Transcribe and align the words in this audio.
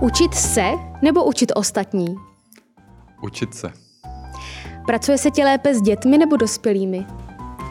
Učit 0.00 0.34
se 0.34 0.62
nebo 1.02 1.24
učit 1.24 1.52
ostatní? 1.54 2.16
Učit 3.22 3.54
se. 3.54 3.72
Pracuje 4.86 5.18
se 5.18 5.30
ti 5.30 5.44
lépe 5.44 5.74
s 5.74 5.82
dětmi 5.82 6.18
nebo 6.18 6.36
dospělými? 6.36 7.06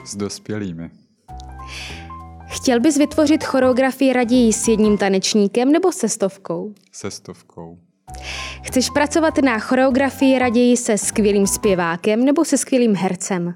S 0.05 0.15
dospělými. 0.15 0.92
Chtěl 2.47 2.79
bys 2.79 2.97
vytvořit 2.97 3.44
choreografii 3.44 4.13
raději 4.13 4.54
s 4.54 4.68
jedním 4.68 4.97
tanečníkem 4.97 5.71
nebo 5.71 5.92
se 5.92 6.10
stovkou? 6.10 6.73
Se 6.92 7.12
stovkou. 7.12 7.79
Chceš 8.64 8.89
pracovat 8.89 9.38
na 9.38 9.59
choreografii 9.59 10.39
raději 10.39 10.77
se 10.77 10.98
skvělým 10.98 11.48
zpěvákem 11.48 12.25
nebo 12.25 12.46
se 12.46 12.57
skvělým 12.57 12.96
hercem? 12.96 13.54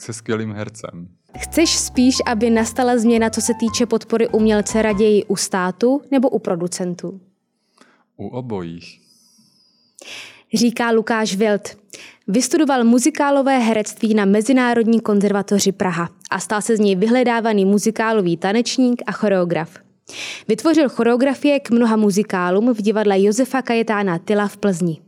Se 0.00 0.12
skvělým 0.12 0.52
hercem. 0.52 1.08
Chceš 1.38 1.78
spíš, 1.78 2.16
aby 2.26 2.50
nastala 2.50 2.98
změna, 2.98 3.30
co 3.30 3.40
se 3.40 3.52
týče 3.60 3.86
podpory 3.86 4.28
umělce 4.28 4.82
raději 4.82 5.24
u 5.24 5.36
státu 5.36 6.02
nebo 6.10 6.28
u 6.28 6.38
producentů? 6.38 7.20
U 8.16 8.28
obojích. 8.28 9.00
Říká 10.54 10.90
Lukáš 10.90 11.36
Wild. 11.36 11.76
Vystudoval 12.28 12.84
muzikálové 12.84 13.58
herectví 13.58 14.14
na 14.14 14.24
Mezinárodní 14.24 15.00
konzervatoři 15.00 15.72
Praha 15.72 16.08
a 16.30 16.40
stal 16.40 16.62
se 16.62 16.76
z 16.76 16.80
něj 16.80 16.96
vyhledávaný 16.96 17.64
muzikálový 17.64 18.36
tanečník 18.36 19.02
a 19.06 19.12
choreograf. 19.12 19.70
Vytvořil 20.48 20.88
choreografie 20.88 21.60
k 21.60 21.70
mnoha 21.70 21.96
muzikálům 21.96 22.74
v 22.74 22.82
divadle 22.82 23.22
Josefa 23.22 23.62
Kajetána 23.62 24.18
Tyla 24.18 24.48
v 24.48 24.56
Plzni. 24.56 25.00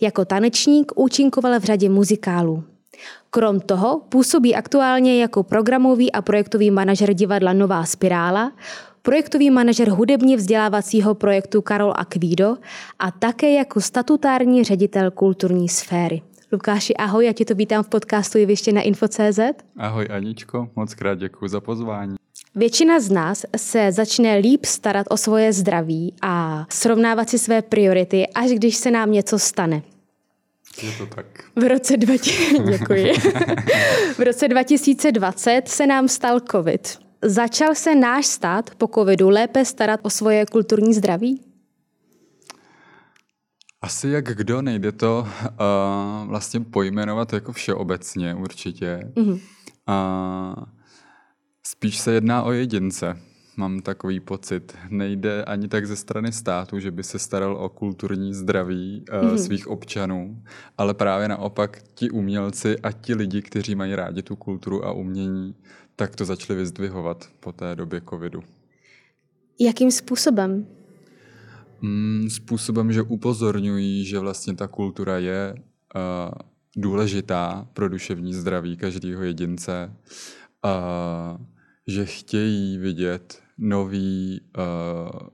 Jako 0.00 0.24
tanečník 0.24 0.92
účinkoval 0.96 1.60
v 1.60 1.64
řadě 1.64 1.88
muzikálů. 1.88 2.64
Krom 3.30 3.60
toho 3.60 4.00
působí 4.08 4.54
aktuálně 4.54 5.20
jako 5.20 5.42
programový 5.42 6.12
a 6.12 6.22
projektový 6.22 6.70
manažer 6.70 7.14
divadla 7.14 7.52
Nová 7.52 7.84
spirála, 7.84 8.52
projektový 9.02 9.50
manažer 9.50 9.90
hudebně 9.90 10.36
vzdělávacího 10.36 11.14
projektu 11.14 11.62
Karol 11.62 11.92
Akvído 11.96 12.56
a 12.98 13.10
také 13.10 13.52
jako 13.52 13.80
statutární 13.80 14.64
ředitel 14.64 15.10
kulturní 15.10 15.68
sféry. 15.68 16.22
Lukáši, 16.52 16.96
ahoj, 16.96 17.26
já 17.26 17.32
tě 17.32 17.44
to 17.44 17.54
vítám 17.54 17.82
v 17.84 17.88
podcastu 17.88 18.38
Jeviště 18.38 18.72
na 18.72 18.80
Info.cz. 18.80 19.38
Ahoj 19.76 20.08
Aničko, 20.10 20.68
moc 20.76 20.94
krát 20.94 21.18
děkuji 21.18 21.48
za 21.48 21.60
pozvání. 21.60 22.16
Většina 22.54 23.00
z 23.00 23.10
nás 23.10 23.44
se 23.56 23.92
začne 23.92 24.36
líp 24.36 24.64
starat 24.64 25.06
o 25.10 25.16
svoje 25.16 25.52
zdraví 25.52 26.14
a 26.22 26.66
srovnávat 26.70 27.28
si 27.28 27.38
své 27.38 27.62
priority, 27.62 28.26
až 28.34 28.50
když 28.50 28.76
se 28.76 28.90
nám 28.90 29.12
něco 29.12 29.38
stane. 29.38 29.82
Je 30.82 30.92
to 30.98 31.06
tak. 31.06 31.26
V 31.56 31.68
roce, 31.68 31.96
20... 31.96 32.32
Děkuji. 32.70 33.12
v 34.14 34.18
roce 34.18 34.48
2020 34.48 35.68
se 35.68 35.86
nám 35.86 36.08
stal 36.08 36.40
covid. 36.40 36.98
Začal 37.22 37.74
se 37.74 37.94
náš 37.94 38.26
stát 38.26 38.74
po 38.74 38.88
covidu 38.94 39.28
lépe 39.28 39.64
starat 39.64 40.00
o 40.02 40.10
svoje 40.10 40.46
kulturní 40.46 40.94
zdraví? 40.94 41.40
Asi 43.82 44.08
jak 44.08 44.24
kdo, 44.24 44.62
nejde 44.62 44.92
to 44.92 45.28
uh, 45.28 46.28
vlastně 46.28 46.60
pojmenovat 46.60 47.32
jako 47.32 47.52
všeobecně 47.52 48.34
určitě. 48.34 49.12
Mm-hmm. 49.16 49.40
Uh, 49.88 50.64
spíš 51.66 51.98
se 51.98 52.12
jedná 52.12 52.42
o 52.42 52.52
jedince, 52.52 53.20
mám 53.58 53.80
takový 53.80 54.20
pocit. 54.20 54.76
Nejde 54.90 55.44
ani 55.44 55.68
tak 55.68 55.86
ze 55.86 55.96
strany 55.96 56.32
státu, 56.32 56.78
že 56.78 56.90
by 56.90 57.02
se 57.02 57.18
staral 57.18 57.56
o 57.56 57.68
kulturní 57.68 58.34
zdraví 58.34 59.04
mm-hmm. 59.06 59.34
svých 59.34 59.68
občanů, 59.68 60.42
ale 60.78 60.94
právě 60.94 61.28
naopak 61.28 61.82
ti 61.94 62.10
umělci 62.10 62.78
a 62.78 62.92
ti 62.92 63.14
lidi, 63.14 63.42
kteří 63.42 63.74
mají 63.74 63.94
rádi 63.94 64.22
tu 64.22 64.36
kulturu 64.36 64.84
a 64.84 64.92
umění, 64.92 65.54
tak 65.96 66.16
to 66.16 66.24
začali 66.24 66.58
vyzdvihovat 66.58 67.28
po 67.40 67.52
té 67.52 67.76
době 67.76 68.02
covidu. 68.10 68.42
Jakým 69.60 69.90
způsobem? 69.90 70.66
Mm, 71.80 72.30
způsobem, 72.30 72.92
že 72.92 73.02
upozorňují, 73.02 74.04
že 74.04 74.18
vlastně 74.18 74.54
ta 74.54 74.66
kultura 74.68 75.18
je 75.18 75.54
uh, 75.54 76.32
důležitá 76.76 77.68
pro 77.72 77.88
duševní 77.88 78.34
zdraví 78.34 78.76
každého 78.76 79.22
jedince, 79.22 79.92
uh, 80.64 81.46
že 81.86 82.04
chtějí 82.04 82.78
vidět 82.78 83.47
nový, 83.58 84.40
uh, 84.58 85.28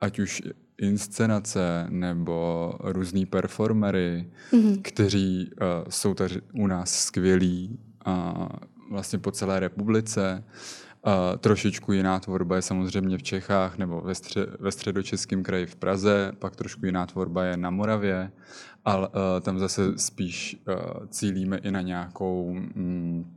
ať 0.00 0.18
už 0.18 0.42
inscenace 0.78 1.86
nebo 1.88 2.72
různý 2.80 3.26
performery, 3.26 4.30
mm-hmm. 4.52 4.82
kteří 4.82 5.50
uh, 5.52 5.66
jsou 5.88 6.14
tady 6.14 6.40
u 6.54 6.66
nás 6.66 6.90
skvělí 6.90 7.78
uh, 8.06 8.46
vlastně 8.90 9.18
po 9.18 9.30
celé 9.30 9.60
republice. 9.60 10.44
Uh, 11.06 11.12
trošičku 11.38 11.92
jiná 11.92 12.20
tvorba 12.20 12.56
je 12.56 12.62
samozřejmě 12.62 13.18
v 13.18 13.22
Čechách 13.22 13.78
nebo 13.78 14.00
ve, 14.00 14.12
stře- 14.12 14.56
ve 14.60 14.72
středočeském 14.72 15.42
kraji 15.42 15.66
v 15.66 15.76
Praze, 15.76 16.32
pak 16.38 16.56
trošku 16.56 16.86
jiná 16.86 17.06
tvorba 17.06 17.44
je 17.44 17.56
na 17.56 17.70
Moravě, 17.70 18.32
ale 18.84 19.08
uh, 19.08 19.14
tam 19.40 19.58
zase 19.58 19.98
spíš 19.98 20.62
uh, 20.68 21.06
cílíme 21.06 21.58
i 21.58 21.70
na 21.70 21.80
nějakou 21.80 22.52
mm, 22.52 23.36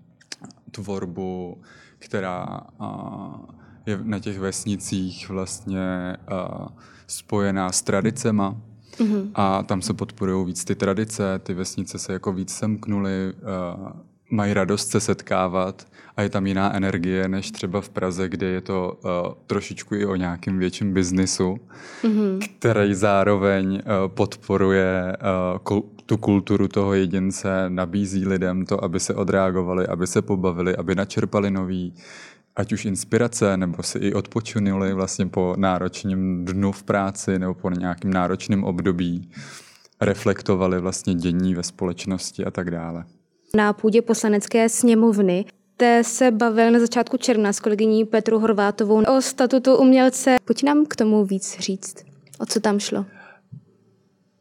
tvorbu, 0.71 1.61
která 1.99 2.61
uh, 2.81 3.62
je 3.85 3.99
na 4.03 4.19
těch 4.19 4.39
vesnicích 4.39 5.29
vlastně 5.29 6.17
uh, 6.31 6.67
spojená 7.07 7.71
s 7.71 7.81
tradicema, 7.81 8.55
Mm-hmm. 8.97 9.31
A 9.35 9.63
tam 9.63 9.81
se 9.81 9.93
podporují 9.93 10.45
víc 10.45 10.65
ty 10.65 10.75
tradice, 10.75 11.39
ty 11.43 11.53
vesnice 11.53 11.99
se 11.99 12.13
jako 12.13 12.33
víc 12.33 12.53
semknuly, 12.53 13.33
uh, 13.33 13.91
mají 14.31 14.53
radost 14.53 14.89
se 14.89 14.99
setkávat 14.99 15.87
a 16.17 16.21
je 16.21 16.29
tam 16.29 16.47
jiná 16.47 16.75
energie 16.75 17.27
než 17.27 17.51
třeba 17.51 17.81
v 17.81 17.89
Praze, 17.89 18.29
kde 18.29 18.47
je 18.47 18.61
to 18.61 18.99
uh, 19.03 19.33
trošičku 19.47 19.95
i 19.95 20.05
o 20.05 20.15
nějakém 20.15 20.59
větším 20.59 20.93
biznisu, 20.93 21.57
mm-hmm. 22.03 22.39
který 22.59 22.93
zároveň 22.93 23.73
uh, 23.73 23.81
podporuje 24.07 25.17
uh, 25.17 25.59
kul- 25.59 25.89
tu 26.05 26.17
kulturu 26.17 26.67
toho 26.67 26.93
jedince, 26.93 27.69
nabízí 27.69 28.27
lidem 28.27 28.65
to, 28.65 28.83
aby 28.83 28.99
se 28.99 29.15
odreagovali, 29.15 29.87
aby 29.87 30.07
se 30.07 30.21
pobavili, 30.21 30.75
aby 30.75 30.95
načerpali 30.95 31.51
nový 31.51 31.93
ať 32.55 32.73
už 32.73 32.85
inspirace, 32.85 33.57
nebo 33.57 33.83
si 33.83 33.97
i 33.97 34.13
odpočinuli 34.13 34.93
vlastně 34.93 35.27
po 35.27 35.55
náročném 35.57 36.45
dnu 36.45 36.71
v 36.71 36.83
práci 36.83 37.39
nebo 37.39 37.53
po 37.53 37.69
nějakém 37.69 38.13
náročném 38.13 38.63
období, 38.63 39.29
reflektovali 40.01 40.79
vlastně 40.79 41.13
dění 41.13 41.55
ve 41.55 41.63
společnosti 41.63 42.45
a 42.45 42.51
tak 42.51 42.71
dále. 42.71 43.05
Na 43.55 43.73
půdě 43.73 44.01
poslanecké 44.01 44.69
sněmovny 44.69 45.45
jste 45.73 46.03
se 46.03 46.31
bavil 46.31 46.71
na 46.71 46.79
začátku 46.79 47.17
června 47.17 47.53
s 47.53 47.59
kolegyní 47.59 48.05
Petru 48.05 48.39
Horvátovou 48.39 49.03
o 49.17 49.21
statutu 49.21 49.75
umělce. 49.75 50.37
Pojď 50.45 50.63
nám 50.63 50.85
k 50.85 50.95
tomu 50.95 51.25
víc 51.25 51.59
říct. 51.59 51.95
O 52.39 52.45
co 52.45 52.59
tam 52.59 52.79
šlo? 52.79 53.05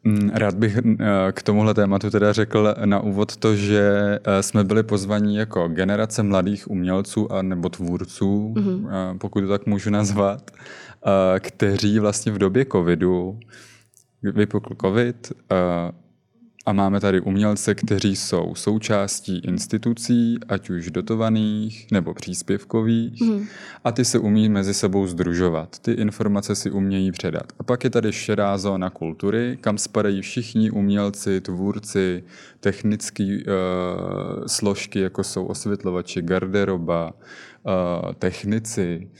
Mm, 0.05 0.31
rád 0.35 0.55
bych 0.55 0.77
eh, 0.77 1.33
k 1.33 1.43
tomuhle 1.43 1.75
tématu 1.75 2.11
teda 2.11 2.33
řekl 2.33 2.75
na 2.85 3.01
úvod 3.01 3.37
to, 3.37 3.57
že 3.57 4.19
eh, 4.25 4.43
jsme 4.43 4.65
byli 4.65 4.83
pozvaní 4.83 5.37
jako 5.37 5.69
generace 5.69 6.23
mladých 6.23 6.71
umělců 6.71 7.33
a 7.33 7.43
nebo 7.43 7.69
tvůrců, 7.69 8.55
mm-hmm. 8.57 9.19
pokud 9.19 9.41
to 9.41 9.49
tak 9.49 9.67
můžu 9.67 9.91
nazvat, 9.91 10.51
kteří 11.39 11.99
vlastně 11.99 12.33
v 12.33 12.39
době 12.39 12.67
covidu 12.73 13.39
vypukl 14.23 14.75
covid, 14.81 15.33
a 16.67 16.73
máme 16.73 17.01
tady 17.01 17.21
umělce, 17.21 17.75
kteří 17.75 18.17
jsou 18.17 18.55
součástí 18.55 19.39
institucí, 19.39 20.39
ať 20.49 20.71
už 20.71 20.91
dotovaných 20.91 21.87
nebo 21.93 22.15
příspěvkových, 22.15 23.21
mm. 23.21 23.47
a 23.85 23.93
ty 23.93 24.05
se 24.05 24.19
umí 24.19 24.49
mezi 24.49 24.75
sebou 24.75 25.07
združovat. 25.07 25.79
Ty 25.79 25.93
informace 25.93 26.55
si 26.55 26.71
umějí 26.71 27.13
předat. 27.13 27.53
A 27.59 27.63
pak 27.63 27.85
je 27.85 27.91
tady 27.91 28.13
šedá 28.13 28.59
zóna 28.59 28.91
kultury, 28.91 29.59
kam 29.61 29.79
spadají 29.79 30.23
všichni 30.23 30.71
umělci, 30.71 31.41
tvůrci, 31.41 32.23
technické 32.61 33.25
uh, 33.25 34.47
složky, 34.47 35.01
jako 35.01 35.25
jsou 35.25 35.45
osvětlovači, 35.45 36.23
garderoba, 36.23 37.13
uh, 37.13 38.13
technici, 38.13 39.11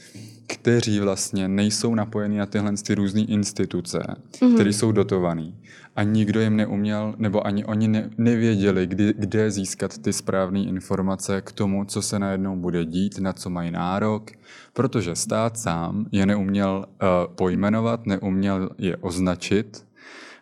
kteří 0.47 0.99
vlastně 0.99 1.47
nejsou 1.47 1.95
napojeni 1.95 2.37
na 2.37 2.45
tyhle 2.45 2.73
ty 2.87 2.95
různé 2.95 3.21
instituce, 3.21 3.99
mm-hmm. 3.99 4.53
které 4.53 4.73
jsou 4.73 4.91
dotované 4.91 5.51
a 5.95 6.03
nikdo 6.03 6.41
jim 6.41 6.55
neuměl, 6.55 7.15
nebo 7.17 7.47
ani 7.47 7.65
oni 7.65 7.87
ne, 7.87 8.09
nevěděli, 8.17 8.87
kdy, 8.87 9.13
kde 9.17 9.51
získat 9.51 9.97
ty 9.97 10.13
správné 10.13 10.59
informace 10.59 11.41
k 11.41 11.51
tomu, 11.51 11.85
co 11.85 12.01
se 12.01 12.19
najednou 12.19 12.55
bude 12.55 12.85
dít, 12.85 13.19
na 13.19 13.33
co 13.33 13.49
mají 13.49 13.71
nárok, 13.71 14.31
protože 14.73 15.15
stát 15.15 15.57
sám 15.57 16.05
je 16.11 16.25
neuměl 16.25 16.85
uh, 16.87 17.33
pojmenovat, 17.35 18.05
neuměl 18.05 18.69
je 18.77 18.97
označit, 18.97 19.85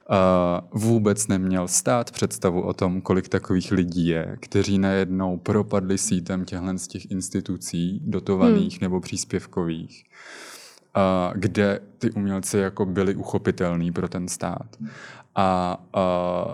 Uh, 0.10 0.82
vůbec 0.82 1.28
neměl 1.28 1.68
stát 1.68 2.12
představu 2.12 2.62
o 2.62 2.74
tom, 2.74 3.02
kolik 3.02 3.28
takových 3.28 3.72
lidí 3.72 4.08
je, 4.08 4.38
kteří 4.40 4.80
najednou 4.80 5.38
propadli 5.38 5.98
sítem 5.98 6.46
těchto 6.46 6.78
z 6.78 6.88
těch 6.88 7.12
institucí 7.12 8.02
dotovaných 8.06 8.74
hmm. 8.74 8.80
nebo 8.82 9.00
příspěvkových 9.00 10.04
uh, 10.96 11.34
kde 11.36 11.80
ty 11.98 12.12
umělci 12.12 12.58
jako 12.58 12.86
byli 12.86 13.16
uchopitelní 13.16 13.92
pro 13.92 14.10
ten 14.10 14.28
stát. 14.28 14.78
A 15.36 15.78
uh, 15.96 16.54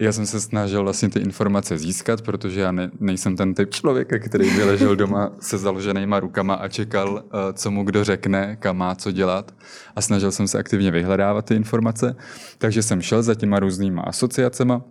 já 0.00 0.12
jsem 0.12 0.26
se 0.26 0.40
snažil 0.40 0.82
vlastně 0.82 1.08
ty 1.08 1.18
informace 1.20 1.78
získat, 1.78 2.22
protože 2.22 2.60
já 2.60 2.72
ne, 2.72 2.90
nejsem 3.00 3.36
ten 3.36 3.54
typ 3.54 3.70
člověka, 3.70 4.18
který 4.18 4.50
by 4.50 4.64
ležel 4.64 4.96
doma 4.96 5.32
se 5.40 5.58
založenýma 5.58 6.20
rukama 6.20 6.54
a 6.54 6.68
čekal, 6.68 7.12
uh, 7.12 7.20
co 7.52 7.70
mu 7.70 7.84
kdo 7.84 8.04
řekne, 8.04 8.56
kam 8.60 8.76
má 8.76 8.94
co 8.94 9.10
dělat. 9.10 9.54
A 9.96 10.00
snažil 10.00 10.32
jsem 10.32 10.48
se 10.48 10.58
aktivně 10.58 10.90
vyhledávat 10.90 11.44
ty 11.44 11.54
informace. 11.54 12.16
Takže 12.58 12.82
jsem 12.82 13.02
šel 13.02 13.22
za 13.22 13.34
těma 13.34 13.60
různýma 13.60 14.02
asociacema 14.02 14.82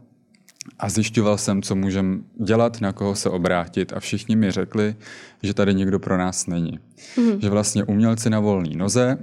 a 0.79 0.89
zjišťoval 0.89 1.37
jsem, 1.37 1.61
co 1.61 1.75
můžeme 1.75 2.17
dělat, 2.43 2.81
na 2.81 2.91
koho 2.91 3.15
se 3.15 3.29
obrátit 3.29 3.93
a 3.93 3.99
všichni 3.99 4.35
mi 4.35 4.51
řekli, 4.51 4.95
že 5.43 5.53
tady 5.53 5.73
nikdo 5.73 5.99
pro 5.99 6.17
nás 6.17 6.47
není. 6.47 6.79
Mm. 7.17 7.41
Že 7.41 7.49
vlastně 7.49 7.83
umělci 7.83 8.29
na 8.29 8.39
volné 8.39 8.75
noze, 8.75 9.17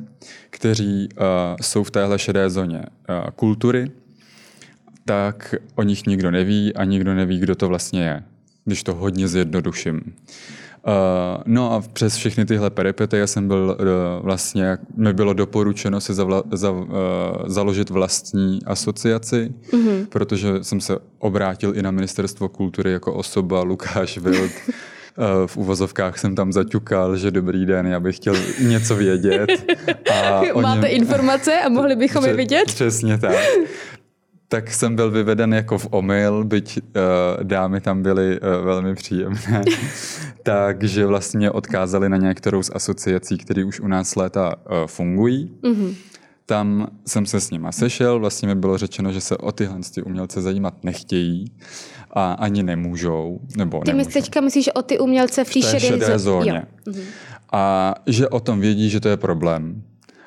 kteří 0.50 1.08
uh, 1.12 1.26
jsou 1.60 1.84
v 1.84 1.90
téhle 1.90 2.18
šedé 2.18 2.50
zóně 2.50 2.78
uh, 2.78 3.30
kultury, 3.30 3.90
tak 5.04 5.54
o 5.74 5.82
nich 5.82 6.06
nikdo 6.06 6.30
neví 6.30 6.74
a 6.74 6.84
nikdo 6.84 7.14
neví, 7.14 7.38
kdo 7.38 7.54
to 7.54 7.68
vlastně 7.68 8.02
je, 8.02 8.22
když 8.64 8.82
to 8.82 8.94
hodně 8.94 9.28
zjednoduším. 9.28 10.14
Uh, 10.86 11.42
no 11.46 11.72
a 11.72 11.82
přes 11.92 12.16
všechny 12.16 12.44
tyhle 12.44 12.70
peripety 12.70 13.16
já 13.16 13.26
jsem 13.26 13.48
byl 13.48 13.76
uh, 13.80 14.24
vlastně, 14.24 14.78
mi 14.96 15.12
bylo 15.12 15.32
doporučeno 15.32 16.00
si 16.00 16.14
zavla, 16.14 16.42
za, 16.52 16.70
uh, 16.70 16.86
založit 17.46 17.90
vlastní 17.90 18.58
asociaci, 18.66 19.52
mm-hmm. 19.70 20.06
protože 20.06 20.64
jsem 20.64 20.80
se 20.80 20.98
obrátil 21.18 21.76
i 21.76 21.82
na 21.82 21.90
ministerstvo 21.90 22.48
kultury 22.48 22.92
jako 22.92 23.14
osoba 23.14 23.62
Lukáš 23.62 24.18
Wild. 24.18 24.52
v 25.46 25.56
uvozovkách 25.56 26.18
jsem 26.18 26.34
tam 26.34 26.52
zaťukal, 26.52 27.16
že 27.16 27.30
dobrý 27.30 27.66
den, 27.66 27.86
já 27.86 28.00
bych 28.00 28.16
chtěl 28.16 28.34
něco 28.60 28.96
vědět. 28.96 29.50
A 30.12 30.40
Máte 30.60 30.88
něm... 30.88 31.00
informace 31.00 31.60
a 31.60 31.68
mohli 31.68 31.96
bychom 31.96 32.24
je 32.24 32.34
vidět? 32.34 32.64
Přesně 32.66 33.18
tak 33.18 33.36
tak 34.52 34.70
jsem 34.70 34.96
byl 34.96 35.10
vyveden 35.10 35.54
jako 35.54 35.78
v 35.78 35.88
omyl, 35.90 36.44
byť 36.44 36.78
uh, 36.78 37.44
dámy 37.44 37.80
tam 37.80 38.02
byly 38.02 38.40
uh, 38.40 38.64
velmi 38.64 38.94
příjemné. 38.94 39.62
Takže 40.42 41.06
vlastně 41.06 41.50
odkázali 41.50 42.08
na 42.08 42.16
některou 42.16 42.62
z 42.62 42.70
asociací, 42.74 43.38
které 43.38 43.64
už 43.64 43.80
u 43.80 43.86
nás 43.86 44.16
léta 44.16 44.54
uh, 44.56 44.86
fungují. 44.86 45.50
Mm-hmm. 45.62 45.94
Tam 46.46 46.88
jsem 47.06 47.26
se 47.26 47.40
s 47.40 47.50
nima 47.50 47.72
sešel, 47.72 48.18
vlastně 48.18 48.48
mi 48.48 48.54
bylo 48.54 48.78
řečeno, 48.78 49.12
že 49.12 49.20
se 49.20 49.36
o 49.36 49.52
tyhle 49.52 49.78
ty 49.94 50.02
umělce 50.02 50.42
zajímat 50.42 50.84
nechtějí 50.84 51.52
a 52.10 52.32
ani 52.32 52.62
nemůžou. 52.62 53.40
Nebo 53.56 53.80
ty 53.80 53.90
nemůžou. 53.90 54.10
teďka 54.10 54.40
myslíš 54.40 54.68
o 54.74 54.82
ty 54.82 54.98
umělce 54.98 55.44
v 55.44 55.52
té 55.52 55.62
šedé, 55.62 55.80
šedé 55.80 56.18
zóně. 56.18 56.66
Mm-hmm. 56.86 57.04
A 57.52 57.94
že 58.06 58.28
o 58.28 58.40
tom 58.40 58.60
vědí, 58.60 58.90
že 58.90 59.00
to 59.00 59.08
je 59.08 59.16
problém, 59.16 59.82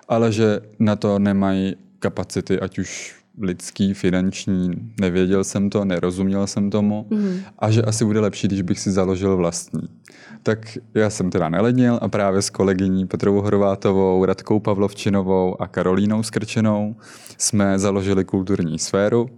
ale 0.08 0.32
že 0.32 0.60
na 0.80 0.96
to 0.96 1.20
nemají 1.20 1.76
kapacity, 2.00 2.60
ať 2.60 2.80
už 2.80 3.15
lidský, 3.42 3.94
finanční, 3.94 4.72
nevěděl 5.02 5.44
jsem 5.44 5.70
to, 5.70 5.86
nerozuměl 5.86 6.48
jsem 6.48 6.70
tomu 6.70 7.08
mm. 7.10 7.38
a 7.60 7.72
že 7.72 7.82
asi 7.82 8.06
bude 8.06 8.20
lepší, 8.20 8.48
když 8.48 8.62
bych 8.62 8.80
si 8.80 8.92
založil 8.92 9.38
vlastní. 9.38 9.82
Tak 10.44 10.78
já 10.94 11.10
jsem 11.10 11.30
teda 11.30 11.50
nelednil 11.50 12.00
a 12.02 12.08
právě 12.08 12.42
s 12.42 12.50
kolegyní 12.50 13.08
Petrou 13.08 13.42
Horvátovou, 13.42 14.26
Radkou 14.26 14.60
Pavlovčinovou 14.60 15.62
a 15.62 15.68
Karolínou 15.68 16.24
Skrčenou 16.24 16.96
jsme 17.38 17.80
založili 17.80 18.26
kulturní 18.26 18.80
sféru 18.80 19.30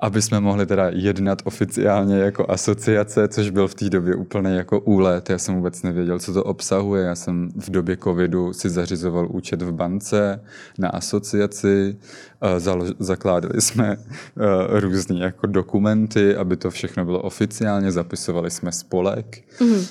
aby 0.00 0.22
jsme 0.22 0.40
mohli 0.40 0.66
teda 0.66 0.88
jednat 0.92 1.42
oficiálně 1.44 2.18
jako 2.18 2.50
asociace, 2.50 3.28
což 3.28 3.50
byl 3.50 3.68
v 3.68 3.74
té 3.74 3.90
době 3.90 4.14
úplně 4.14 4.50
jako 4.50 4.80
úlet. 4.80 5.30
Já 5.30 5.38
jsem 5.38 5.54
vůbec 5.54 5.82
nevěděl, 5.82 6.18
co 6.18 6.32
to 6.32 6.44
obsahuje. 6.44 7.04
Já 7.04 7.14
jsem 7.14 7.50
v 7.56 7.70
době 7.70 7.96
covidu 7.96 8.52
si 8.52 8.70
zařizoval 8.70 9.28
účet 9.30 9.62
v 9.62 9.72
bance 9.72 10.40
na 10.78 10.88
asociaci, 10.88 11.96
zakládali 12.98 13.60
jsme 13.60 13.96
různé 14.68 15.18
jako 15.18 15.46
dokumenty, 15.46 16.36
aby 16.36 16.56
to 16.56 16.70
všechno 16.70 17.04
bylo 17.04 17.22
oficiálně, 17.22 17.92
zapisovali 17.92 18.50
jsme 18.50 18.72
spolek. 18.72 19.38
Mm-hmm. 19.58 19.86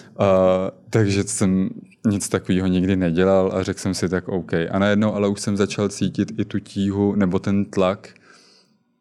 Takže 0.90 1.24
jsem 1.24 1.70
nic 2.08 2.30
takového 2.30 2.68
nikdy 2.68 2.96
nedělal 2.96 3.52
a 3.54 3.64
řekl 3.64 3.80
jsem 3.80 3.94
si 3.94 4.10
tak 4.10 4.28
OK. 4.28 4.54
A 4.54 4.80
najednou 4.80 5.14
ale 5.14 5.28
už 5.28 5.40
jsem 5.42 5.58
začal 5.58 5.90
cítit 5.90 6.32
i 6.38 6.46
tu 6.46 6.60
tíhu 6.60 7.16
nebo 7.16 7.40
ten 7.40 7.66
tlak, 7.66 8.10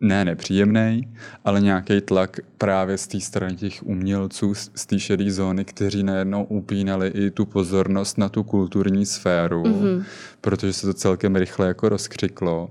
ne 0.01 0.25
nepříjemný, 0.25 1.09
ale 1.45 1.61
nějaký 1.61 2.01
tlak 2.01 2.41
právě 2.59 2.99
z 2.99 3.07
té 3.07 3.21
strany 3.21 3.57
těch 3.57 3.87
umělců, 3.87 4.55
z 4.55 4.87
té 4.87 4.99
šedé 4.99 5.31
zóny, 5.31 5.65
kteří 5.65 6.03
najednou 6.03 6.45
upínali 6.45 7.09
i 7.09 7.31
tu 7.31 7.47
pozornost 7.47 8.19
na 8.19 8.29
tu 8.29 8.45
kulturní 8.45 9.07
sféru, 9.07 9.63
mm-hmm. 9.63 10.05
protože 10.41 10.73
se 10.73 10.87
to 10.87 10.95
celkem 10.95 11.37
rychle 11.37 11.67
jako 11.67 11.89
rozkřiklo, 11.89 12.71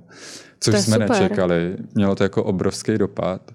což 0.59 0.79
jsme 0.79 0.93
super. 0.93 1.09
nečekali. 1.09 1.77
Mělo 1.95 2.15
to 2.15 2.23
jako 2.23 2.43
obrovský 2.43 2.97
dopad. 2.97 3.51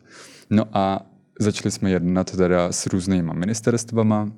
No 0.50 0.64
a 0.72 1.06
začali 1.38 1.70
jsme 1.70 1.90
jednat 1.90 2.36
teda 2.36 2.72
s 2.72 2.86
různýma 2.86 3.32
ministerstvama, 3.32 4.28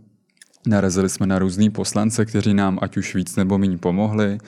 Narazili 0.67 1.09
jsme 1.09 1.27
na 1.27 1.39
různý 1.39 1.71
poslance, 1.71 2.25
kteří 2.25 2.55
nám 2.55 2.79
ať 2.83 2.97
už 2.97 3.15
víc 3.15 3.37
nebo 3.37 3.59
méně 3.59 3.79
pomohli. 3.79 4.39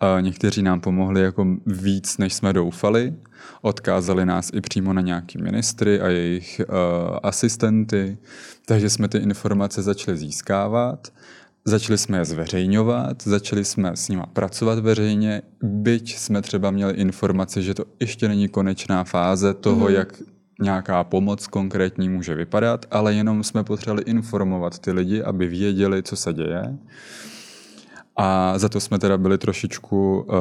A 0.00 0.20
někteří 0.20 0.62
nám 0.62 0.80
pomohli 0.80 1.20
jako 1.22 1.46
víc, 1.66 2.18
než 2.18 2.34
jsme 2.34 2.52
doufali. 2.52 3.14
Odkázali 3.62 4.26
nás 4.26 4.50
i 4.54 4.60
přímo 4.60 4.92
na 4.92 5.00
nějaký 5.00 5.38
ministry 5.38 6.00
a 6.00 6.08
jejich 6.08 6.60
uh, 6.68 7.18
asistenty, 7.22 8.18
takže 8.66 8.90
jsme 8.90 9.08
ty 9.08 9.18
informace 9.18 9.82
začali 9.82 10.16
získávat. 10.16 11.08
Začali 11.64 11.98
jsme 11.98 12.18
je 12.18 12.24
zveřejňovat, 12.24 13.22
začali 13.22 13.64
jsme 13.64 13.90
s 13.96 14.08
nimi 14.08 14.22
pracovat 14.32 14.78
veřejně, 14.78 15.42
byť 15.62 16.16
jsme 16.16 16.42
třeba 16.42 16.70
měli 16.70 16.92
informace, 16.92 17.62
že 17.62 17.74
to 17.74 17.84
ještě 18.00 18.28
není 18.28 18.48
konečná 18.48 19.04
fáze 19.04 19.54
toho, 19.54 19.88
mm. 19.88 19.94
jak 19.94 20.22
nějaká 20.60 21.04
pomoc 21.04 21.46
konkrétní 21.46 22.08
může 22.08 22.34
vypadat, 22.34 22.86
ale 22.90 23.14
jenom 23.14 23.44
jsme 23.44 23.64
potřebovali 23.64 24.02
informovat 24.02 24.78
ty 24.78 24.92
lidi, 24.92 25.22
aby 25.22 25.46
věděli, 25.46 26.02
co 26.02 26.16
se 26.16 26.32
děje. 26.32 26.78
A 28.22 28.58
za 28.58 28.68
to 28.68 28.80
jsme 28.80 28.98
teda 28.98 29.18
byli 29.18 29.38
trošičku 29.38 30.26
uh, 30.28 30.34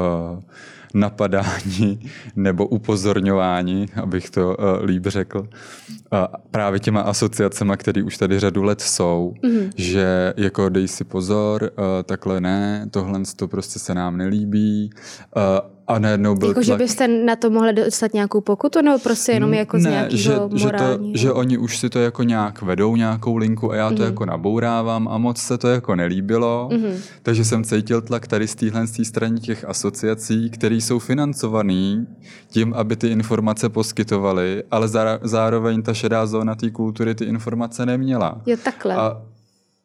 napadání 0.94 2.00
nebo 2.36 2.68
upozorňování, 2.68 3.86
abych 4.04 4.30
to 4.30 4.58
uh, 4.58 4.86
líp 4.86 5.04
řekl, 5.08 5.40
uh, 5.40 6.20
právě 6.52 6.80
těma 6.80 7.02
asociacemi, 7.02 7.74
které 7.78 8.04
už 8.04 8.18
tady 8.18 8.40
řadu 8.40 8.64
let 8.64 8.82
jsou, 8.82 9.34
mm-hmm. 9.44 9.70
že 9.76 10.34
jako 10.38 10.70
dej 10.70 10.88
si 10.88 11.04
pozor, 11.04 11.64
uh, 11.64 11.84
takhle 12.04 12.42
ne, 12.42 12.88
tohle 12.92 13.22
to 13.36 13.48
prostě 13.48 13.80
se 13.80 13.94
nám 13.94 14.18
nelíbí, 14.18 14.90
uh, 15.36 15.42
a 15.90 16.00
najednou 16.00 16.36
byl 16.36 16.48
Jako, 16.48 16.62
tlak... 16.62 16.66
že 16.66 16.84
byste 16.84 17.08
na 17.08 17.36
to 17.36 17.50
mohli 17.50 17.74
dostat 17.74 18.14
nějakou 18.14 18.42
pokutu, 18.42 18.82
nebo 18.82 19.00
prostě 19.00 19.32
jenom 19.32 19.54
jako 19.54 19.78
ne, 19.78 19.84
z 19.84 19.86
nějakého 19.86 20.50
že, 20.54 20.60
že, 20.60 20.70
to, 20.70 21.00
že 21.14 21.32
oni 21.32 21.58
už 21.58 21.78
si 21.78 21.90
to 21.90 22.00
jako 22.00 22.24
nějak 22.24 22.62
vedou, 22.62 22.96
nějakou 22.96 23.38
linku 23.38 23.72
a 23.72 23.76
já 23.76 23.90
to 23.90 23.96
mm-hmm. 23.96 24.06
jako 24.06 24.26
nabourávám 24.26 25.08
a 25.08 25.18
moc 25.18 25.38
se 25.38 25.58
to 25.58 25.68
jako 25.68 25.96
nelíbilo. 25.96 26.70
Mm-hmm. 26.72 26.94
Takže 27.24 27.46
jsem 27.46 27.64
cítil 27.64 28.02
tlak 28.02 28.28
tady 28.28 28.48
z 28.48 28.56
téhle 28.56 28.88
strany 28.88 29.40
těch 29.40 29.66
asociací, 29.66 30.50
které 30.50 30.76
jsou 30.76 31.00
financovaný 31.00 32.08
tím, 32.48 32.74
aby 32.74 32.96
ty 32.96 33.08
informace 33.08 33.70
poskytovaly, 33.70 34.64
ale 34.72 34.88
zároveň 35.24 35.82
ta 35.82 35.94
šedá 35.94 36.26
zóna 36.26 36.56
té 36.56 36.72
kultury 36.72 37.16
ty 37.16 37.26
informace 37.26 37.86
neměla. 37.86 38.42
Jo, 38.46 38.58
takhle. 38.64 38.96
A 38.96 39.22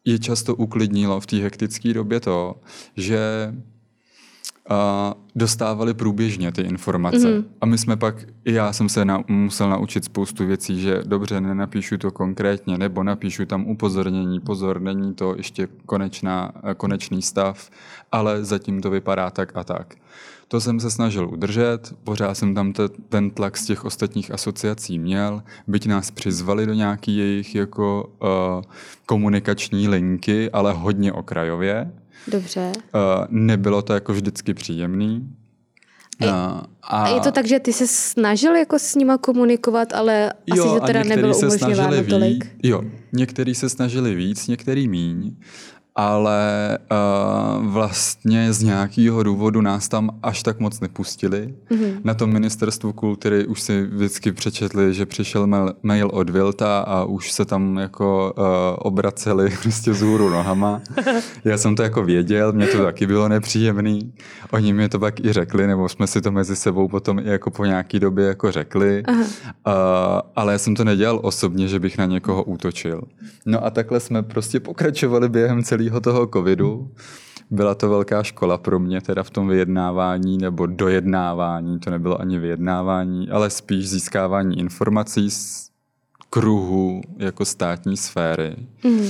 je 0.05 0.19
často 0.19 0.55
uklidnilo 0.55 1.19
v 1.19 1.25
té 1.25 1.37
hektické 1.37 1.93
době 1.93 2.19
to, 2.19 2.55
že 2.97 3.19
a 4.69 5.13
dostávali 5.35 5.93
průběžně 5.93 6.51
ty 6.51 6.61
informace. 6.61 7.17
Mm-hmm. 7.17 7.43
A 7.61 7.65
my 7.65 7.77
jsme 7.77 7.97
pak, 7.97 8.15
i 8.45 8.53
já 8.53 8.73
jsem 8.73 8.89
se 8.89 9.05
na, 9.05 9.23
musel 9.27 9.69
naučit 9.69 10.05
spoustu 10.05 10.45
věcí, 10.45 10.81
že 10.81 11.01
dobře, 11.05 11.41
nenapíšu 11.41 11.97
to 11.97 12.11
konkrétně, 12.11 12.77
nebo 12.77 13.03
napíšu 13.03 13.45
tam 13.45 13.65
upozornění, 13.65 14.39
pozor, 14.39 14.81
není 14.81 15.13
to 15.13 15.35
ještě 15.37 15.67
konečná, 15.85 16.51
konečný 16.77 17.21
stav, 17.21 17.69
ale 18.11 18.45
zatím 18.45 18.81
to 18.81 18.89
vypadá 18.89 19.29
tak 19.29 19.51
a 19.57 19.63
tak. 19.63 19.95
To 20.47 20.61
jsem 20.61 20.79
se 20.79 20.91
snažil 20.91 21.29
udržet, 21.29 21.93
pořád 22.03 22.33
jsem 22.33 22.55
tam 22.55 22.73
te, 22.73 22.89
ten 22.89 23.29
tlak 23.29 23.57
z 23.57 23.65
těch 23.65 23.85
ostatních 23.85 24.31
asociací 24.31 24.99
měl, 24.99 25.43
byť 25.67 25.87
nás 25.87 26.11
přizvali 26.11 26.65
do 26.65 26.73
nějaký 26.73 27.17
jejich 27.17 27.55
jako 27.55 28.13
uh, 28.21 28.61
komunikační 29.05 29.87
linky, 29.87 30.51
ale 30.51 30.73
hodně 30.73 31.13
okrajově. 31.13 31.91
Dobře. 32.27 32.71
Uh, 32.75 33.01
nebylo 33.29 33.81
to 33.81 33.93
jako 33.93 34.13
vždycky 34.13 34.53
příjemný. 34.53 35.29
Uh, 36.23 36.29
a, 36.29 36.63
a 36.83 37.07
je 37.07 37.19
to 37.19 37.31
tak, 37.31 37.45
že 37.45 37.59
ty 37.59 37.73
se 37.73 37.87
snažil 37.87 38.55
jako 38.55 38.79
s 38.79 38.95
nima 38.95 39.17
komunikovat, 39.17 39.93
ale 39.93 40.33
jo, 40.45 40.65
asi 40.65 40.79
to 40.79 40.85
teda 40.85 41.03
nebylo 41.03 41.37
umožňováno 41.37 42.03
tolik? 42.03 42.47
Jo, 42.63 42.83
někteří 43.13 43.55
se 43.55 43.69
snažili 43.69 44.15
víc, 44.15 44.47
některý 44.47 44.87
míň. 44.87 45.35
Ale 45.95 46.77
uh, 46.91 47.65
vlastně 47.65 48.53
z 48.53 48.63
nějakého 48.63 49.23
důvodu 49.23 49.61
nás 49.61 49.87
tam 49.87 50.09
až 50.23 50.43
tak 50.43 50.59
moc 50.59 50.79
nepustili. 50.79 51.53
Mm-hmm. 51.71 51.99
Na 52.03 52.13
tom 52.13 52.33
ministerstvu 52.33 52.93
kultury 52.93 53.45
už 53.45 53.61
si 53.61 53.81
vždycky 53.81 54.31
přečetli, 54.31 54.93
že 54.93 55.05
přišel 55.05 55.47
mail, 55.47 55.73
mail 55.83 56.09
od 56.13 56.29
Vilta 56.29 56.79
a 56.79 57.03
už 57.03 57.31
se 57.31 57.45
tam 57.45 57.77
jako 57.77 58.33
uh, 58.37 58.43
obraceli 58.77 59.49
prostě 59.61 59.93
z 59.93 60.01
hůru 60.01 60.29
nohama. 60.29 60.81
Já 61.45 61.57
jsem 61.57 61.75
to 61.75 61.83
jako 61.83 62.03
věděl, 62.03 62.53
mě 62.53 62.67
to 62.67 62.83
taky 62.83 63.07
bylo 63.07 63.29
nepříjemný. 63.29 64.13
Oni 64.51 64.73
mi 64.73 64.89
to 64.89 64.99
pak 64.99 65.19
i 65.19 65.33
řekli, 65.33 65.67
nebo 65.67 65.89
jsme 65.89 66.07
si 66.07 66.21
to 66.21 66.31
mezi 66.31 66.55
sebou 66.55 66.87
potom 66.87 67.19
i 67.19 67.29
jako 67.29 67.51
po 67.51 67.65
nějaký 67.65 67.99
době 67.99 68.25
jako 68.25 68.51
řekli. 68.51 69.03
Uh, 69.07 69.23
ale 70.35 70.53
já 70.53 70.59
jsem 70.59 70.75
to 70.75 70.83
nedělal 70.83 71.19
osobně, 71.23 71.67
že 71.67 71.79
bych 71.79 71.97
na 71.97 72.05
někoho 72.05 72.43
útočil. 72.43 73.01
No 73.45 73.65
a 73.65 73.69
takhle 73.69 73.99
jsme 73.99 74.23
prostě 74.23 74.59
pokračovali 74.59 75.29
během 75.29 75.63
celé 75.63 75.84
celého 75.89 76.01
toho 76.01 76.27
covidu. 76.27 76.91
Byla 77.51 77.75
to 77.75 77.89
velká 77.89 78.23
škola 78.23 78.57
pro 78.57 78.79
mě 78.79 79.01
teda 79.01 79.23
v 79.23 79.29
tom 79.29 79.47
vyjednávání 79.47 80.37
nebo 80.37 80.65
dojednávání, 80.65 81.79
to 81.79 81.89
nebylo 81.89 82.21
ani 82.21 82.39
vyjednávání, 82.39 83.29
ale 83.29 83.49
spíš 83.49 83.89
získávání 83.89 84.59
informací 84.59 85.31
z 85.31 85.69
kruhu 86.29 87.01
jako 87.17 87.45
státní 87.45 87.97
sféry. 87.97 88.55
Mm. 88.83 88.99
Uh, 88.99 89.09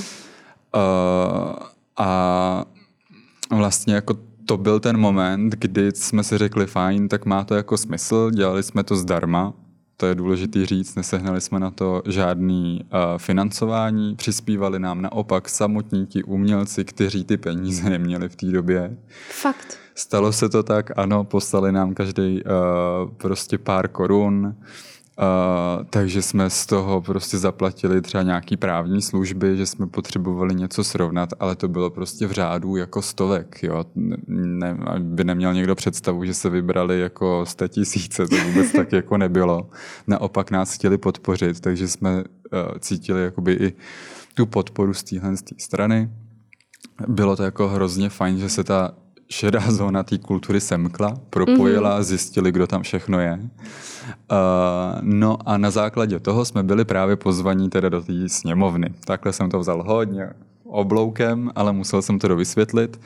a 1.98 2.65
vlastně 3.50 3.96
jako 3.96 4.17
to 4.46 4.58
byl 4.58 4.79
ten 4.79 4.98
moment, 4.98 5.55
kdy 5.55 5.91
jsme 5.91 6.24
si 6.24 6.38
řekli, 6.38 6.65
fajn, 6.65 7.08
tak 7.08 7.25
má 7.25 7.44
to 7.44 7.55
jako 7.55 7.77
smysl, 7.77 8.32
dělali 8.32 8.63
jsme 8.63 8.84
to 8.84 8.96
zdarma, 8.96 9.53
to 9.98 10.06
je 10.06 10.16
důležité 10.16 10.66
říct, 10.66 10.96
nesehnali 10.96 11.42
jsme 11.42 11.60
na 11.60 11.72
to 11.72 12.02
žádný 12.06 12.82
uh, 12.84 13.18
financování, 13.18 14.16
přispívali 14.16 14.80
nám 14.80 15.02
naopak 15.02 15.50
samotní 15.50 16.06
ti 16.06 16.24
umělci, 16.24 16.86
kteří 16.86 17.24
ty 17.24 17.38
peníze 17.38 17.90
neměli 17.90 18.30
v 18.30 18.36
té 18.36 18.46
době. 18.46 18.98
Fakt. 19.30 19.78
Stalo 19.96 20.32
se 20.32 20.50
to 20.50 20.64
tak, 20.64 20.92
ano, 20.98 21.24
poslali 21.24 21.72
nám 21.72 21.94
každý 21.94 22.44
uh, 22.44 23.12
prostě 23.18 23.58
pár 23.58 23.88
korun, 23.88 24.56
Uh, 25.19 25.86
takže 25.89 26.22
jsme 26.22 26.50
z 26.50 26.65
toho 26.65 27.01
prostě 27.01 27.38
zaplatili 27.38 28.01
třeba 28.01 28.24
nějaký 28.24 28.57
právní 28.57 29.01
služby, 29.01 29.57
že 29.57 29.65
jsme 29.65 29.88
potřebovali 29.88 30.55
něco 30.55 30.84
srovnat, 30.84 31.29
ale 31.39 31.55
to 31.55 31.67
bylo 31.67 31.89
prostě 31.89 32.27
v 32.27 32.31
řádu 32.31 32.75
jako 32.75 33.01
stovek. 33.01 33.63
Jo? 33.63 33.86
Ne, 34.27 34.77
by 35.00 35.24
neměl 35.24 35.53
někdo 35.53 35.75
představu, 35.75 36.25
že 36.25 36.34
se 36.34 36.50
vybrali 36.50 37.00
jako 37.00 37.45
sta 37.45 37.67
tisíce, 37.67 38.27
to 38.27 38.36
vůbec 38.36 38.72
tak 38.72 38.91
jako 38.91 39.17
nebylo. 39.17 39.69
Naopak 40.07 40.51
nás 40.51 40.74
chtěli 40.74 40.98
podpořit, 40.98 41.60
takže 41.60 41.88
jsme 41.88 42.17
uh, 42.17 42.24
cítili 42.79 43.24
jakoby 43.24 43.53
i 43.53 43.74
tu 44.34 44.45
podporu 44.45 44.93
z 44.93 45.03
téhle 45.03 45.36
strany. 45.57 46.10
Bylo 47.07 47.36
to 47.36 47.43
jako 47.43 47.67
hrozně 47.67 48.10
fajn, 48.10 48.38
že 48.38 48.50
se 48.50 48.63
ta 48.63 48.91
šedá 49.29 49.72
zóna 49.72 50.03
té 50.03 50.17
kultury 50.17 50.62
semkla, 50.62 51.13
propojila, 51.29 52.00
mm-hmm. 52.00 52.03
zjistili, 52.03 52.51
kdo 52.51 52.67
tam 52.67 52.82
všechno 52.82 53.20
je. 53.20 53.39
Uh, 53.39 53.48
no 55.01 55.38
a 55.46 55.58
na 55.58 55.72
základě 55.72 56.20
toho 56.20 56.46
jsme 56.46 56.63
byli 56.63 56.86
právě 56.86 57.15
pozvaní 57.15 57.70
teda 57.70 57.89
do 57.89 58.01
té 58.01 58.29
sněmovny. 58.29 58.94
Takhle 59.05 59.34
jsem 59.34 59.50
to 59.50 59.60
vzal 59.60 59.84
hodně 59.84 60.29
obloukem, 60.63 61.51
ale 61.55 61.74
musel 61.74 62.01
jsem 62.01 62.20
to 62.20 62.27
dovysvětlit, 62.27 63.01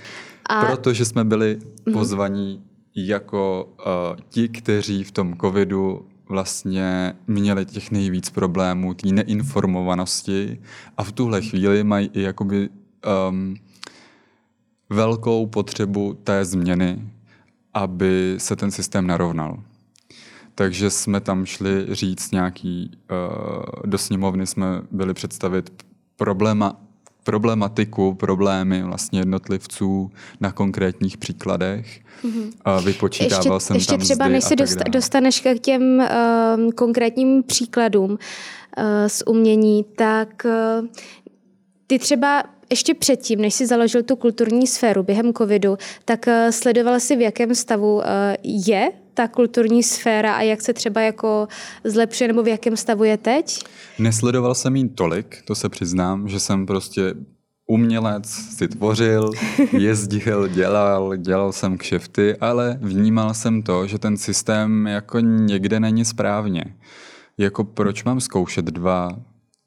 a... 0.46 0.66
protože 0.66 1.06
jsme 1.06 1.24
byli 1.24 1.58
mm-hmm. 1.58 1.94
pozvaní 1.94 2.64
jako 2.96 3.70
uh, 3.80 4.18
ti, 4.30 4.50
kteří 4.50 5.04
v 5.04 5.12
tom 5.12 5.38
covidu 5.38 6.06
vlastně 6.30 7.14
měli 7.28 7.66
těch 7.66 7.92
nejvíc 7.92 8.30
problémů, 8.30 8.94
té 8.94 9.08
neinformovanosti 9.08 10.62
a 10.98 11.04
v 11.04 11.12
tuhle 11.12 11.42
chvíli 11.42 11.84
mají 11.84 12.10
i 12.14 12.22
jakoby 12.22 12.70
um, 13.30 13.56
velkou 14.90 15.46
potřebu 15.48 16.14
té 16.24 16.46
změny, 16.46 17.02
aby 17.74 18.36
se 18.38 18.56
ten 18.56 18.72
systém 18.72 19.08
narovnal. 19.08 19.64
Takže 20.56 20.90
jsme 20.90 21.20
tam 21.20 21.46
šli 21.46 21.86
říct 21.92 22.32
nějaký, 22.32 22.92
uh, 23.12 23.64
do 23.86 23.98
sněmovny 23.98 24.48
jsme 24.48 24.82
byli 24.92 25.14
představit 25.14 25.86
probléma, 26.16 26.82
problematiku, 27.24 28.14
problémy 28.14 28.84
vlastně 28.84 29.20
jednotlivců 29.20 30.12
na 30.40 30.52
konkrétních 30.52 31.18
příkladech. 31.18 32.00
Mm-hmm. 32.24 32.52
A 32.66 32.80
vypočítával 32.80 33.56
ještě, 33.56 33.66
jsem 33.66 33.76
ještě 33.76 33.92
tam 33.92 34.00
třeba, 34.00 34.28
než 34.28 34.44
se 34.44 34.56
dostaneš 34.90 35.42
k 35.42 35.60
těm 35.60 36.00
uh, 36.00 36.72
konkrétním 36.72 37.44
příkladům 37.44 38.12
uh, 38.12 38.18
z 39.08 39.24
umění, 39.28 39.86
tak 39.96 40.46
uh, 40.46 40.88
ty 41.88 42.00
třeba 42.00 42.44
ještě 42.70 42.94
předtím, 42.94 43.42
než 43.42 43.54
si 43.54 43.68
založil 43.68 44.04
tu 44.04 44.16
kulturní 44.16 44.68
sféru 44.68 45.04
během 45.04 45.34
covidu, 45.34 45.78
tak 46.06 46.26
uh, 46.28 46.34
sledoval 46.50 47.00
si, 47.00 47.16
v 47.16 47.22
jakém 47.22 47.56
stavu 47.56 47.96
uh, 47.96 48.04
je 48.44 48.92
ta 49.14 49.28
kulturní 49.28 49.84
sféra 49.84 50.34
a 50.34 50.42
jak 50.42 50.62
se 50.62 50.74
třeba 50.74 51.02
jako 51.02 51.48
zlepšuje 51.84 52.28
nebo 52.28 52.44
v 52.44 52.48
jakém 52.48 52.78
stavu 52.78 53.04
je 53.04 53.18
teď? 53.18 53.64
Nesledoval 54.00 54.56
jsem 54.56 54.76
jí 54.76 54.90
tolik, 54.90 55.38
to 55.46 55.56
se 55.56 55.70
přiznám, 55.70 56.28
že 56.28 56.40
jsem 56.40 56.66
prostě 56.66 57.14
umělec 57.68 58.30
si 58.30 58.68
tvořil, 58.68 59.32
jezdil, 59.78 60.48
dělal, 60.48 61.16
dělal 61.16 61.52
jsem 61.52 61.78
kšefty, 61.78 62.36
ale 62.36 62.80
vnímal 62.82 63.34
jsem 63.34 63.64
to, 63.64 63.88
že 63.88 64.00
ten 64.00 64.18
systém 64.18 64.88
jako 64.88 65.20
někde 65.20 65.80
není 65.80 66.06
správně. 66.06 66.66
Jako 67.38 67.64
proč 67.64 68.04
mám 68.04 68.22
zkoušet 68.22 68.66
dva, 68.66 69.10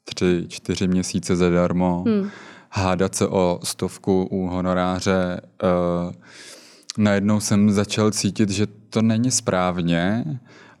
tři, 0.03 0.45
čtyři 0.47 0.87
měsíce 0.87 1.35
zadarmo, 1.35 2.03
hmm. 2.07 2.29
Hádat 2.73 3.15
se 3.15 3.27
o 3.27 3.59
stovku 3.63 4.27
u 4.31 4.47
honoráře, 4.47 5.41
uh, 5.63 6.13
najednou 6.97 7.39
jsem 7.39 7.71
začal 7.71 8.11
cítit, 8.11 8.49
že 8.49 8.67
to 8.89 9.01
není 9.01 9.31
správně 9.31 10.25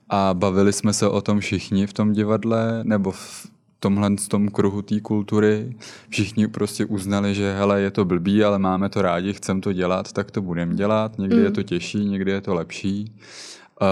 a 0.09 0.33
bavili 0.33 0.73
jsme 0.73 0.93
se 0.93 1.07
o 1.07 1.21
tom 1.21 1.39
všichni 1.39 1.87
v 1.87 1.93
tom 1.93 2.13
divadle 2.13 2.79
nebo 2.83 3.11
v 3.11 3.47
tomhle 3.79 4.09
v 4.15 4.29
tom 4.29 4.47
kruhu 4.47 4.81
té 4.81 4.99
kultury. 4.99 5.75
Všichni 6.09 6.47
prostě 6.47 6.85
uznali, 6.85 7.35
že 7.35 7.55
hele, 7.57 7.81
je 7.81 7.91
to 7.91 8.05
blbý, 8.05 8.43
ale 8.43 8.59
máme 8.59 8.89
to 8.89 9.01
rádi, 9.01 9.33
chcem 9.33 9.61
to 9.61 9.73
dělat, 9.73 10.11
tak 10.11 10.31
to 10.31 10.41
budeme 10.41 10.75
dělat. 10.75 11.17
Někdy 11.17 11.37
mm. 11.37 11.43
je 11.43 11.51
to 11.51 11.63
těžší, 11.63 12.05
někdy 12.05 12.31
je 12.31 12.41
to 12.41 12.53
lepší. 12.53 13.11
Uh, 13.81 13.87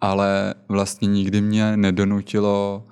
ale 0.00 0.54
vlastně 0.68 1.08
nikdy 1.08 1.40
mě 1.40 1.76
nedonutilo 1.76 2.84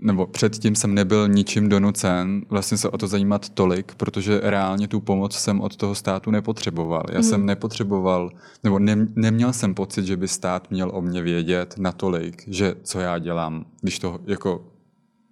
nebo 0.00 0.26
předtím 0.26 0.74
jsem 0.74 0.94
nebyl 0.94 1.28
ničím 1.28 1.68
donucen 1.68 2.42
vlastně 2.50 2.78
se 2.78 2.88
o 2.88 2.98
to 2.98 3.06
zajímat 3.06 3.48
tolik, 3.48 3.94
protože 3.94 4.40
reálně 4.42 4.88
tu 4.88 5.00
pomoc 5.00 5.36
jsem 5.36 5.60
od 5.60 5.76
toho 5.76 5.94
státu 5.94 6.30
nepotřeboval. 6.30 7.02
Já 7.12 7.18
mm. 7.18 7.22
jsem 7.22 7.46
nepotřeboval, 7.46 8.30
nebo 8.64 8.78
ne, 8.78 9.06
neměl 9.16 9.52
jsem 9.52 9.74
pocit, 9.74 10.04
že 10.04 10.16
by 10.16 10.28
stát 10.28 10.70
měl 10.70 10.90
o 10.94 11.02
mě 11.02 11.22
vědět 11.22 11.74
natolik, 11.78 12.44
že 12.46 12.74
co 12.82 13.00
já 13.00 13.18
dělám, 13.18 13.64
když 13.80 13.98
to 13.98 14.20
jako 14.26 14.64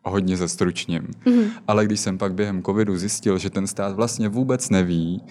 hodně 0.04 0.37
zestručním. 0.37 1.09
Mm. 1.26 1.42
Ale 1.69 1.85
když 1.85 2.00
jsem 2.00 2.19
pak 2.19 2.35
během 2.35 2.62
covidu 2.62 2.97
zjistil, 2.97 3.38
že 3.38 3.50
ten 3.50 3.66
stát 3.66 3.97
vlastně 3.97 4.28
vůbec 4.28 4.71
neví, 4.71 5.23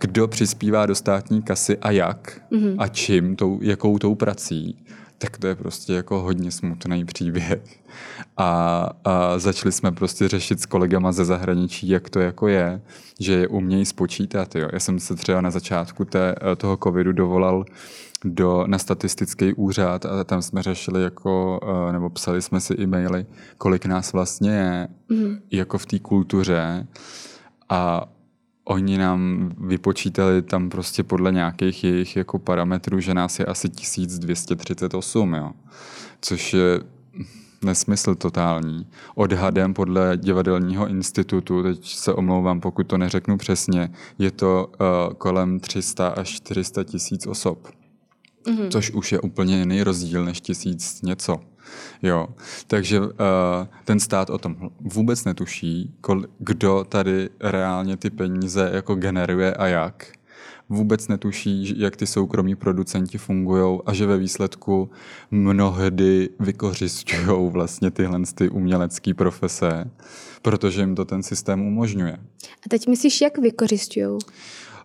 kdo 0.00 0.28
přispívá 0.28 0.86
do 0.86 0.94
státní 0.94 1.42
kasy 1.42 1.78
a 1.78 1.90
jak 1.90 2.42
mm. 2.50 2.74
a 2.78 2.88
čím, 2.88 3.36
tou, 3.36 3.58
jakou 3.62 3.98
tou 3.98 4.14
prací, 4.14 4.84
tak 5.18 5.38
to 5.38 5.46
je 5.46 5.54
prostě 5.54 5.92
jako 5.92 6.20
hodně 6.22 6.50
smutný 6.50 7.04
příběh. 7.04 7.80
A, 8.36 8.90
a 9.04 9.38
začali 9.38 9.72
jsme 9.72 9.92
prostě 9.92 10.28
řešit 10.28 10.60
s 10.60 10.66
kolegama 10.66 11.12
ze 11.12 11.24
zahraničí, 11.24 11.88
jak 11.88 12.10
to 12.10 12.20
jako 12.20 12.48
je, 12.48 12.80
že 13.20 13.32
je 13.32 13.48
umějí 13.48 13.84
spočítat. 13.84 14.56
Jo. 14.56 14.68
Já 14.72 14.80
jsem 14.80 15.00
se 15.00 15.14
třeba 15.14 15.40
na 15.40 15.50
začátku 15.50 16.04
té, 16.04 16.34
toho 16.56 16.76
covidu 16.76 17.12
dovolal 17.12 17.64
do, 18.24 18.64
na 18.66 18.78
statistický 18.78 19.52
úřad 19.52 20.06
a 20.06 20.24
tam 20.24 20.42
jsme 20.42 20.62
řešili 20.62 21.02
jako, 21.02 21.60
eh, 21.88 21.92
nebo 21.92 22.10
psali 22.10 22.42
jsme 22.42 22.60
si 22.60 22.74
e-maily, 22.74 23.26
kolik 23.58 23.86
nás 23.86 24.12
vlastně 24.12 24.50
je 24.50 24.88
mm. 25.08 25.38
jako 25.50 25.78
v 25.78 25.86
té 25.86 25.98
kultuře 25.98 26.86
a 27.68 28.08
oni 28.68 28.98
nám 28.98 29.52
vypočítali 29.58 30.42
tam 30.42 30.70
prostě 30.70 31.02
podle 31.02 31.32
nějakých 31.32 31.84
jejich 31.84 32.16
jako 32.16 32.38
parametrů, 32.38 33.00
že 33.00 33.14
nás 33.14 33.38
je 33.38 33.44
asi 33.44 33.68
1238, 33.68 35.34
jo. 35.34 35.52
Což 36.20 36.54
je 36.54 36.80
nesmysl 37.64 38.14
totální. 38.14 38.86
Odhadem 39.14 39.74
podle 39.74 40.16
divadelního 40.16 40.88
institutu, 40.88 41.62
teď 41.62 41.86
se 41.86 42.12
omlouvám, 42.12 42.60
pokud 42.60 42.86
to 42.86 42.98
neřeknu 42.98 43.38
přesně, 43.38 43.90
je 44.18 44.30
to 44.30 44.72
uh, 44.80 45.14
kolem 45.14 45.60
300 45.60 46.08
až 46.08 46.28
400 46.28 46.84
tisíc 46.84 47.26
osob. 47.26 47.68
Mm-hmm. 48.46 48.68
Což 48.70 48.90
už 48.90 49.12
je 49.12 49.20
úplně 49.20 49.58
jiný 49.58 49.82
rozdíl 49.82 50.24
než 50.24 50.40
tisíc 50.40 51.02
něco. 51.02 51.40
Jo, 52.02 52.28
takže 52.66 53.00
uh, 53.00 53.06
ten 53.84 54.00
stát 54.00 54.30
o 54.30 54.38
tom 54.38 54.56
vůbec 54.80 55.24
netuší, 55.24 55.94
kol, 56.00 56.24
kdo 56.38 56.84
tady 56.88 57.28
reálně 57.40 57.96
ty 57.96 58.10
peníze 58.10 58.70
jako 58.74 58.94
generuje 58.94 59.54
a 59.54 59.66
jak. 59.66 60.06
vůbec 60.68 61.08
netuší, 61.08 61.80
jak 61.80 61.96
ty 61.96 62.06
soukromí 62.06 62.54
producenti 62.54 63.18
fungují 63.18 63.80
a 63.86 63.92
že 63.92 64.06
ve 64.06 64.18
výsledku 64.18 64.90
mnohdy 65.30 66.28
vykořišťují 66.40 67.50
vlastně 67.50 67.90
tyhle 67.90 68.20
ty 68.34 68.48
umělecké 68.48 69.14
profese, 69.14 69.90
protože 70.42 70.80
jim 70.80 70.94
to 70.94 71.04
ten 71.04 71.22
systém 71.22 71.62
umožňuje. 71.62 72.16
A 72.66 72.68
teď 72.68 72.88
myslíš, 72.88 73.20
jak 73.20 73.38
vykořišťují? 73.38 74.18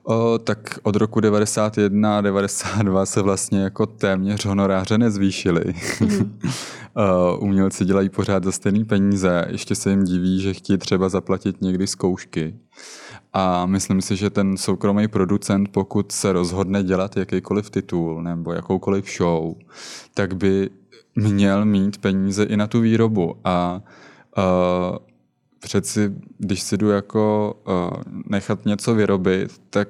O, 0.03 0.39
tak 0.43 0.79
od 0.83 0.95
roku 0.95 1.19
91 1.19 2.17
a 2.17 2.21
92 2.21 3.05
se 3.05 3.21
vlastně 3.21 3.59
jako 3.59 3.85
téměř 3.85 4.45
honoráře 4.45 4.97
nezvýšily. 4.97 5.63
Mm. 6.95 7.43
umělci 7.43 7.85
dělají 7.85 8.09
pořád 8.09 8.43
za 8.43 8.51
stejné 8.51 8.85
peníze, 8.85 9.45
ještě 9.49 9.75
se 9.75 9.89
jim 9.89 10.03
diví, 10.03 10.41
že 10.41 10.53
chtějí 10.53 10.77
třeba 10.77 11.09
zaplatit 11.09 11.61
někdy 11.61 11.87
zkoušky. 11.87 12.55
A 13.33 13.65
myslím 13.65 14.01
si, 14.01 14.15
že 14.15 14.29
ten 14.29 14.57
soukromý 14.57 15.07
producent, 15.07 15.69
pokud 15.69 16.11
se 16.11 16.33
rozhodne 16.33 16.83
dělat 16.83 17.17
jakýkoliv 17.17 17.69
titul 17.69 18.23
nebo 18.23 18.53
jakoukoliv 18.53 19.05
show, 19.17 19.55
tak 20.13 20.35
by 20.35 20.69
měl 21.15 21.65
mít 21.65 21.97
peníze 21.97 22.43
i 22.43 22.57
na 22.57 22.67
tu 22.67 22.79
výrobu. 22.79 23.35
A 23.43 23.81
uh, 24.37 24.97
přeci, 25.61 26.11
když 26.37 26.61
si 26.61 26.77
jdu 26.77 26.89
jako 26.89 27.55
uh, 27.67 28.03
nechat 28.29 28.65
něco 28.65 28.95
vyrobit, 28.95 29.61
tak 29.69 29.87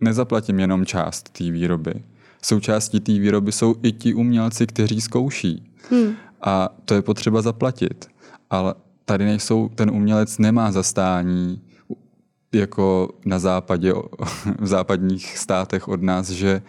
nezaplatím 0.00 0.60
jenom 0.60 0.86
část 0.86 1.30
té 1.30 1.50
výroby. 1.50 1.94
Součástí 2.42 3.00
té 3.00 3.12
výroby 3.12 3.52
jsou 3.52 3.74
i 3.82 3.92
ti 3.92 4.14
umělci, 4.14 4.66
kteří 4.66 5.00
zkouší. 5.00 5.72
Hmm. 5.90 6.14
A 6.42 6.68
to 6.84 6.94
je 6.94 7.02
potřeba 7.02 7.42
zaplatit. 7.42 8.08
Ale 8.50 8.74
tady 9.04 9.24
nejsou, 9.24 9.68
ten 9.68 9.90
umělec 9.90 10.38
nemá 10.38 10.72
zastání 10.72 11.60
jako 12.52 13.08
na 13.24 13.38
západě, 13.38 13.92
v 14.58 14.66
západních 14.66 15.38
státech 15.38 15.88
od 15.88 16.02
nás, 16.02 16.30
že 16.30 16.62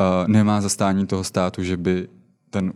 uh, 0.00 0.28
nemá 0.28 0.60
zastání 0.60 1.06
toho 1.06 1.24
státu, 1.24 1.62
že 1.62 1.76
by 1.76 2.08
ten 2.50 2.72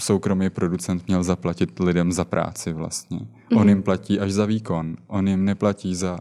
soukromý 0.00 0.50
producent 0.50 1.06
měl 1.06 1.22
zaplatit 1.22 1.80
lidem 1.80 2.12
za 2.12 2.24
práci 2.24 2.72
vlastně. 2.72 3.18
Mm-hmm. 3.18 3.60
On 3.60 3.68
jim 3.68 3.82
platí 3.82 4.20
až 4.20 4.32
za 4.32 4.46
výkon, 4.46 4.96
on 5.06 5.28
jim 5.28 5.44
neplatí 5.44 5.94
za 5.94 6.18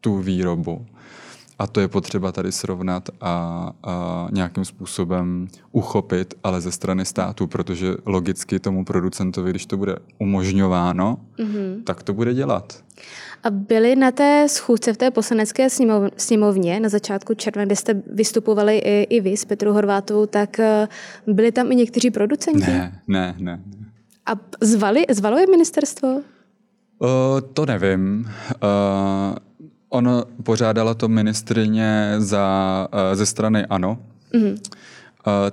tu 0.00 0.18
výrobu. 0.18 0.86
A 1.58 1.66
to 1.66 1.80
je 1.80 1.88
potřeba 1.88 2.32
tady 2.32 2.52
srovnat 2.52 3.08
a, 3.20 3.72
a 3.82 4.28
nějakým 4.32 4.64
způsobem 4.64 5.48
uchopit, 5.72 6.34
ale 6.44 6.60
ze 6.60 6.72
strany 6.72 7.04
státu, 7.04 7.46
protože 7.46 7.94
logicky 8.06 8.58
tomu 8.58 8.84
producentovi, 8.84 9.50
když 9.50 9.66
to 9.66 9.76
bude 9.76 9.96
umožňováno, 10.18 11.18
mm-hmm. 11.38 11.82
tak 11.84 12.02
to 12.02 12.14
bude 12.14 12.34
dělat. 12.34 12.84
A 13.42 13.50
byli 13.50 13.96
na 13.96 14.10
té 14.10 14.46
schůzce 14.48 14.92
v 14.92 14.96
té 14.96 15.10
poslanecké 15.10 15.68
sněmovně 16.16 16.80
na 16.80 16.88
začátku 16.88 17.34
června, 17.34 17.64
kde 17.64 17.76
jste 17.76 18.02
vystupovali 18.06 18.78
i, 18.78 19.02
i 19.02 19.20
vy 19.20 19.36
s 19.36 19.44
Petrou 19.44 19.72
Horvátovou, 19.72 20.26
tak 20.26 20.60
eh, 20.60 20.88
byli 21.26 21.52
tam 21.52 21.72
i 21.72 21.76
někteří 21.76 22.10
producenti? 22.10 22.70
Ne, 22.70 23.00
ne, 23.08 23.34
ne. 23.38 23.60
A 24.26 24.32
zvali, 24.60 25.04
zvalo 25.10 25.38
je 25.38 25.46
ministerstvo? 25.50 26.08
Uh, 26.98 27.40
to 27.52 27.66
nevím. 27.66 28.30
Uh, 28.62 29.36
ono 29.88 30.24
pořádala 30.42 30.94
to 30.94 31.08
ministrině 31.08 32.14
za, 32.18 32.88
uh, 32.92 33.16
ze 33.16 33.26
strany 33.26 33.66
ANO, 33.66 33.98
uh, 34.34 34.42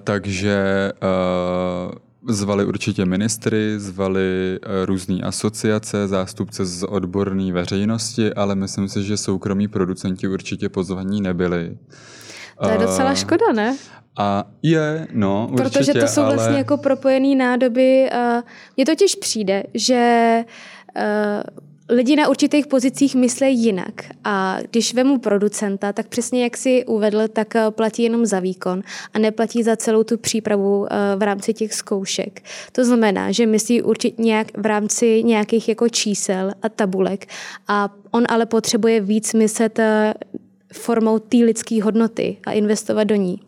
takže 0.03 0.91
uh, 1.01 2.08
Zvali 2.27 2.65
určitě 2.65 3.05
ministry, 3.05 3.79
zvali 3.79 4.59
eh, 4.61 4.85
různé 4.85 5.21
asociace, 5.21 6.07
zástupce 6.07 6.65
z 6.65 6.83
odborné 6.83 7.53
veřejnosti, 7.53 8.33
ale 8.33 8.55
myslím 8.55 8.89
si, 8.89 9.03
že 9.03 9.17
soukromí 9.17 9.67
producenti 9.67 10.27
určitě 10.27 10.69
pozvaní 10.69 11.21
nebyli. 11.21 11.77
To 12.63 12.69
je 12.69 12.77
docela 12.77 13.15
škoda, 13.15 13.51
ne? 13.53 13.77
A 14.17 14.43
je, 14.63 15.07
no, 15.13 15.47
určitě, 15.51 15.69
Protože 15.69 15.93
to 15.93 16.07
jsou 16.07 16.21
ale... 16.21 16.35
vlastně 16.35 16.57
jako 16.57 16.77
propojené 16.77 17.35
nádoby. 17.35 18.09
Mně 18.77 18.85
totiž 18.85 19.15
přijde, 19.15 19.63
že 19.73 20.43
eh, 20.95 21.43
lidi 21.89 22.15
na 22.15 22.29
určitých 22.29 22.67
pozicích 22.67 23.15
myslí 23.15 23.63
jinak. 23.63 23.93
A 24.23 24.57
když 24.71 24.93
vemu 24.93 25.19
producenta, 25.19 25.93
tak 25.93 26.07
přesně 26.07 26.43
jak 26.43 26.57
si 26.57 26.85
uvedl, 26.85 27.27
tak 27.27 27.55
eh, 27.55 27.71
platí 27.71 28.03
jenom 28.03 28.25
za 28.25 28.39
výkon 28.39 28.81
a 29.13 29.19
neplatí 29.19 29.63
za 29.63 29.75
celou 29.75 30.03
tu 30.03 30.17
přípravu 30.17 30.87
eh, 30.89 31.15
v 31.15 31.21
rámci 31.21 31.53
těch 31.53 31.73
zkoušek. 31.73 32.41
To 32.71 32.85
znamená, 32.85 33.31
že 33.31 33.45
myslí 33.45 33.81
určitě 33.81 34.21
nějak 34.21 34.47
v 34.57 34.65
rámci 34.65 35.23
nějakých 35.23 35.69
jako 35.69 35.89
čísel 35.89 36.51
a 36.61 36.69
tabulek 36.69 37.25
a 37.67 37.89
on 38.11 38.23
ale 38.29 38.45
potřebuje 38.45 39.01
víc 39.01 39.33
myslet 39.33 39.79
eh, 39.79 40.13
formou 40.73 41.19
té 41.19 41.37
lidské 41.37 41.83
hodnoty 41.83 42.37
a 42.45 42.51
investovat 42.51 43.03
do 43.03 43.15
ní. 43.15 43.39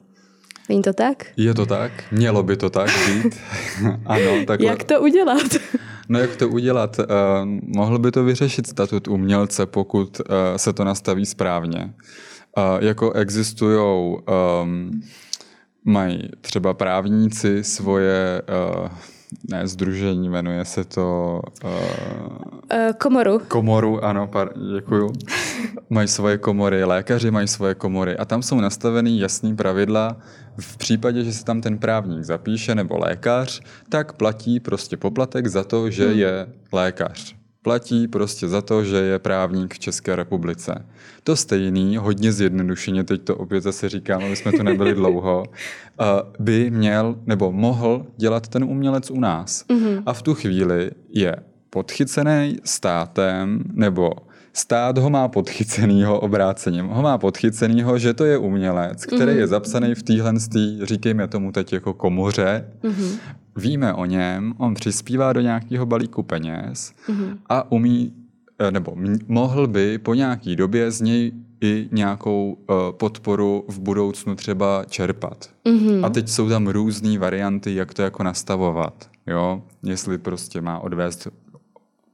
Není 0.70 0.82
to 0.82 0.94
tak? 0.94 1.26
Je 1.38 1.54
to 1.54 1.66
tak, 1.66 1.92
mělo 2.12 2.44
by 2.44 2.58
to 2.58 2.70
tak 2.70 2.90
být. 3.08 3.36
ano, 4.06 4.46
takhle. 4.48 4.68
Jak 4.68 4.84
to 4.84 5.02
udělat? 5.02 5.44
No 6.12 6.20
jak 6.20 6.36
to 6.36 6.50
udělat? 6.50 7.00
Uh, 7.00 7.06
mohl 7.76 8.00
by 8.00 8.12
to 8.12 8.24
vyřešit 8.24 8.68
statut 8.68 9.08
umělce, 9.08 9.66
pokud 9.66 10.20
uh, 10.20 10.36
se 10.58 10.74
to 10.74 10.84
nastaví 10.84 11.26
správně. 11.26 11.94
Uh, 12.58 12.84
jako 12.86 13.12
existují, 13.12 14.18
um, 14.64 15.02
mají 15.86 16.30
třeba 16.42 16.74
právníci 16.74 17.64
svoje 17.64 18.42
uh, 18.82 18.88
ne, 19.50 19.68
združení, 19.68 20.30
jmenuje 20.30 20.66
se 20.66 20.84
to... 20.84 21.40
Uh, 21.64 21.72
komoru. 22.98 23.42
Komoru, 23.48 24.06
ano, 24.06 24.28
par, 24.28 24.52
děkuju. 24.76 25.14
mají 25.90 26.08
svoje 26.08 26.38
komory, 26.38 26.84
lékaři 26.84 27.32
mají 27.32 27.48
svoje 27.48 27.76
komory 27.76 28.18
a 28.18 28.26
tam 28.26 28.44
jsou 28.44 28.60
nastaveny 28.60 29.20
jasný 29.20 29.56
pravidla. 29.56 30.18
V 30.60 30.78
případě, 30.78 31.24
že 31.24 31.34
se 31.34 31.46
tam 31.46 31.62
ten 31.62 31.78
právník 31.78 32.24
zapíše 32.24 32.76
nebo 32.76 32.98
lékař, 32.98 33.62
tak 33.90 34.14
platí 34.14 34.60
prostě 34.60 34.98
poplatek 34.98 35.48
za 35.48 35.64
to, 35.64 35.90
že 35.90 36.08
hmm. 36.08 36.20
je 36.20 36.48
lékař 36.72 37.42
platí 37.62 38.08
prostě 38.08 38.48
za 38.48 38.62
to, 38.62 38.84
že 38.84 38.96
je 38.96 39.20
právník 39.20 39.74
v 39.74 39.80
České 39.80 40.16
republice. 40.16 40.86
To 41.24 41.36
stejný, 41.36 41.98
hodně 41.98 42.32
zjednodušeně, 42.32 43.04
teď 43.04 43.22
to 43.22 43.36
opět 43.36 43.62
zase 43.62 43.90
říkám, 43.90 44.24
aby 44.24 44.36
jsme 44.36 44.52
tu 44.52 44.64
nebyli 44.64 44.94
dlouho, 44.96 45.46
by 46.40 46.72
měl 46.72 47.16
nebo 47.26 47.52
mohl 47.52 48.06
dělat 48.18 48.48
ten 48.48 48.64
umělec 48.64 49.12
u 49.12 49.20
nás. 49.20 49.66
Mm-hmm. 49.70 50.04
A 50.06 50.14
v 50.14 50.22
tu 50.22 50.34
chvíli 50.34 50.92
je 51.10 51.36
podchycený 51.70 52.58
státem 52.64 53.64
nebo 53.74 54.12
stát 54.54 54.98
ho 54.98 55.10
má 55.10 55.28
podchycenýho 55.28 56.20
obrácením. 56.20 56.88
Ho 56.88 57.02
má 57.02 57.18
podchycenýho, 57.18 57.98
že 57.98 58.14
to 58.14 58.26
je 58.26 58.38
umělec, 58.38 59.06
který 59.06 59.22
mm-hmm. 59.22 59.38
je 59.38 59.48
zapsaný 59.48 59.96
v 59.96 60.04
téhle, 60.04 60.34
říkejme 60.84 61.28
tomu 61.28 61.52
teď 61.52 61.74
jako 61.74 61.94
komoře, 61.94 62.68
mm-hmm. 62.84 63.20
víme 63.56 63.94
o 63.94 64.06
něm, 64.06 64.54
on 64.58 64.74
přispívá 64.74 65.34
do 65.34 65.42
nějakého 65.42 65.86
balíku 65.86 66.24
peněz 66.24 66.94
mm-hmm. 67.08 67.38
a 67.50 67.72
umí, 67.72 68.14
eh, 68.60 68.72
nebo 68.72 68.96
mohl 69.28 69.68
by 69.68 69.98
po 69.98 70.14
nějaký 70.14 70.56
době 70.56 70.92
z 70.92 71.02
něj 71.02 71.32
i 71.64 71.90
nějakou 71.92 72.58
uh, 72.70 72.76
podporu 72.92 73.66
v 73.68 73.80
budoucnu 73.80 74.36
třeba 74.36 74.86
čerpat. 74.90 75.50
Mm-hmm. 75.66 76.06
A 76.06 76.10
teď 76.10 76.30
jsou 76.30 76.50
tam 76.50 76.68
různé 76.68 77.20
varianty, 77.20 77.76
jak 77.76 77.94
to 77.94 78.02
jako 78.02 78.24
nastavovat. 78.24 79.10
Jo? 79.28 79.64
Jestli 79.84 80.18
prostě 80.18 80.62
má 80.62 80.80
odvést 80.80 81.28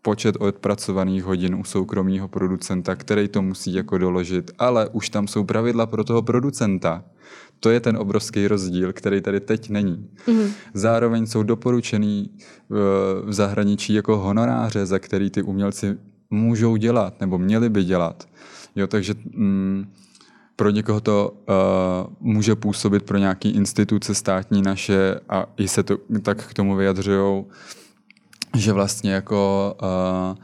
počet 0.07 0.35
odpracovaných 0.39 1.23
hodin 1.23 1.55
u 1.55 1.63
soukromého 1.63 2.27
producenta, 2.27 2.95
který 2.95 3.27
to 3.27 3.41
musí 3.41 3.73
jako 3.73 3.97
doložit, 3.97 4.51
ale 4.59 4.89
už 4.89 5.09
tam 5.09 5.27
jsou 5.27 5.43
pravidla 5.43 5.85
pro 5.85 6.03
toho 6.03 6.21
producenta. 6.21 7.03
To 7.59 7.69
je 7.69 7.79
ten 7.79 7.97
obrovský 7.97 8.47
rozdíl, 8.47 8.93
který 8.93 9.21
tady 9.21 9.39
teď 9.39 9.69
není. 9.69 10.07
Mm-hmm. 10.27 10.51
Zároveň 10.73 11.25
jsou 11.25 11.43
doporučený 11.43 12.31
v, 12.69 12.75
v 13.25 13.33
zahraničí 13.33 13.93
jako 13.93 14.17
honoráře, 14.17 14.85
za 14.85 14.99
který 14.99 15.29
ty 15.29 15.43
umělci 15.43 15.97
můžou 16.29 16.75
dělat 16.75 17.19
nebo 17.19 17.37
měli 17.37 17.69
by 17.69 17.83
dělat. 17.83 18.23
Jo, 18.75 18.87
takže 18.87 19.13
mm, 19.35 19.91
pro 20.55 20.69
někoho 20.69 21.01
to 21.01 21.31
uh, 21.31 22.13
může 22.19 22.55
působit 22.55 23.03
pro 23.03 23.17
nějaký 23.17 23.49
instituce 23.49 24.15
státní 24.15 24.61
naše 24.61 25.19
a 25.29 25.45
i 25.57 25.67
se 25.67 25.83
to 25.83 25.97
tak 26.23 26.47
k 26.47 26.53
tomu 26.53 26.75
vyjadřují 26.75 27.43
že 28.59 28.73
vlastně 28.73 29.13
jako 29.13 29.75
uh, 29.81 30.37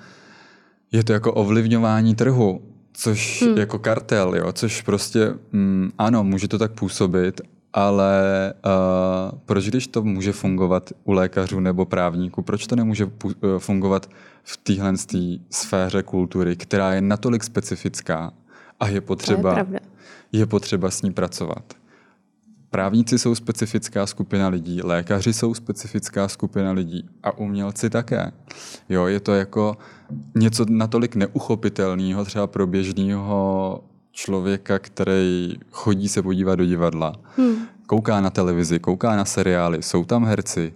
je 0.91 1.03
to 1.03 1.13
jako 1.13 1.33
ovlivňování 1.33 2.15
trhu, 2.15 2.61
což 2.93 3.41
hmm. 3.41 3.57
jako 3.57 3.79
kartel, 3.79 4.35
jo, 4.35 4.51
což 4.53 4.81
prostě 4.81 5.33
mm, 5.51 5.91
ano, 5.97 6.23
může 6.23 6.47
to 6.47 6.57
tak 6.57 6.71
působit, 6.71 7.41
ale 7.73 8.53
uh, 8.65 9.39
proč 9.45 9.67
když 9.67 9.87
to 9.87 10.03
může 10.03 10.31
fungovat 10.31 10.89
u 11.03 11.11
lékařů 11.11 11.59
nebo 11.59 11.85
právníků, 11.85 12.41
proč 12.41 12.67
to 12.67 12.75
nemůže 12.75 13.11
fungovat 13.57 14.09
v 14.43 14.57
téhle 14.57 14.93
sféře 15.49 16.03
kultury, 16.03 16.55
která 16.55 16.93
je 16.93 17.01
natolik 17.01 17.43
specifická 17.43 18.33
a 18.79 18.87
je 18.87 19.01
potřeba, 19.01 19.57
je, 19.57 19.79
je 20.31 20.45
potřeba 20.45 20.91
s 20.91 21.01
ní 21.01 21.13
pracovat. 21.13 21.73
Právníci 22.73 23.19
jsou 23.19 23.35
specifická 23.35 24.07
skupina 24.07 24.47
lidí, 24.47 24.81
lékaři 24.81 25.33
jsou 25.33 25.53
specifická 25.53 26.27
skupina 26.27 26.71
lidí 26.71 27.09
a 27.23 27.37
umělci 27.37 27.89
také. 27.89 28.31
Jo, 28.89 29.05
je 29.05 29.19
to 29.19 29.33
jako 29.33 29.77
něco 30.35 30.65
natolik 30.69 31.15
neuchopitelného 31.15 32.25
třeba 32.25 32.47
pro 32.47 32.67
běžného 32.67 33.83
člověka, 34.11 34.79
který 34.79 35.55
chodí 35.71 36.09
se 36.09 36.21
podívat 36.21 36.55
do 36.55 36.65
divadla, 36.65 37.13
hmm. 37.37 37.55
kouká 37.87 38.21
na 38.21 38.29
televizi, 38.29 38.79
kouká 38.79 39.15
na 39.15 39.25
seriály, 39.25 39.83
jsou 39.83 40.05
tam 40.05 40.25
herci, 40.25 40.73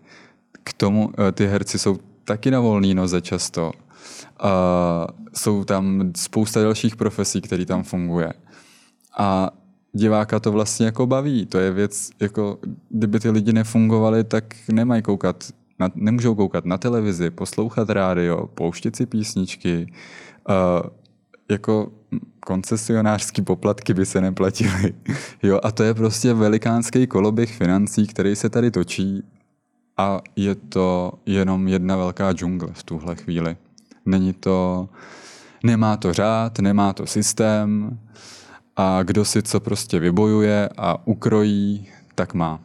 k 0.64 0.74
tomu 0.74 1.12
eh, 1.18 1.32
ty 1.32 1.48
herci 1.48 1.80
jsou 1.80 1.98
taky 2.26 2.52
na 2.52 2.60
volný 2.60 2.94
noze 2.94 3.22
často. 3.22 3.72
A 4.40 5.08
jsou 5.34 5.64
tam 5.64 6.12
spousta 6.16 6.62
dalších 6.62 6.96
profesí, 6.96 7.42
které 7.42 7.66
tam 7.66 7.84
funguje. 7.84 8.34
A 9.18 9.52
diváka 9.94 10.40
to 10.40 10.52
vlastně 10.52 10.86
jako 10.86 11.08
baví. 11.08 11.46
To 11.46 11.58
je 11.58 11.72
věc, 11.72 12.10
jako 12.20 12.60
kdyby 12.90 13.20
ty 13.20 13.30
lidi 13.30 13.54
nefungovali, 13.54 14.24
tak 14.24 14.56
nemají 14.72 15.02
koukat, 15.02 15.44
na, 15.80 15.90
nemůžou 15.96 16.36
koukat 16.36 16.66
na 16.66 16.78
televizi, 16.78 17.30
poslouchat 17.30 17.90
rádio, 17.90 18.48
pouštět 18.48 18.96
si 18.96 19.06
písničky. 19.06 19.94
Uh, 20.50 20.90
jako 21.52 21.92
koncesionářský 22.40 23.42
poplatky 23.42 23.94
by 23.94 24.06
se 24.06 24.22
neplatily. 24.22 24.94
jo, 25.44 25.60
a 25.64 25.72
to 25.72 25.84
je 25.84 25.94
prostě 25.94 26.34
velikánský 26.34 27.08
koloběh 27.08 27.58
financí, 27.58 28.08
který 28.08 28.36
se 28.36 28.50
tady 28.50 28.72
točí 28.72 29.24
a 29.98 30.22
je 30.36 30.56
to 30.56 31.14
jenom 31.26 31.68
jedna 31.68 31.98
velká 31.98 32.34
džungle 32.34 32.70
v 32.74 32.84
tuhle 32.84 33.16
chvíli. 33.16 33.58
Není 34.06 34.34
to, 34.34 34.90
nemá 35.64 35.98
to 35.98 36.14
řád, 36.14 36.60
nemá 36.60 36.94
to 36.94 37.06
systém 37.06 38.00
a 38.78 39.04
kdo 39.04 39.26
si 39.26 39.44
co 39.44 39.60
prostě 39.60 40.00
vybojuje 40.00 40.70
a 40.78 41.08
ukrojí, 41.08 41.88
tak 42.16 42.34
má. 42.34 42.60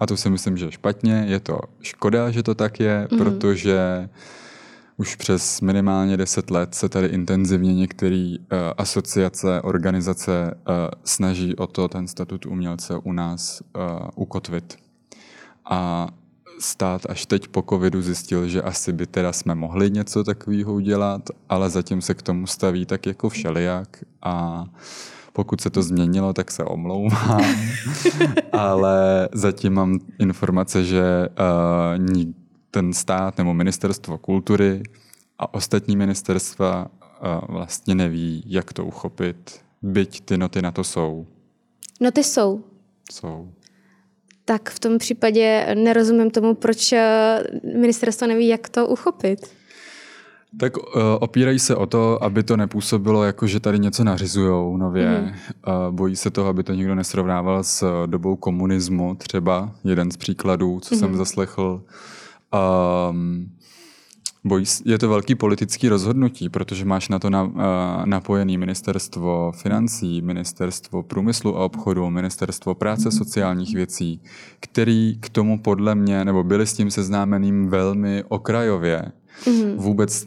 A 0.00 0.06
to 0.06 0.16
si 0.16 0.30
myslím, 0.30 0.56
že 0.56 0.64
je 0.64 0.72
špatně, 0.72 1.24
je 1.28 1.40
to 1.40 1.58
škoda, 1.82 2.30
že 2.30 2.42
to 2.42 2.54
tak 2.54 2.80
je, 2.80 3.08
mm. 3.10 3.18
protože 3.18 4.08
už 4.96 5.16
přes 5.16 5.60
minimálně 5.60 6.16
10 6.16 6.50
let 6.50 6.74
se 6.74 6.88
tady 6.88 7.06
intenzivně 7.06 7.74
některé 7.74 8.36
uh, 8.38 8.58
asociace, 8.78 9.60
organizace 9.62 10.54
uh, 10.54 10.74
snaží 11.04 11.56
o 11.56 11.66
to 11.66 11.88
ten 11.88 12.08
statut 12.08 12.46
umělce 12.46 12.96
u 12.96 13.12
nás 13.12 13.60
uh, 13.60 14.08
ukotvit. 14.14 14.76
A 15.64 16.08
stát 16.60 17.06
až 17.08 17.26
teď 17.26 17.48
po 17.48 17.64
covidu 17.70 18.02
zjistil, 18.02 18.48
že 18.48 18.62
asi 18.62 18.92
by 18.92 19.06
teda 19.06 19.32
jsme 19.32 19.54
mohli 19.54 19.90
něco 19.90 20.24
takového 20.24 20.74
udělat, 20.74 21.22
ale 21.48 21.70
zatím 21.70 22.02
se 22.02 22.14
k 22.14 22.22
tomu 22.22 22.46
staví 22.46 22.86
tak 22.86 23.06
jako 23.06 23.28
všelijak 23.28 24.04
a 24.22 24.64
pokud 25.36 25.60
se 25.60 25.70
to 25.70 25.82
změnilo, 25.82 26.32
tak 26.32 26.50
se 26.50 26.64
omlouvám, 26.64 27.44
ale 28.52 29.28
zatím 29.32 29.72
mám 29.72 30.00
informace, 30.18 30.84
že 30.84 31.28
uh, 31.28 32.32
ten 32.70 32.92
stát 32.92 33.38
nebo 33.38 33.54
ministerstvo 33.54 34.18
kultury 34.18 34.82
a 35.38 35.54
ostatní 35.54 35.96
ministerstva 35.96 36.86
uh, 36.86 37.54
vlastně 37.54 37.94
neví, 37.94 38.44
jak 38.46 38.72
to 38.72 38.84
uchopit, 38.84 39.60
byť 39.82 40.20
ty 40.20 40.38
noty 40.38 40.62
na 40.62 40.70
to 40.70 40.84
jsou. 40.84 41.26
Noty 42.00 42.24
jsou. 42.24 42.64
Jsou 43.12 43.48
tak 44.44 44.70
v 44.70 44.78
tom 44.78 44.98
případě 44.98 45.74
nerozumím 45.74 46.30
tomu, 46.30 46.54
proč 46.54 46.92
eh, 46.92 47.42
ministerstvo 47.78 48.26
neví, 48.26 48.48
jak 48.48 48.68
to 48.68 48.86
uchopit. 48.86 49.50
Tak 50.56 50.76
uh, 50.76 50.82
opírají 51.20 51.58
se 51.58 51.76
o 51.76 51.86
to, 51.86 52.24
aby 52.24 52.42
to 52.42 52.56
nepůsobilo 52.56 53.24
jako, 53.24 53.46
že 53.46 53.60
tady 53.60 53.78
něco 53.78 54.04
nařizujou 54.04 54.76
nově. 54.76 55.20
Mm. 55.20 55.26
Uh, 55.26 55.94
bojí 55.94 56.16
se 56.16 56.30
toho, 56.30 56.48
aby 56.48 56.62
to 56.62 56.72
nikdo 56.74 56.94
nesrovnával 56.94 57.64
s 57.64 58.06
dobou 58.06 58.36
komunismu, 58.36 59.14
třeba 59.14 59.70
jeden 59.84 60.10
z 60.10 60.16
příkladů, 60.16 60.80
co 60.80 60.94
mm. 60.94 60.98
jsem 60.98 61.08
mhm. 61.08 61.18
zaslechl. 61.18 61.82
Um, 63.10 63.48
Bojí, 64.46 64.64
je 64.84 64.98
to 64.98 65.08
velký 65.08 65.34
politický 65.34 65.88
rozhodnutí, 65.88 66.48
protože 66.48 66.84
máš 66.84 67.08
na 67.08 67.18
to 67.18 67.30
na, 67.30 67.42
uh, 67.42 67.52
napojený 68.04 68.58
ministerstvo 68.58 69.52
financí, 69.52 70.22
ministerstvo 70.22 71.02
průmyslu 71.02 71.56
a 71.56 71.64
obchodu, 71.64 72.10
ministerstvo 72.10 72.74
práce 72.74 73.10
sociálních 73.10 73.74
věcí, 73.74 74.20
který 74.60 75.16
k 75.20 75.28
tomu 75.28 75.58
podle 75.58 75.94
mě, 75.94 76.24
nebo 76.24 76.44
byli 76.44 76.66
s 76.66 76.74
tím 76.74 76.90
seznámeným 76.90 77.68
velmi 77.68 78.24
okrajově. 78.28 79.12
Mm-hmm. 79.42 79.76
Vůbec 79.76 80.26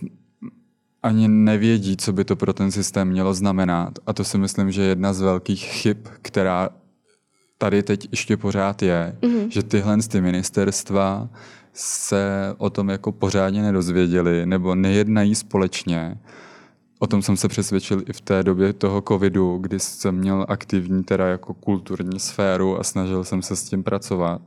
ani 1.03 1.27
nevědí, 1.27 1.97
co 1.97 2.13
by 2.13 2.25
to 2.25 2.35
pro 2.35 2.53
ten 2.53 2.71
systém 2.71 3.07
mělo 3.07 3.33
znamenat. 3.33 3.99
A 4.05 4.13
to 4.13 4.23
si 4.23 4.37
myslím, 4.37 4.71
že 4.71 4.81
je 4.81 4.87
jedna 4.87 5.13
z 5.13 5.21
velkých 5.21 5.63
chyb, 5.63 5.97
která 6.21 6.69
tady 7.57 7.83
teď 7.83 8.07
ještě 8.11 8.37
pořád 8.37 8.81
je, 8.81 9.17
mm-hmm. 9.21 9.47
že 9.49 9.63
tyhle 9.63 9.97
ty 9.97 10.21
ministerstva 10.21 11.29
se 11.73 12.53
o 12.57 12.69
tom 12.69 12.89
jako 12.89 13.11
pořádně 13.11 13.61
nedozvěděli 13.61 14.45
nebo 14.45 14.75
nejednají 14.75 15.35
společně. 15.35 16.17
O 16.99 17.07
tom 17.07 17.21
jsem 17.21 17.37
se 17.37 17.47
přesvědčil 17.47 18.01
i 18.09 18.13
v 18.13 18.21
té 18.21 18.43
době 18.43 18.73
toho 18.73 19.03
covidu, 19.07 19.57
kdy 19.57 19.79
jsem 19.79 20.15
měl 20.15 20.45
aktivní 20.49 21.03
teda 21.03 21.27
jako 21.27 21.53
kulturní 21.53 22.19
sféru 22.19 22.79
a 22.79 22.83
snažil 22.83 23.23
jsem 23.23 23.41
se 23.41 23.55
s 23.55 23.63
tím 23.63 23.83
pracovat 23.83 24.41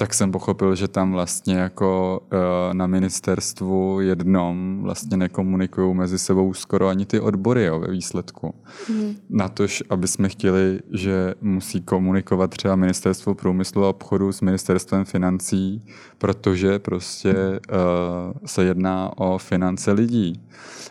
tak 0.00 0.14
jsem 0.14 0.32
pochopil, 0.32 0.74
že 0.74 0.88
tam 0.88 1.12
vlastně 1.12 1.54
jako 1.54 2.20
uh, 2.32 2.74
na 2.74 2.86
ministerstvu 2.86 4.00
jednom 4.00 4.82
vlastně 4.82 5.16
nekomunikují 5.16 5.94
mezi 5.94 6.18
sebou 6.18 6.54
skoro 6.54 6.88
ani 6.88 7.06
ty 7.06 7.20
odbory 7.20 7.64
jo, 7.64 7.80
ve 7.80 7.90
výsledku. 7.90 8.54
Mm. 8.88 9.14
Na 9.30 9.48
tož, 9.48 9.82
aby 9.90 10.08
jsme 10.08 10.28
chtěli, 10.28 10.80
že 10.92 11.34
musí 11.40 11.82
komunikovat 11.82 12.50
třeba 12.50 12.76
ministerstvo 12.76 13.34
průmyslu 13.34 13.84
a 13.84 13.88
obchodu 13.88 14.32
s 14.32 14.40
ministerstvem 14.40 15.04
financí, 15.04 15.86
protože 16.18 16.78
prostě 16.78 17.34
uh, 17.34 18.32
se 18.46 18.64
jedná 18.64 19.18
o 19.18 19.38
finance 19.38 19.92
lidí. 19.92 20.40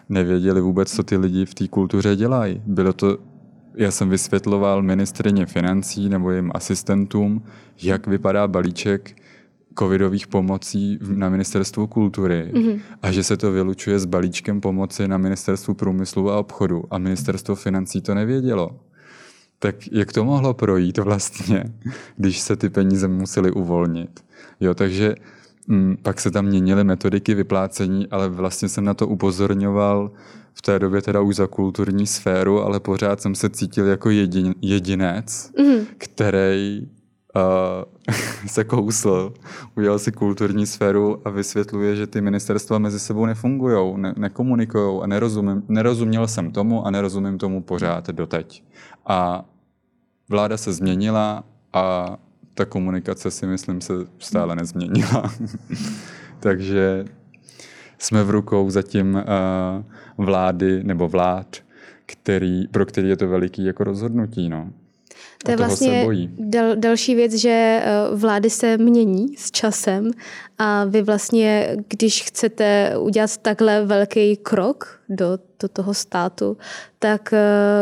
Nevěděli 0.10 0.62
vůbec, 0.62 0.96
co 0.96 1.04
ty 1.04 1.18
lidi 1.18 1.46
v 1.46 1.54
té 1.54 1.68
kultuře 1.68 2.16
dělají. 2.16 2.62
Bylo 2.66 2.94
to 2.94 3.18
já 3.80 3.92
jsem 3.92 4.10
vysvětloval 4.10 4.82
ministrině 4.82 5.46
financí 5.46 6.10
nebo 6.10 6.32
jejím 6.32 6.52
asistentům, 6.56 7.44
jak 7.82 8.08
vypadá 8.08 8.48
balíček 8.48 9.16
covidových 9.80 10.28
pomocí 10.28 11.00
na 11.02 11.30
ministerstvu 11.30 11.88
kultury 11.88 12.52
mm-hmm. 12.54 12.80
a 13.02 13.12
že 13.12 13.24
se 13.24 13.38
to 13.38 13.52
vylučuje 13.52 14.00
s 14.00 14.06
balíčkem 14.06 14.62
pomoci 14.62 15.08
na 15.08 15.18
ministerstvu 15.18 15.74
průmyslu 15.74 16.32
a 16.32 16.40
obchodu 16.40 16.84
a 16.92 16.98
ministerstvo 16.98 17.56
financí 17.56 18.02
to 18.02 18.16
nevědělo. 18.16 18.80
Tak 19.60 19.76
jak 19.92 20.14
to 20.14 20.26
mohlo 20.26 20.54
projít 20.54 20.98
vlastně, 20.98 21.64
když 22.18 22.40
se 22.40 22.56
ty 22.56 22.70
peníze 22.70 23.08
musely 23.08 23.52
uvolnit? 23.52 24.24
Jo, 24.60 24.74
takže 24.74 25.16
m, 25.70 25.76
mm, 25.76 25.98
pak 26.02 26.20
se 26.20 26.32
tam 26.32 26.46
měnily 26.46 26.84
metodiky 26.84 27.34
vyplácení, 27.34 28.08
ale 28.08 28.30
vlastně 28.30 28.70
jsem 28.70 28.84
na 28.84 28.94
to 28.94 29.08
upozorňoval 29.08 30.12
v 30.54 30.62
té 30.62 30.80
době 30.80 31.02
teda 31.02 31.22
už 31.22 31.36
za 31.36 31.48
kulturní 31.48 32.08
sféru, 32.08 32.62
ale 32.62 32.80
pořád 32.80 33.22
jsem 33.22 33.36
se 33.36 33.50
cítil 33.50 33.88
jako 33.88 34.10
jedin, 34.10 34.56
jedinec, 34.62 35.52
mm-hmm. 35.58 35.86
který 35.98 36.88
uh, 37.36 38.16
se 38.48 38.64
kousl, 38.64 39.34
udělal 39.78 40.00
si 40.00 40.12
kulturní 40.12 40.66
sféru 40.66 41.28
a 41.28 41.30
vysvětluje, 41.30 41.96
že 41.96 42.08
ty 42.08 42.22
ministerstva 42.22 42.80
mezi 42.80 43.00
sebou 43.00 43.26
nefungují, 43.26 43.94
ne, 43.98 44.14
nekomunikují 44.18 45.02
a 45.02 45.08
nerozumím, 45.08 45.64
nerozuměl 45.68 46.28
jsem 46.28 46.52
tomu 46.52 46.86
a 46.86 46.92
nerozumím 46.92 47.38
tomu 47.38 47.62
pořád 47.62 48.08
doteď. 48.08 48.64
A 49.06 49.46
vláda 50.30 50.58
se 50.58 50.74
změnila 50.74 51.44
a 51.74 52.18
ta 52.54 52.66
komunikace 52.66 53.32
si 53.32 53.48
myslím 53.48 53.82
se 53.82 53.94
stále 54.20 54.56
nezměnila. 54.56 55.24
Takže 56.40 57.06
jsme 58.00 58.24
v 58.24 58.30
rukou 58.30 58.70
zatím 58.70 59.14
uh, 59.16 60.26
vlády 60.26 60.84
nebo 60.84 61.08
vlád, 61.08 61.58
který, 62.06 62.68
pro 62.68 62.86
který 62.86 63.10
je 63.10 63.18
to 63.18 63.28
veliký 63.28 63.66
jako 63.66 63.84
rozhodnutí. 63.84 64.50
No. 64.50 64.70
To 65.44 65.52
je 65.52 65.58
vlastně 65.58 66.08
dal, 66.38 66.76
další 66.76 67.16
věc, 67.16 67.34
že 67.34 67.82
eh, 67.84 68.16
vlády 68.16 68.50
se 68.50 68.78
mění 68.78 69.36
s 69.38 69.52
časem 69.52 70.12
a 70.58 70.86
vy 70.86 71.02
vlastně, 71.02 71.78
když 71.88 72.24
chcete 72.24 72.94
udělat 73.00 73.38
takhle 73.38 73.86
velký 73.86 74.38
krok 74.38 75.02
do, 75.10 75.40
do 75.62 75.68
toho 75.68 75.94
státu, 75.94 76.58
tak 77.00 77.34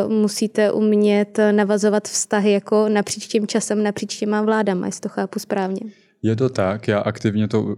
uh, 0.05 0.11
musíte 0.11 0.71
umět 0.71 1.39
navazovat 1.51 2.07
vztahy 2.07 2.51
jako 2.51 2.89
napříč 2.89 3.27
tím 3.27 3.47
časem, 3.47 3.83
napříč 3.83 4.17
těma 4.17 4.41
vládama, 4.41 4.85
jestli 4.85 5.01
to 5.01 5.09
chápu 5.09 5.39
správně. 5.39 5.79
Je 6.21 6.35
to 6.35 6.49
tak, 6.49 6.87
já 6.87 6.99
aktivně 6.99 7.47
to 7.47 7.61
uh, 7.61 7.75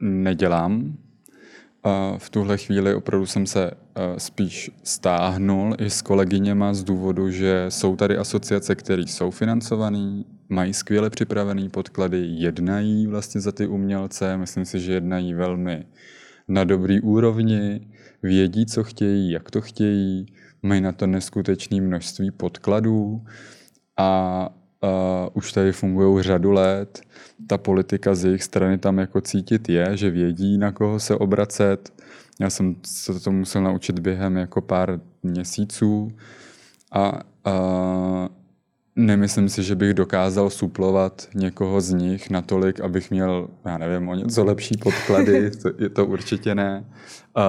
nedělám, 0.00 0.96
v 2.18 2.30
tuhle 2.30 2.58
chvíli 2.58 2.94
opravdu 2.94 3.26
jsem 3.26 3.46
se 3.46 3.70
eh, 3.70 4.20
spíš 4.20 4.70
stáhnul 4.82 5.76
i 5.78 5.90
s 5.90 6.02
kolegyněma 6.02 6.74
z 6.74 6.84
důvodu, 6.84 7.30
že 7.30 7.66
jsou 7.68 7.96
tady 7.96 8.16
asociace, 8.16 8.74
které 8.74 9.02
jsou 9.02 9.30
financované, 9.30 10.22
mají 10.48 10.74
skvěle 10.74 11.10
připravené 11.10 11.68
podklady, 11.68 12.26
jednají 12.26 13.06
vlastně 13.06 13.40
za 13.40 13.52
ty 13.52 13.66
umělce, 13.66 14.36
myslím 14.36 14.64
si, 14.64 14.80
že 14.80 14.92
jednají 14.92 15.34
velmi 15.34 15.84
na 16.48 16.64
dobrý 16.64 17.00
úrovni, 17.00 17.88
vědí, 18.22 18.66
co 18.66 18.84
chtějí, 18.84 19.30
jak 19.30 19.50
to 19.50 19.60
chtějí, 19.60 20.26
mají 20.62 20.80
na 20.80 20.92
to 20.92 21.06
neskutečné 21.06 21.80
množství 21.80 22.30
podkladů 22.30 23.24
a 23.96 24.48
už 25.38 25.52
tady 25.52 25.72
fungují 25.72 26.22
řadu 26.22 26.52
let. 26.52 27.00
Ta 27.46 27.58
politika 27.58 28.14
z 28.14 28.24
jejich 28.24 28.42
strany 28.42 28.78
tam 28.78 28.98
jako 28.98 29.20
cítit 29.20 29.68
je, 29.68 29.96
že 29.96 30.10
vědí, 30.10 30.58
na 30.58 30.72
koho 30.72 31.00
se 31.00 31.14
obracet. 31.14 31.92
Já 32.40 32.50
jsem 32.50 32.76
se 32.84 33.20
to 33.20 33.32
musel 33.32 33.62
naučit 33.62 33.98
během 33.98 34.36
jako 34.36 34.60
pár 34.60 35.00
měsíců 35.22 36.12
A, 36.92 37.20
a 37.44 37.52
nemyslím 38.96 39.48
si, 39.48 39.62
že 39.62 39.74
bych 39.74 39.94
dokázal 39.94 40.50
suplovat 40.50 41.28
někoho 41.34 41.80
z 41.80 41.92
nich 41.92 42.30
natolik, 42.30 42.80
abych 42.80 43.10
měl, 43.10 43.48
já 43.64 43.78
nevím, 43.78 44.08
o 44.08 44.14
něco 44.14 44.44
lepší 44.44 44.76
podklady, 44.76 45.50
to, 45.62 45.68
je 45.78 45.88
to 45.88 46.06
určitě 46.06 46.54
ne. 46.54 46.84
Uh, 47.36 47.42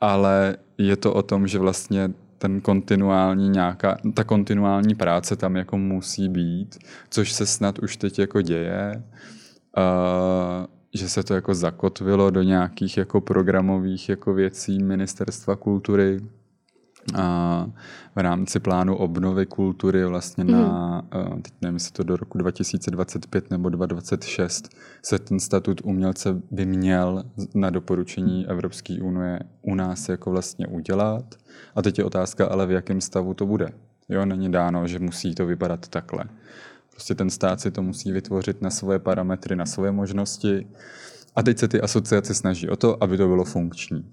ale 0.00 0.56
je 0.78 0.96
to 0.96 1.14
o 1.14 1.22
tom, 1.22 1.46
že 1.46 1.58
vlastně 1.58 2.10
ten 2.38 2.60
kontinuální 2.60 3.48
nějaká, 3.48 3.98
ta 4.14 4.24
kontinuální 4.24 4.94
práce 4.94 5.36
tam 5.36 5.56
jako 5.56 5.78
musí 5.78 6.28
být, 6.28 6.78
což 7.10 7.32
se 7.32 7.46
snad 7.46 7.78
už 7.78 7.96
teď 7.96 8.18
jako 8.18 8.42
děje, 8.42 9.02
uh, 9.76 10.66
že 10.94 11.08
se 11.08 11.22
to 11.22 11.34
jako 11.34 11.54
zakotvilo 11.54 12.30
do 12.30 12.42
nějakých 12.42 12.96
jako 12.96 13.20
programových 13.20 14.08
jako 14.08 14.34
věcí 14.34 14.82
Ministerstva 14.82 15.56
kultury, 15.56 16.20
a 17.14 17.66
v 18.16 18.18
rámci 18.18 18.60
plánu 18.60 18.96
obnovy 18.96 19.46
kultury 19.46 20.04
vlastně 20.04 20.44
mm. 20.44 20.52
na, 20.52 21.02
mhm. 21.14 21.42
teď 21.42 21.52
nevím, 21.60 21.76
jestli 21.76 21.92
to 21.92 22.02
do 22.02 22.16
roku 22.16 22.38
2025 22.38 23.50
nebo 23.50 23.68
2026 23.68 24.68
se 25.02 25.18
ten 25.18 25.40
statut 25.40 25.80
umělce 25.84 26.40
by 26.50 26.66
měl 26.66 27.24
na 27.54 27.70
doporučení 27.70 28.46
Evropské 28.48 29.02
unie 29.02 29.40
u 29.62 29.74
nás 29.74 30.08
jako 30.08 30.30
vlastně 30.30 30.66
udělat. 30.66 31.34
A 31.74 31.82
teď 31.82 31.98
je 31.98 32.04
otázka, 32.04 32.46
ale 32.46 32.66
v 32.66 32.70
jakém 32.70 33.00
stavu 33.00 33.34
to 33.34 33.46
bude. 33.46 33.68
Jo, 34.08 34.24
není 34.24 34.52
dáno, 34.52 34.86
že 34.86 34.98
musí 34.98 35.34
to 35.34 35.46
vypadat 35.46 35.88
takhle. 35.88 36.24
Prostě 36.90 37.14
ten 37.14 37.30
stát 37.30 37.60
si 37.60 37.70
to 37.70 37.82
musí 37.82 38.12
vytvořit 38.12 38.62
na 38.62 38.70
svoje 38.70 38.98
parametry, 38.98 39.56
na 39.56 39.66
svoje 39.66 39.92
možnosti. 39.92 40.66
A 41.36 41.42
teď 41.42 41.58
se 41.58 41.68
ty 41.68 41.80
asociace 41.80 42.34
snaží 42.34 42.68
o 42.68 42.76
to, 42.76 43.02
aby 43.02 43.16
to 43.16 43.28
bylo 43.28 43.44
funkční. 43.44 44.04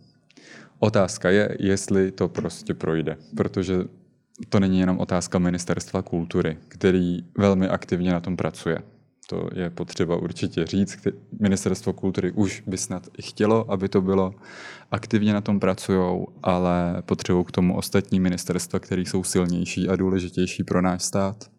Otázka 0.80 1.30
je, 1.30 1.58
jestli 1.60 2.12
to 2.12 2.28
prostě 2.28 2.74
projde, 2.74 3.18
protože 3.38 3.76
to 4.50 4.60
není 4.60 4.80
jenom 4.80 5.00
otázka 5.00 5.40
ministerstva 5.40 6.02
kultury, 6.02 6.58
který 6.68 7.20
velmi 7.38 7.68
aktivně 7.68 8.12
na 8.12 8.20
tom 8.20 8.38
pracuje. 8.38 8.80
To 9.30 9.50
je 9.56 9.70
potřeba 9.70 10.16
určitě 10.16 10.66
říct. 10.66 10.98
Ministerstvo 11.40 11.94
kultury 11.94 12.32
už 12.32 12.64
by 12.68 12.78
snad 12.78 13.08
i 13.18 13.22
chtělo, 13.22 13.72
aby 13.72 13.90
to 13.90 14.02
bylo. 14.02 14.34
Aktivně 14.92 15.34
na 15.34 15.42
tom 15.42 15.60
pracují, 15.60 16.26
ale 16.44 17.04
potřebují 17.06 17.46
k 17.46 17.52
tomu 17.52 17.78
ostatní 17.78 18.20
ministerstva, 18.20 18.80
které 18.80 19.02
jsou 19.02 19.24
silnější 19.24 19.90
a 19.90 19.96
důležitější 19.96 20.64
pro 20.64 20.82
náš 20.82 21.04
stát. 21.04 21.50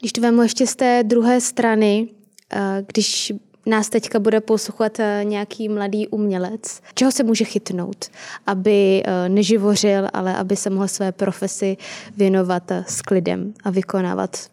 Když 0.00 0.12
to 0.12 0.20
vemu 0.20 0.42
ještě 0.42 0.66
z 0.66 0.76
té 0.76 1.02
druhé 1.06 1.40
strany, 1.40 2.08
eh, 2.52 2.84
když 2.92 3.32
nás 3.66 3.88
teďka 3.88 4.18
bude 4.18 4.40
poslouchat 4.40 5.00
eh, 5.00 5.20
nějaký 5.24 5.68
mladý 5.68 6.08
umělec, 6.08 6.82
čeho 6.94 7.12
se 7.12 7.22
může 7.22 7.44
chytnout, 7.44 8.10
aby 8.46 9.02
eh, 9.04 9.28
neživořil, 9.28 10.08
ale 10.12 10.36
aby 10.36 10.56
se 10.56 10.70
mohl 10.70 10.88
své 10.88 11.12
profesi 11.12 11.76
věnovat 12.16 12.70
eh, 12.70 12.84
s 12.88 13.02
klidem 13.02 13.54
a 13.64 13.70
vykonávat 13.70 14.50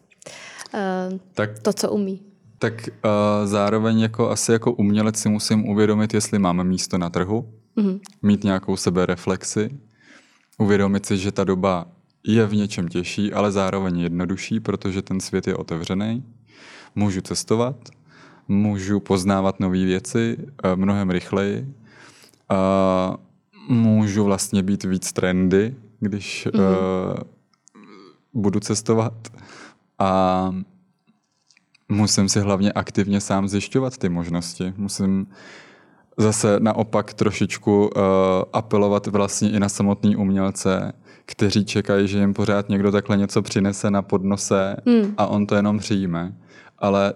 tak, 1.34 1.60
to, 1.60 1.74
co 1.74 1.91
umí. 1.91 2.19
Tak 2.60 2.74
uh, 2.88 3.47
zároveň 3.47 4.00
jako 4.00 4.30
asi 4.30 4.52
jako 4.52 4.71
umělec 4.71 5.19
si 5.19 5.30
musím 5.30 5.69
uvědomit, 5.69 6.13
jestli 6.13 6.39
máme 6.39 6.63
místo 6.63 6.97
na 6.97 7.10
trhu, 7.10 7.50
mm-hmm. 7.78 8.00
mít 8.21 8.43
nějakou 8.43 8.78
sebereflexi, 8.78 9.69
uvědomit 10.58 11.06
si, 11.06 11.17
že 11.17 11.32
ta 11.32 11.43
doba 11.43 11.88
je 12.28 12.45
v 12.47 12.56
něčem 12.56 12.88
těžší, 12.88 13.34
ale 13.34 13.52
zároveň 13.52 14.00
jednodušší, 14.00 14.60
protože 14.60 15.02
ten 15.02 15.19
svět 15.19 15.47
je 15.47 15.56
otevřený. 15.56 16.24
Můžu 16.95 17.21
cestovat, 17.21 17.76
můžu 18.52 19.00
poznávat 19.00 19.60
nové 19.60 19.86
věci 19.86 20.38
uh, 20.40 20.76
mnohem 20.76 21.10
rychleji. 21.10 21.74
Uh, 22.52 23.16
můžu 23.68 24.24
vlastně 24.24 24.64
být 24.64 24.84
víc 24.84 25.14
trendy, 25.14 25.76
když 26.00 26.48
mm-hmm. 26.48 26.60
uh, 26.60 27.16
budu 28.34 28.60
cestovat. 28.60 29.14
A 30.00 30.52
musím 31.90 32.30
si 32.30 32.40
hlavně 32.40 32.72
aktivně 32.72 33.22
sám 33.22 33.48
zjišťovat 33.48 33.98
ty 33.98 34.10
možnosti. 34.10 34.74
Musím 34.78 35.28
zase 36.18 36.60
naopak 36.60 37.14
trošičku 37.14 37.82
uh, 37.82 38.02
apelovat 38.54 39.08
vlastně 39.08 39.52
i 39.52 39.60
na 39.60 39.70
samotný 39.70 40.16
umělce, 40.16 40.94
kteří 41.26 41.66
čekají, 41.66 42.08
že 42.08 42.20
jim 42.20 42.34
pořád 42.34 42.70
někdo 42.70 42.92
takhle 42.92 43.18
něco 43.18 43.42
přinese 43.42 43.92
na 43.92 44.02
podnose 44.02 44.76
mm. 44.86 45.14
a 45.18 45.28
on 45.28 45.48
to 45.48 45.56
jenom 45.56 45.80
přijme. 45.80 46.36
Ale 46.80 47.14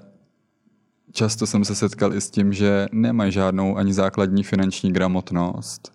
často 1.15 1.47
jsem 1.47 1.65
se 1.65 1.75
setkal 1.75 2.13
i 2.13 2.21
s 2.21 2.29
tím, 2.29 2.53
že 2.53 2.87
nemají 2.91 3.31
žádnou 3.31 3.77
ani 3.77 3.93
základní 3.93 4.43
finanční 4.43 4.91
gramotnost. 4.91 5.91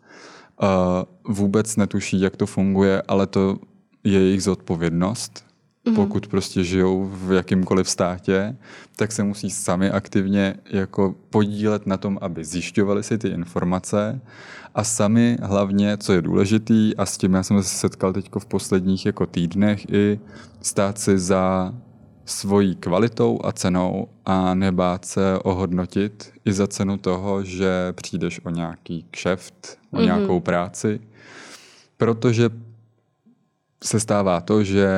Uh, 0.63 0.69
vůbec 1.35 1.77
netuší, 1.77 2.21
jak 2.21 2.37
to 2.37 2.47
funguje, 2.47 3.03
ale 3.09 3.27
to 3.27 3.59
je 4.05 4.21
jejich 4.21 4.43
zodpovědnost. 4.43 5.45
Mm-hmm. 5.87 5.95
Pokud 5.95 6.27
prostě 6.27 6.65
žijou 6.65 7.11
v 7.13 7.33
jakýmkoliv 7.33 7.91
státě, 7.91 8.57
tak 8.97 9.13
se 9.13 9.23
musí 9.23 9.51
sami 9.51 9.91
aktivně 9.91 10.55
jako 10.71 11.15
podílet 11.31 11.87
na 11.87 11.97
tom, 11.97 12.19
aby 12.21 12.45
zjišťovali 12.45 13.03
si 13.03 13.19
ty 13.19 13.29
informace 13.29 14.21
a 14.75 14.85
sami 14.85 15.37
hlavně, 15.43 15.97
co 15.97 16.13
je 16.13 16.23
důležitý, 16.23 16.97
a 16.97 17.07
s 17.07 17.19
tím 17.19 17.35
já 17.35 17.43
jsem 17.43 17.63
se 17.63 17.69
setkal 17.69 18.13
teď 18.13 18.31
v 18.39 18.47
posledních 18.47 19.07
jako 19.07 19.27
týdnech 19.27 19.93
i 19.93 20.21
stát 20.61 20.99
si 20.99 21.19
za 21.19 21.75
svojí 22.25 22.75
kvalitou 22.75 23.39
a 23.45 23.53
cenou 23.53 24.09
a 24.25 24.55
nebát 24.55 25.05
se 25.05 25.39
ohodnotit 25.39 26.33
i 26.45 26.53
za 26.53 26.67
cenu 26.67 26.99
toho, 26.99 27.45
že 27.45 27.93
přijdeš 27.93 28.41
o 28.45 28.51
nějaký 28.51 29.07
kšeft, 29.11 29.79
o 29.91 29.97
mm-hmm. 29.97 30.05
nějakou 30.05 30.41
práci. 30.41 31.01
Protože 31.97 32.51
se 33.85 34.01
stává 34.01 34.41
to, 34.41 34.65
že 34.65 34.89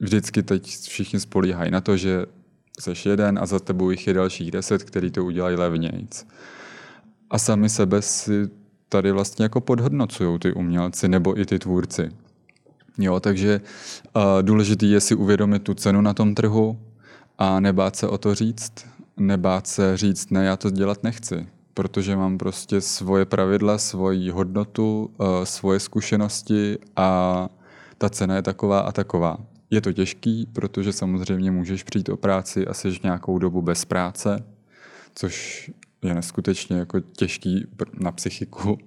vždycky 0.00 0.42
teď 0.42 0.76
všichni 0.78 1.20
spolíhají 1.20 1.70
na 1.70 1.80
to, 1.80 1.96
že 1.96 2.26
jsi 2.80 3.08
jeden 3.08 3.38
a 3.38 3.46
za 3.46 3.58
tebou 3.58 3.90
jich 3.90 4.06
je 4.06 4.14
dalších 4.14 4.50
deset, 4.50 4.82
který 4.82 5.10
to 5.10 5.24
udělají 5.24 5.56
levnějc. 5.56 6.26
A 7.30 7.38
sami 7.38 7.68
sebe 7.68 8.02
si 8.02 8.48
tady 8.88 9.12
vlastně 9.12 9.42
jako 9.42 9.60
podhodnocují 9.60 10.38
ty 10.38 10.52
umělci 10.52 11.08
nebo 11.08 11.40
i 11.40 11.46
ty 11.46 11.58
tvůrci. 11.58 12.10
Jo, 12.98 13.20
takže 13.20 13.60
uh, 14.16 14.22
důležitý 14.42 14.90
je 14.90 15.00
si 15.00 15.14
uvědomit 15.14 15.62
tu 15.62 15.74
cenu 15.74 16.00
na 16.00 16.14
tom 16.14 16.34
trhu 16.34 16.78
a 17.38 17.60
nebát 17.60 17.96
se 17.96 18.08
o 18.08 18.18
to 18.18 18.34
říct. 18.34 18.72
Nebát 19.16 19.66
se 19.66 19.96
říct, 19.96 20.30
ne, 20.30 20.44
já 20.44 20.56
to 20.56 20.70
dělat 20.70 21.02
nechci, 21.02 21.46
protože 21.74 22.16
mám 22.16 22.38
prostě 22.38 22.80
svoje 22.80 23.24
pravidla, 23.24 23.78
svoji 23.78 24.30
hodnotu, 24.30 25.10
uh, 25.18 25.26
svoje 25.44 25.80
zkušenosti 25.80 26.78
a 26.96 27.48
ta 27.98 28.08
cena 28.10 28.36
je 28.36 28.42
taková 28.42 28.80
a 28.80 28.92
taková. 28.92 29.38
Je 29.70 29.80
to 29.80 29.92
těžký, 29.92 30.46
protože 30.52 30.92
samozřejmě 30.92 31.50
můžeš 31.50 31.82
přijít 31.82 32.08
o 32.08 32.16
práci 32.16 32.66
a 32.66 32.74
jsi 32.74 32.98
nějakou 33.02 33.38
dobu 33.38 33.62
bez 33.62 33.84
práce, 33.84 34.44
což 35.14 35.70
je 36.02 36.14
neskutečně 36.14 36.76
jako 36.76 37.00
těžký 37.00 37.66
na 38.00 38.12
psychiku 38.12 38.78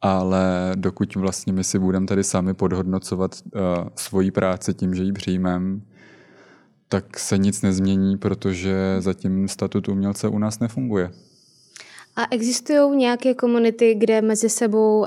ale 0.00 0.72
dokud 0.74 1.14
vlastně 1.14 1.52
my 1.52 1.64
si 1.64 1.78
budeme 1.78 2.06
tady 2.06 2.24
sami 2.24 2.54
podhodnocovat 2.54 3.36
uh, 3.44 3.60
svoji 3.96 4.30
práci 4.30 4.74
tím, 4.74 4.94
že 4.94 5.02
ji 5.02 5.12
přijmeme, 5.12 5.80
tak 6.88 7.18
se 7.18 7.38
nic 7.38 7.62
nezmění, 7.62 8.18
protože 8.18 8.96
zatím 8.98 9.48
statut 9.48 9.88
umělce 9.88 10.28
u 10.28 10.38
nás 10.38 10.58
nefunguje. 10.58 11.10
A 12.16 12.22
existují 12.30 12.96
nějaké 12.96 13.34
komunity, 13.34 13.94
kde 13.94 14.22
mezi 14.22 14.48
sebou 14.48 15.00
uh, 15.00 15.06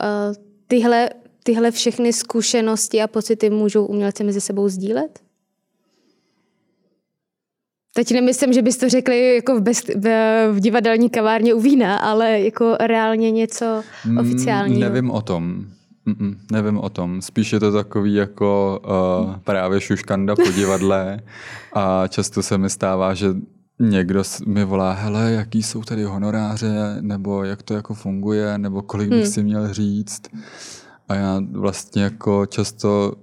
tyhle, 0.68 1.10
tyhle 1.44 1.72
všechny 1.72 2.14
zkušenosti 2.14 3.02
a 3.02 3.08
pocity 3.08 3.50
můžou 3.50 3.86
umělci 3.86 4.24
mezi 4.24 4.42
sebou 4.42 4.70
sdílet? 4.70 5.20
Teď 7.94 8.14
nemyslím, 8.14 8.54
že 8.54 8.62
bys 8.62 8.78
to 8.78 8.90
řekli 8.90 9.36
jako 9.36 9.56
v, 9.56 9.62
bez, 9.62 9.84
v, 9.96 10.08
v 10.52 10.60
divadelní 10.60 11.10
kavárně 11.10 11.54
u 11.54 11.60
vína, 11.60 11.98
ale 11.98 12.40
jako 12.40 12.76
reálně 12.80 13.32
něco 13.32 13.84
mm, 14.06 14.18
oficiálního. 14.18 14.80
Nevím 14.80 15.12
o 15.12 15.22
tom. 15.22 15.66
Mm-mm, 16.08 16.36
nevím 16.52 16.78
o 16.78 16.90
tom. 16.90 17.22
Spíš 17.22 17.54
je 17.54 17.60
to 17.60 17.72
takový 17.72 18.14
jako 18.14 18.82
uh, 19.26 19.36
právě 19.36 19.82
šuškanda 19.82 20.36
po 20.36 20.52
divadle 20.52 21.20
a 21.74 22.08
často 22.08 22.44
se 22.44 22.58
mi 22.58 22.70
stává, 22.70 23.14
že 23.14 23.28
někdo 23.80 24.24
mi 24.46 24.66
volá, 24.66 24.94
hele, 24.94 25.32
jaký 25.32 25.64
jsou 25.64 25.84
tady 25.84 26.04
honoráře, 26.04 26.98
nebo 27.02 27.44
jak 27.44 27.64
to 27.64 27.74
jako 27.74 27.94
funguje, 27.94 28.58
nebo 28.58 28.82
kolik 28.82 29.10
bych 29.10 29.24
hmm. 29.24 29.32
si 29.32 29.44
měl 29.44 29.74
říct. 29.74 30.22
A 31.10 31.16
já 31.16 31.42
vlastně 31.52 32.04
jako 32.04 32.46
často 32.46 33.14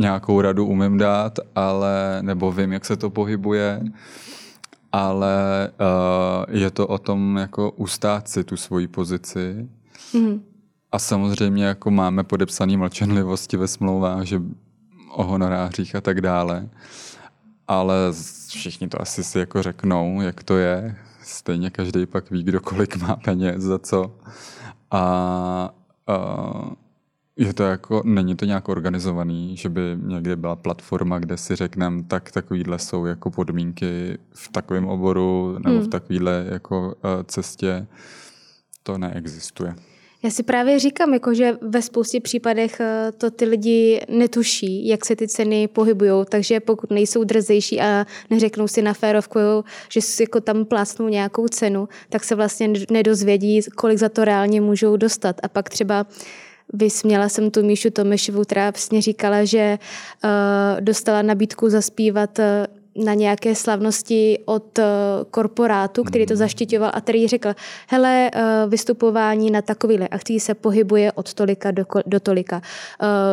nějakou 0.00 0.40
radu 0.40 0.66
umím 0.66 0.98
dát, 0.98 1.38
ale 1.54 2.18
nebo 2.22 2.52
vím, 2.52 2.72
jak 2.72 2.84
se 2.84 2.96
to 2.96 3.10
pohybuje, 3.10 3.82
ale 4.92 5.68
uh, 5.80 6.56
je 6.56 6.70
to 6.70 6.86
o 6.86 6.98
tom 6.98 7.36
jako 7.36 7.70
ustát 7.70 8.28
si 8.28 8.44
tu 8.44 8.56
svoji 8.56 8.88
pozici. 8.88 9.68
Mm. 10.14 10.42
A 10.92 10.98
samozřejmě 10.98 11.64
jako 11.64 11.90
máme 11.90 12.24
podepsané 12.24 12.76
mlčenlivosti 12.76 13.56
ve 13.56 13.68
smlouvách, 13.68 14.24
že 14.24 14.42
o 15.10 15.24
honorářích 15.24 15.94
a 15.94 16.00
tak 16.00 16.20
dále. 16.20 16.68
Ale 17.68 17.94
všichni 18.48 18.88
to 18.88 19.00
asi 19.00 19.24
si 19.24 19.38
jako 19.38 19.62
řeknou, 19.62 20.20
jak 20.20 20.42
to 20.42 20.56
je. 20.56 20.96
Stejně 21.22 21.70
každý 21.70 22.06
pak 22.06 22.30
ví, 22.30 22.42
kdo 22.42 22.60
kolik 22.60 22.96
má 22.96 23.16
peněz 23.16 23.62
za 23.62 23.78
co. 23.78 24.14
A 24.90 25.74
uh, 26.08 26.72
je 27.40 27.54
to 27.54 27.62
jako, 27.62 28.02
není 28.04 28.36
to 28.36 28.44
nějak 28.44 28.68
organizovaný, 28.68 29.56
že 29.56 29.68
by 29.68 29.80
někde 29.96 30.36
byla 30.36 30.56
platforma, 30.56 31.18
kde 31.18 31.36
si 31.36 31.56
řekneme, 31.56 32.02
tak 32.02 32.30
takovýhle 32.30 32.78
jsou 32.78 33.06
jako 33.06 33.30
podmínky 33.30 34.18
v 34.34 34.48
takovém 34.48 34.88
oboru 34.88 35.58
nebo 35.58 35.76
hmm. 35.76 35.86
v 35.86 35.88
takovéhle 35.88 36.46
jako 36.50 36.80
uh, 36.80 37.10
cestě. 37.26 37.86
To 38.82 38.98
neexistuje. 38.98 39.74
Já 40.22 40.30
si 40.30 40.42
právě 40.42 40.78
říkám, 40.78 41.14
jako, 41.14 41.34
že 41.34 41.58
ve 41.60 41.82
spoustě 41.82 42.20
případech 42.20 42.80
eh, 42.80 43.12
to 43.18 43.30
ty 43.30 43.44
lidi 43.44 44.00
netuší, 44.08 44.88
jak 44.88 45.04
se 45.04 45.16
ty 45.16 45.28
ceny 45.28 45.68
pohybují, 45.68 46.24
takže 46.28 46.60
pokud 46.60 46.90
nejsou 46.90 47.24
drzejší 47.24 47.80
a 47.80 48.06
neřeknou 48.30 48.68
si 48.68 48.82
na 48.82 48.94
férovku, 48.94 49.38
že 49.92 50.00
si 50.00 50.22
jako 50.22 50.40
tam 50.40 50.64
plácnou 50.64 51.08
nějakou 51.08 51.48
cenu, 51.48 51.88
tak 52.08 52.24
se 52.24 52.34
vlastně 52.34 52.72
nedozvědí, 52.90 53.60
kolik 53.76 53.98
za 53.98 54.08
to 54.08 54.24
reálně 54.24 54.60
můžou 54.60 54.96
dostat. 54.96 55.36
A 55.42 55.48
pak 55.48 55.68
třeba 55.68 56.06
Vysměla 56.72 57.28
jsem 57.28 57.50
tu 57.50 57.62
Míšu 57.62 57.90
Tomešovu, 57.90 58.42
která 58.42 58.72
přesně 58.72 59.02
říkala, 59.02 59.44
že 59.44 59.78
uh, 60.24 60.80
dostala 60.80 61.22
nabídku 61.22 61.68
zaspívat 61.68 62.38
uh, 62.38 63.04
na 63.04 63.14
nějaké 63.14 63.54
slavnosti 63.54 64.38
od 64.44 64.78
uh, 64.78 64.84
korporátu, 65.30 66.04
který 66.04 66.26
to 66.26 66.34
hmm. 66.34 66.38
zaštiťoval 66.38 66.90
a 66.94 67.00
který 67.00 67.28
řekl, 67.28 67.54
hele, 67.88 68.30
uh, 68.34 68.70
vystupování 68.70 69.50
na 69.50 69.62
takovýhle 69.62 70.08
akcí 70.08 70.40
se 70.40 70.54
pohybuje 70.54 71.12
od 71.12 71.34
tolika 71.34 71.70
do, 71.70 71.84
do 72.06 72.20
tolika. 72.20 72.62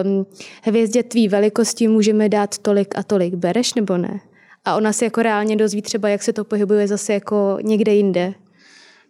Um, 0.04 0.26
hvězdě 0.64 1.04
tvý 1.04 1.28
velikosti 1.28 1.88
můžeme 1.88 2.30
dát 2.30 2.58
tolik 2.58 2.98
a 2.98 3.04
tolik. 3.04 3.34
Bereš 3.34 3.74
nebo 3.74 3.98
ne? 3.98 4.20
A 4.66 4.76
ona 4.76 4.94
se 4.94 5.06
jako 5.06 5.22
reálně 5.22 5.56
dozví 5.56 5.82
třeba, 5.82 6.10
jak 6.10 6.24
se 6.24 6.34
to 6.34 6.44
pohybuje 6.44 6.88
zase 6.88 7.14
jako 7.14 7.58
někde 7.62 7.94
jinde. 7.94 8.34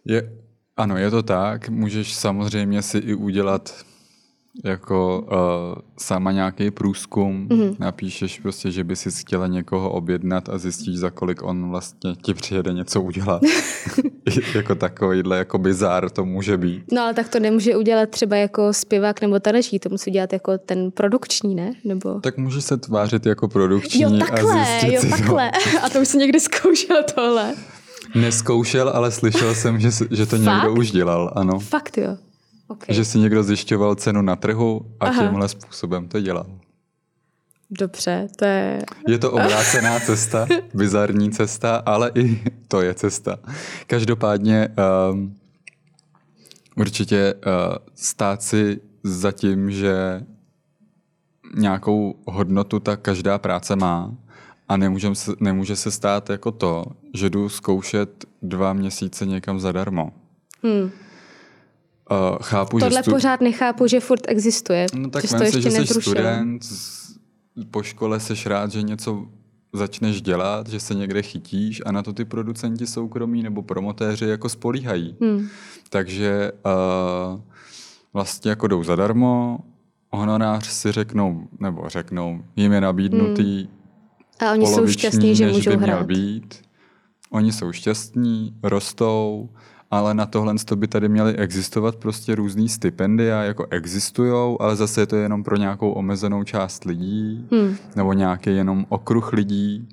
Je, 0.04 0.32
ano, 0.76 0.96
je 0.96 1.10
to 1.10 1.22
tak. 1.22 1.68
Můžeš 1.68 2.14
samozřejmě 2.14 2.82
si 2.82 2.98
i 2.98 3.14
udělat 3.14 3.87
jako 4.64 5.20
uh, 5.20 5.82
sama 5.98 6.32
nějaký 6.32 6.70
průzkum, 6.70 7.48
mm-hmm. 7.48 7.76
napíšeš 7.78 8.40
prostě, 8.40 8.70
že 8.70 8.84
by 8.84 8.96
si 8.96 9.10
chtěla 9.10 9.46
někoho 9.46 9.90
objednat 9.90 10.48
a 10.48 10.58
zjistíš, 10.58 10.98
za 10.98 11.10
kolik 11.10 11.42
on 11.42 11.70
vlastně 11.70 12.14
ti 12.22 12.34
přijede 12.34 12.72
něco 12.72 13.02
udělat. 13.02 13.42
jako 14.54 14.74
takovýhle 14.74 15.38
jako 15.38 15.58
bizár 15.58 16.10
to 16.10 16.24
může 16.24 16.56
být. 16.56 16.82
No 16.92 17.02
ale 17.02 17.14
tak 17.14 17.28
to 17.28 17.40
nemůže 17.40 17.76
udělat 17.76 18.08
třeba 18.08 18.36
jako 18.36 18.72
zpěvák 18.72 19.20
nebo 19.20 19.40
tanečník, 19.40 19.82
to 19.82 19.88
musí 19.88 20.10
dělat 20.10 20.32
jako 20.32 20.58
ten 20.58 20.90
produkční, 20.90 21.54
ne? 21.54 21.72
Nebo... 21.84 22.20
Tak 22.20 22.38
může 22.38 22.60
se 22.60 22.76
tvářit 22.76 23.26
jako 23.26 23.48
produkční 23.48 24.02
jo, 24.02 24.10
takhle, 24.18 24.66
a 24.66 24.86
jo, 24.86 25.02
takhle. 25.10 25.50
To. 25.50 25.84
A 25.84 25.88
to 25.88 26.00
už 26.00 26.08
jsi 26.08 26.18
někdy 26.18 26.40
zkoušel 26.40 27.02
tohle. 27.14 27.54
Neskoušel, 28.14 28.88
ale 28.88 29.10
slyšel 29.10 29.54
jsem, 29.54 29.80
že, 29.80 29.90
že 30.10 30.26
to 30.26 30.36
Fakt? 30.36 30.54
někdo 30.54 30.80
už 30.80 30.90
dělal, 30.90 31.32
ano. 31.36 31.58
Fakt 31.58 31.98
jo. 31.98 32.16
Okay. 32.68 32.96
Že 32.96 33.04
si 33.04 33.18
někdo 33.18 33.42
zjišťoval 33.42 33.94
cenu 33.94 34.22
na 34.22 34.36
trhu 34.36 34.80
a 35.00 35.06
Aha. 35.06 35.22
tímhle 35.22 35.48
způsobem 35.48 36.08
to 36.08 36.20
dělal. 36.20 36.46
Dobře, 37.70 38.28
to 38.36 38.44
je... 38.44 38.82
Je 39.08 39.18
to 39.18 39.32
obrácená 39.32 40.00
cesta, 40.06 40.46
bizarní 40.74 41.30
cesta, 41.30 41.76
ale 41.86 42.10
i 42.14 42.42
to 42.68 42.80
je 42.80 42.94
cesta. 42.94 43.38
Každopádně 43.86 44.68
um, 45.10 45.36
určitě 46.76 47.34
uh, 47.34 47.76
stát 47.94 48.42
si 48.42 48.80
za 49.02 49.32
tím, 49.32 49.70
že 49.70 50.22
nějakou 51.54 52.14
hodnotu 52.26 52.80
ta 52.80 52.96
každá 52.96 53.38
práce 53.38 53.76
má 53.76 54.14
a 54.68 54.76
nemůže 54.76 55.14
se, 55.14 55.32
nemůže 55.40 55.76
se 55.76 55.90
stát 55.90 56.30
jako 56.30 56.52
to, 56.52 56.84
že 57.14 57.30
jdu 57.30 57.48
zkoušet 57.48 58.24
dva 58.42 58.72
měsíce 58.72 59.26
někam 59.26 59.60
zadarmo. 59.60 60.12
Hmm. 60.62 60.90
Uh, 62.10 62.38
chápu, 62.42 62.78
Tohle 62.78 62.98
že 62.98 63.02
stu... 63.02 63.10
pořád 63.10 63.40
nechápu, 63.40 63.86
že 63.86 64.00
furt 64.00 64.20
existuje. 64.28 64.86
No 64.94 65.10
tak 65.10 65.24
to 65.38 65.42
ještě 65.42 65.60
že 65.60 65.70
jsi 65.70 66.02
student, 66.02 66.62
po 67.70 67.82
škole 67.82 68.20
seš 68.20 68.46
rád, 68.46 68.72
že 68.72 68.82
něco 68.82 69.26
začneš 69.72 70.22
dělat, 70.22 70.68
že 70.68 70.80
se 70.80 70.94
někde 70.94 71.22
chytíš 71.22 71.82
a 71.86 71.92
na 71.92 72.02
to 72.02 72.12
ty 72.12 72.24
producenti 72.24 72.86
soukromí 72.86 73.42
nebo 73.42 73.62
promotéři 73.62 74.24
jako 74.24 74.48
spolíhají. 74.48 75.16
Hmm. 75.20 75.48
Takže 75.90 76.52
uh, 76.66 77.40
vlastně 78.12 78.50
jako 78.50 78.66
jdou 78.66 78.84
zadarmo, 78.84 79.58
honorář 80.10 80.66
si 80.66 80.92
řeknou, 80.92 81.48
nebo 81.60 81.88
řeknou, 81.88 82.42
jim 82.56 82.72
je 82.72 82.80
nabídnutý 82.80 83.58
hmm. 83.60 83.78
A 84.40 84.52
oni 84.52 84.66
jsou 84.66 84.86
šťastní, 84.86 85.36
že 85.36 85.52
můžou 85.52 85.70
by 85.70 85.76
hrát. 85.76 86.06
Být. 86.06 86.62
Oni 87.30 87.52
jsou 87.52 87.72
šťastní, 87.72 88.54
rostou, 88.62 89.48
ale 89.90 90.14
na 90.14 90.26
tohle 90.26 90.54
by 90.74 90.88
tady 90.88 91.08
měly 91.08 91.36
existovat 91.36 91.96
prostě 91.96 92.34
různý 92.34 92.68
stipendia, 92.68 93.42
jako 93.42 93.66
existujou, 93.70 94.62
ale 94.62 94.76
zase 94.76 95.00
je 95.00 95.06
to 95.06 95.16
jenom 95.16 95.44
pro 95.44 95.56
nějakou 95.56 95.90
omezenou 95.90 96.44
část 96.44 96.84
lidí, 96.84 97.48
hmm. 97.52 97.76
nebo 97.96 98.12
nějaký 98.12 98.56
jenom 98.56 98.86
okruh 98.88 99.32
lidí. 99.32 99.88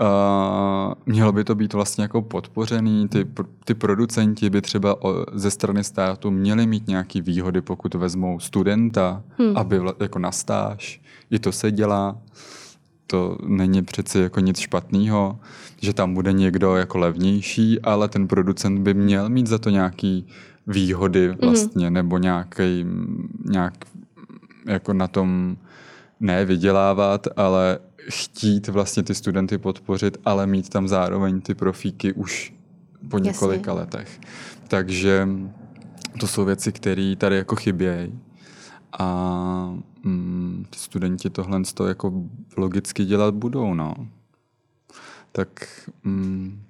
Uh, 0.00 0.94
mělo 1.06 1.32
by 1.32 1.44
to 1.44 1.54
být 1.54 1.72
vlastně 1.72 2.02
jako 2.02 2.22
podpořený, 2.22 3.08
ty, 3.08 3.26
ty 3.64 3.74
producenti 3.74 4.50
by 4.50 4.62
třeba 4.62 5.02
o, 5.04 5.26
ze 5.32 5.50
strany 5.50 5.84
státu 5.84 6.30
měli 6.30 6.66
mít 6.66 6.88
nějaké 6.88 7.20
výhody, 7.20 7.60
pokud 7.60 7.94
vezmou 7.94 8.40
studenta, 8.40 9.22
hmm. 9.38 9.56
aby 9.56 9.78
vla, 9.78 9.94
jako 10.00 10.18
na 10.18 10.32
stáž, 10.32 11.00
i 11.30 11.38
to 11.38 11.52
se 11.52 11.72
dělá 11.72 12.18
to 13.06 13.38
není 13.46 13.82
přeci 13.82 14.18
jako 14.18 14.40
nic 14.40 14.58
špatného, 14.58 15.38
že 15.80 15.92
tam 15.92 16.14
bude 16.14 16.32
někdo 16.32 16.76
jako 16.76 16.98
levnější, 16.98 17.80
ale 17.80 18.08
ten 18.08 18.28
producent 18.28 18.80
by 18.80 18.94
měl 18.94 19.28
mít 19.28 19.46
za 19.46 19.58
to 19.58 19.70
nějaký 19.70 20.26
výhody 20.66 21.28
mhm. 21.28 21.38
vlastně, 21.40 21.86
mm-hmm. 21.86 21.92
nebo 21.92 22.18
nějaký, 22.18 22.86
nějak 23.44 23.74
jako 24.66 24.92
na 24.92 25.08
tom 25.08 25.56
ne 26.20 26.44
vydělávat, 26.44 27.26
ale 27.36 27.78
chtít 28.10 28.68
vlastně 28.68 29.02
ty 29.02 29.14
studenty 29.14 29.58
podpořit, 29.58 30.18
ale 30.24 30.46
mít 30.46 30.68
tam 30.68 30.88
zároveň 30.88 31.40
ty 31.40 31.54
profíky 31.54 32.12
už 32.12 32.54
po 33.08 33.18
několika 33.18 33.70
Jasně. 33.70 33.80
letech. 33.80 34.20
Takže 34.68 35.28
to 36.20 36.26
jsou 36.26 36.44
věci, 36.44 36.72
které 36.72 37.14
tady 37.18 37.36
jako 37.36 37.56
chybějí. 37.56 38.18
A 38.98 39.78
mm, 40.02 40.66
ty 40.70 40.78
studenti 40.78 41.30
tohle 41.30 41.62
to 41.74 41.86
jako 41.86 42.12
logicky 42.56 43.04
dělat 43.04 43.34
budou, 43.34 43.74
no. 43.74 43.94
Tak 45.32 45.48
mm, 46.04 46.62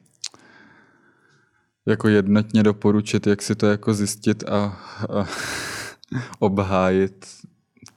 jako 1.87 2.09
jednotně 2.09 2.63
doporučit, 2.63 3.27
jak 3.27 3.43
si 3.43 3.55
to 3.55 3.67
jako 3.67 3.95
zjistit 3.95 4.45
a, 4.49 4.79
a 5.17 5.27
obhájit. 6.39 7.27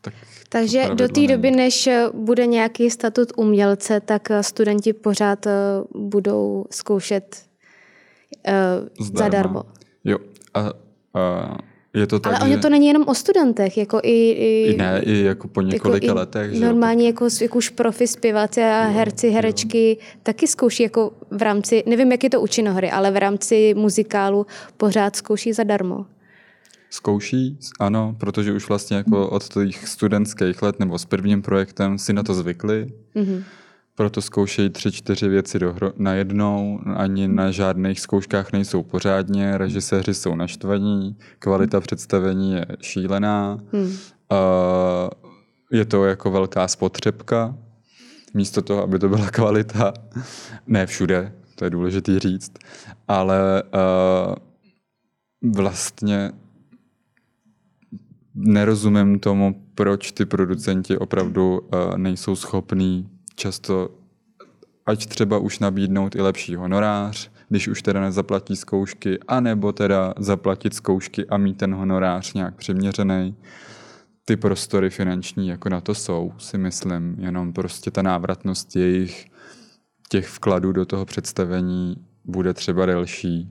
Tak 0.01 0.13
Takže 0.49 0.89
do 0.93 1.07
té 1.07 1.27
doby, 1.27 1.51
než 1.51 1.89
bude 2.13 2.45
nějaký 2.45 2.89
statut 2.89 3.31
umělce, 3.37 3.99
tak 3.99 4.31
studenti 4.41 4.93
pořád 4.93 5.45
uh, 5.45 6.01
budou 6.01 6.65
zkoušet 6.71 7.45
uh, 8.99 9.07
zadarmo. 9.15 9.63
Jo. 10.03 10.17
A, 10.53 10.59
a 11.13 11.57
je 11.99 12.07
to 12.07 12.19
tak, 12.19 12.33
Ale 12.33 12.51
ono 12.51 12.61
to 12.61 12.69
není 12.69 12.87
jenom 12.87 13.03
o 13.07 13.13
studentech, 13.13 13.77
jako 13.77 13.99
i... 14.03 14.31
I, 14.31 14.73
i 14.73 14.77
ne, 14.77 15.01
i 15.03 15.23
jako 15.23 15.47
po 15.47 15.61
několika 15.61 16.05
jako 16.05 16.19
letech. 16.19 16.53
Že 16.53 16.65
normálně 16.65 17.07
jako, 17.07 17.27
jako 17.41 17.57
už 17.57 17.69
profi 17.69 18.07
zpěváci 18.07 18.63
a 18.63 18.83
herci, 18.83 19.29
herečky 19.29 19.89
jo. 19.89 20.05
taky 20.23 20.47
zkouší 20.47 20.83
jako 20.83 21.11
v 21.31 21.41
rámci, 21.41 21.83
nevím, 21.85 22.11
jak 22.11 22.23
je 22.23 22.29
to 22.29 22.41
u 22.41 22.47
činohry, 22.47 22.91
ale 22.91 23.11
v 23.11 23.17
rámci 23.17 23.73
muzikálu 23.77 24.45
pořád 24.77 25.15
zkouší 25.15 25.53
zadarmo. 25.53 26.05
Zkouší, 26.89 27.57
ano, 27.79 28.15
protože 28.19 28.53
už 28.53 28.69
vlastně 28.69 28.97
jako 28.97 29.29
od 29.29 29.53
těch 29.53 29.87
studentských 29.87 30.61
let 30.61 30.79
nebo 30.79 30.97
s 30.97 31.05
prvním 31.05 31.41
projektem 31.41 31.97
si 31.97 32.13
na 32.13 32.23
to 32.23 32.33
zvykli. 32.33 32.87
Mm-hmm 33.15 33.43
proto 33.97 34.21
zkoušejí 34.21 34.69
tři, 34.69 34.91
čtyři 34.91 35.29
věci 35.29 35.57
dohro- 35.59 35.93
najednou, 35.97 36.79
ani 36.95 37.27
na 37.27 37.51
žádných 37.51 37.99
zkouškách 37.99 38.51
nejsou 38.51 38.83
pořádně, 38.83 39.57
režiséři 39.57 40.13
jsou 40.13 40.35
naštvaní, 40.35 41.17
kvalita 41.39 41.81
představení 41.81 42.53
je 42.53 42.65
šílená, 42.81 43.59
hmm. 43.73 43.97
je 45.71 45.85
to 45.85 46.05
jako 46.05 46.31
velká 46.31 46.67
spotřebka, 46.67 47.55
místo 48.33 48.61
toho, 48.61 48.83
aby 48.83 48.99
to 48.99 49.09
byla 49.09 49.29
kvalita. 49.31 49.93
Ne 50.67 50.85
všude, 50.85 51.33
to 51.55 51.63
je 51.63 51.69
důležité 51.69 52.19
říct, 52.19 52.51
ale 53.07 53.63
uh, 53.63 54.35
vlastně 55.53 56.31
nerozumím 58.35 59.19
tomu, 59.19 59.65
proč 59.75 60.11
ty 60.11 60.25
producenti 60.25 60.97
opravdu 60.97 61.59
uh, 61.59 61.97
nejsou 61.97 62.35
schopní 62.35 63.16
často 63.37 63.89
ať 64.85 65.05
třeba 65.05 65.37
už 65.37 65.59
nabídnout 65.59 66.15
i 66.15 66.21
lepší 66.21 66.55
honorář, 66.55 67.31
když 67.49 67.67
už 67.67 67.81
teda 67.81 68.01
nezaplatí 68.01 68.55
zkoušky, 68.55 69.19
anebo 69.27 69.71
teda 69.71 70.13
zaplatit 70.17 70.73
zkoušky 70.73 71.27
a 71.27 71.37
mít 71.37 71.57
ten 71.57 71.73
honorář 71.73 72.33
nějak 72.33 72.55
přiměřený. 72.55 73.35
Ty 74.25 74.35
prostory 74.35 74.89
finanční 74.89 75.47
jako 75.47 75.69
na 75.69 75.81
to 75.81 75.95
jsou, 75.95 76.33
si 76.37 76.57
myslím, 76.57 77.15
jenom 77.19 77.53
prostě 77.53 77.91
ta 77.91 78.01
návratnost 78.01 78.75
jejich 78.75 79.25
těch 80.09 80.27
vkladů 80.27 80.71
do 80.71 80.85
toho 80.85 81.05
představení 81.05 81.95
bude 82.25 82.53
třeba 82.53 82.85
delší. 82.85 83.49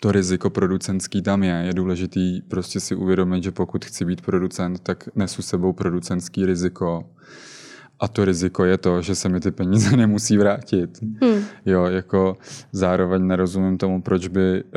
to 0.00 0.12
riziko 0.12 0.50
producentský 0.50 1.22
tam 1.22 1.42
je. 1.42 1.62
Je 1.66 1.72
důležitý 1.74 2.42
prostě 2.42 2.80
si 2.80 2.94
uvědomit, 2.94 3.42
že 3.42 3.50
pokud 3.50 3.84
chci 3.84 4.04
být 4.04 4.20
producent, 4.20 4.80
tak 4.80 5.08
nesu 5.14 5.42
sebou 5.42 5.72
producentský 5.72 6.46
riziko. 6.46 7.10
A 8.00 8.08
to 8.08 8.24
riziko 8.24 8.64
je 8.64 8.78
to, 8.78 9.02
že 9.02 9.14
se 9.14 9.28
mi 9.28 9.40
ty 9.40 9.50
peníze 9.50 9.96
nemusí 9.96 10.38
vrátit. 10.38 11.02
Hmm. 11.02 11.42
Jo, 11.66 11.84
jako 11.84 12.36
zároveň 12.72 13.26
nerozumím 13.26 13.78
tomu, 13.78 14.02
proč 14.02 14.28
by 14.28 14.64
uh, 14.64 14.70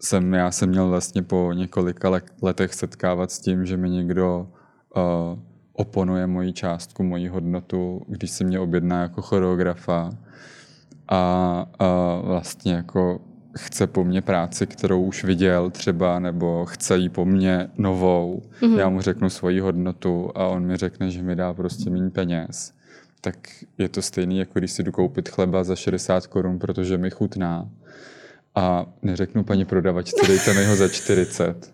jsem, 0.00 0.34
já 0.34 0.50
jsem 0.50 0.68
měl 0.68 0.88
vlastně 0.88 1.22
po 1.22 1.52
několika 1.52 2.20
letech 2.42 2.74
setkávat 2.74 3.30
s 3.30 3.38
tím, 3.38 3.66
že 3.66 3.76
mi 3.76 3.90
někdo 3.90 4.48
uh, 4.96 5.02
oponuje 5.72 6.26
moji 6.26 6.52
částku, 6.52 7.02
moji 7.02 7.28
hodnotu, 7.28 8.02
když 8.08 8.30
se 8.30 8.44
mě 8.44 8.60
objedná 8.60 9.02
jako 9.02 9.22
choreografa 9.22 10.10
a, 11.08 11.66
a 11.78 12.20
vlastně 12.24 12.72
jako 12.72 13.20
chce 13.56 13.86
po 13.86 14.04
mně 14.04 14.22
práci, 14.22 14.66
kterou 14.66 15.02
už 15.02 15.24
viděl 15.24 15.70
třeba, 15.70 16.18
nebo 16.18 16.64
chce 16.64 16.96
jí 16.96 17.08
po 17.08 17.24
mně 17.24 17.70
novou. 17.78 18.42
Mm-hmm. 18.60 18.78
Já 18.78 18.88
mu 18.88 19.00
řeknu 19.00 19.30
svoji 19.30 19.60
hodnotu 19.60 20.30
a 20.34 20.46
on 20.46 20.66
mi 20.66 20.76
řekne, 20.76 21.10
že 21.10 21.22
mi 21.22 21.36
dá 21.36 21.54
prostě 21.54 21.90
méně 21.90 22.10
peněz. 22.10 22.72
Tak 23.20 23.36
je 23.78 23.88
to 23.88 24.02
stejný, 24.02 24.38
jako 24.38 24.58
když 24.58 24.72
si 24.72 24.82
jdu 24.82 24.92
koupit 24.92 25.28
chleba 25.28 25.64
za 25.64 25.76
60 25.76 26.26
korun, 26.26 26.58
protože 26.58 26.98
mi 26.98 27.10
chutná. 27.10 27.68
A 28.54 28.86
neřeknu 29.02 29.44
paní 29.44 29.64
prodavačce, 29.64 30.26
dejte 30.26 30.54
mi 30.54 30.64
ho 30.64 30.76
za 30.76 30.88
40. 30.88 31.72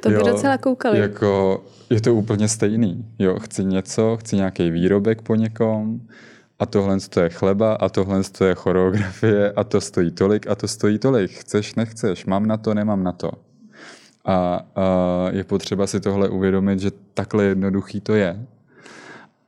to 0.00 0.08
by 0.08 0.14
jo, 0.14 0.22
docela 0.22 0.58
koukali. 0.58 0.98
Jako, 0.98 1.64
je 1.90 2.00
to 2.00 2.14
úplně 2.14 2.48
stejný. 2.48 3.04
Jo, 3.18 3.38
chci 3.38 3.64
něco, 3.64 4.16
chci 4.16 4.36
nějaký 4.36 4.70
výrobek 4.70 5.22
po 5.22 5.34
někom, 5.34 6.00
a 6.60 6.66
tohle 6.66 6.98
je 7.20 7.28
chleba 7.28 7.74
a 7.74 7.88
tohle 7.88 8.22
je 8.44 8.54
choreografie 8.54 9.52
a 9.52 9.64
to 9.64 9.80
stojí 9.80 10.10
tolik 10.10 10.46
a 10.46 10.54
to 10.54 10.68
stojí 10.68 10.98
tolik. 10.98 11.30
Chceš, 11.30 11.74
nechceš, 11.74 12.26
mám 12.26 12.46
na 12.46 12.56
to, 12.56 12.74
nemám 12.74 13.04
na 13.04 13.12
to. 13.12 13.30
A, 14.24 14.60
a 14.76 14.86
je 15.30 15.44
potřeba 15.44 15.86
si 15.86 16.00
tohle 16.00 16.28
uvědomit, 16.28 16.80
že 16.80 16.90
takhle 17.14 17.44
jednoduchý 17.44 18.00
to 18.00 18.14
je. 18.14 18.46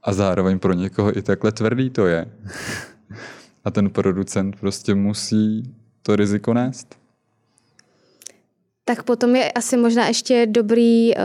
A 0.02 0.12
zároveň 0.12 0.58
pro 0.58 0.72
někoho 0.72 1.18
i 1.18 1.22
takhle 1.22 1.52
tvrdý 1.52 1.90
to 1.90 2.06
je. 2.06 2.26
a 3.64 3.70
ten 3.70 3.90
producent 3.90 4.56
prostě 4.60 4.94
musí 4.94 5.74
to 6.02 6.16
riziko 6.16 6.54
nést. 6.54 6.96
Tak 8.84 9.02
potom 9.02 9.36
je 9.36 9.52
asi 9.52 9.76
možná 9.76 10.08
ještě 10.08 10.46
dobrý 10.46 11.14
uh, 11.16 11.22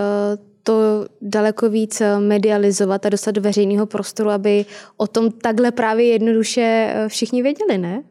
to 0.67 1.05
daleko 1.21 1.69
víc 1.69 2.01
eh, 2.01 2.19
medializovat 2.19 3.05
a 3.05 3.09
dostat 3.09 3.31
do 3.31 3.41
veřejného 3.41 3.85
prostoru, 3.85 4.29
aby 4.29 4.65
o 4.97 5.07
tom 5.07 5.31
takhle 5.31 5.71
právě 5.71 6.05
jednoduše 6.05 6.61
eh, 6.61 7.09
všichni 7.09 7.43
věděli, 7.43 7.77
ne? 7.77 8.03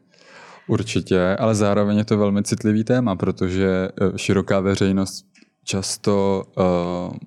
Určitě, 0.67 1.35
ale 1.39 1.55
zároveň 1.55 1.97
je 1.97 2.05
to 2.05 2.17
velmi 2.17 2.43
citlivý 2.43 2.83
téma, 2.83 3.15
protože 3.15 3.67
eh, 3.67 4.17
široká 4.17 4.59
veřejnost 4.59 5.25
často 5.63 6.43
uh, 6.57 7.17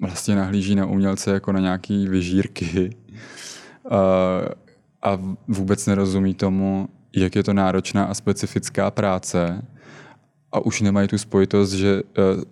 vlastně 0.00 0.36
nahlíží 0.36 0.74
na 0.74 0.86
umělce 0.86 1.30
jako 1.30 1.52
na 1.52 1.60
nějaký 1.60 2.08
vyžírky 2.08 2.96
uh, 3.84 3.90
a 5.02 5.18
vůbec 5.48 5.86
nerozumí 5.86 6.34
tomu, 6.34 6.88
jak 7.16 7.36
je 7.36 7.42
to 7.42 7.52
náročná 7.52 8.04
a 8.04 8.14
specifická 8.14 8.90
práce 8.90 9.62
a 10.52 10.60
už 10.60 10.80
nemají 10.80 11.08
tu 11.08 11.18
spojitost, 11.18 11.72
že 11.72 12.02
uh, 12.02 12.42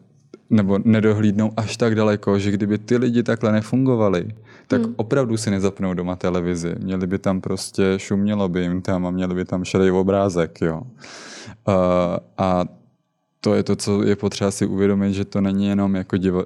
nebo 0.51 0.79
nedohlídnou 0.85 1.53
až 1.57 1.77
tak 1.77 1.95
daleko, 1.95 2.39
že 2.39 2.51
kdyby 2.51 2.79
ty 2.79 2.97
lidi 2.97 3.23
takhle 3.23 3.53
nefungovali, 3.53 4.35
tak 4.67 4.83
hmm. 4.83 4.95
opravdu 4.97 5.37
si 5.37 5.51
nezapnou 5.51 5.95
doma 5.95 6.17
televizi. 6.17 6.75
Měli 6.79 7.07
by 7.07 7.19
tam 7.19 7.41
prostě, 7.41 7.95
šumělo 7.97 8.49
by 8.49 8.63
jim 8.63 8.83
tam 8.83 9.07
a 9.07 9.11
měli 9.11 9.35
by 9.35 9.45
tam 9.45 9.65
šedý 9.65 9.91
obrázek, 9.91 10.61
jo. 10.61 10.83
Uh, 11.69 11.75
a 12.39 12.65
to 13.41 13.55
je 13.55 13.63
to, 13.63 13.77
co 13.77 14.03
je 14.03 14.17
potřeba 14.17 14.51
si 14.51 14.67
uvědomit, 14.67 15.13
že 15.13 15.25
to 15.25 15.41
není 15.41 15.67
jenom 15.67 15.95
jako 15.95 16.17
divo, 16.17 16.39
uh, 16.39 16.45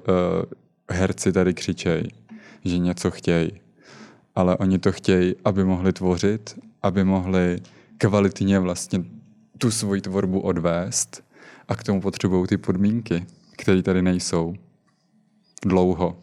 herci 0.89 1.31
tady 1.31 1.53
křičej, 1.53 2.07
že 2.65 2.77
něco 2.77 3.11
chtějí, 3.11 3.51
ale 4.35 4.57
oni 4.57 4.79
to 4.79 4.91
chtějí, 4.91 5.35
aby 5.45 5.63
mohli 5.63 5.93
tvořit, 5.93 6.59
aby 6.81 7.03
mohli 7.03 7.59
kvalitně 7.97 8.59
vlastně 8.59 9.03
tu 9.57 9.71
svoji 9.71 10.01
tvorbu 10.01 10.39
odvést 10.39 11.23
a 11.67 11.75
k 11.75 11.83
tomu 11.83 12.01
potřebují 12.01 12.47
ty 12.47 12.57
podmínky 12.57 13.25
které 13.63 13.81
tady 13.81 14.01
nejsou. 14.01 14.53
Dlouho, 15.65 16.15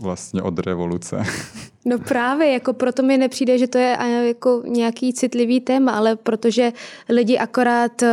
vlastně 0.00 0.42
od 0.42 0.58
revoluce. 0.58 1.22
No 1.84 1.98
právě, 1.98 2.52
jako 2.52 2.72
proto 2.72 3.02
mi 3.02 3.18
nepřijde, 3.18 3.58
že 3.58 3.66
to 3.66 3.78
je 3.78 3.96
jako 4.26 4.62
nějaký 4.66 5.12
citlivý 5.12 5.60
téma, 5.60 5.92
ale 5.92 6.16
protože 6.16 6.72
lidi 7.08 7.38
akorát 7.38 8.02
uh, 8.02 8.08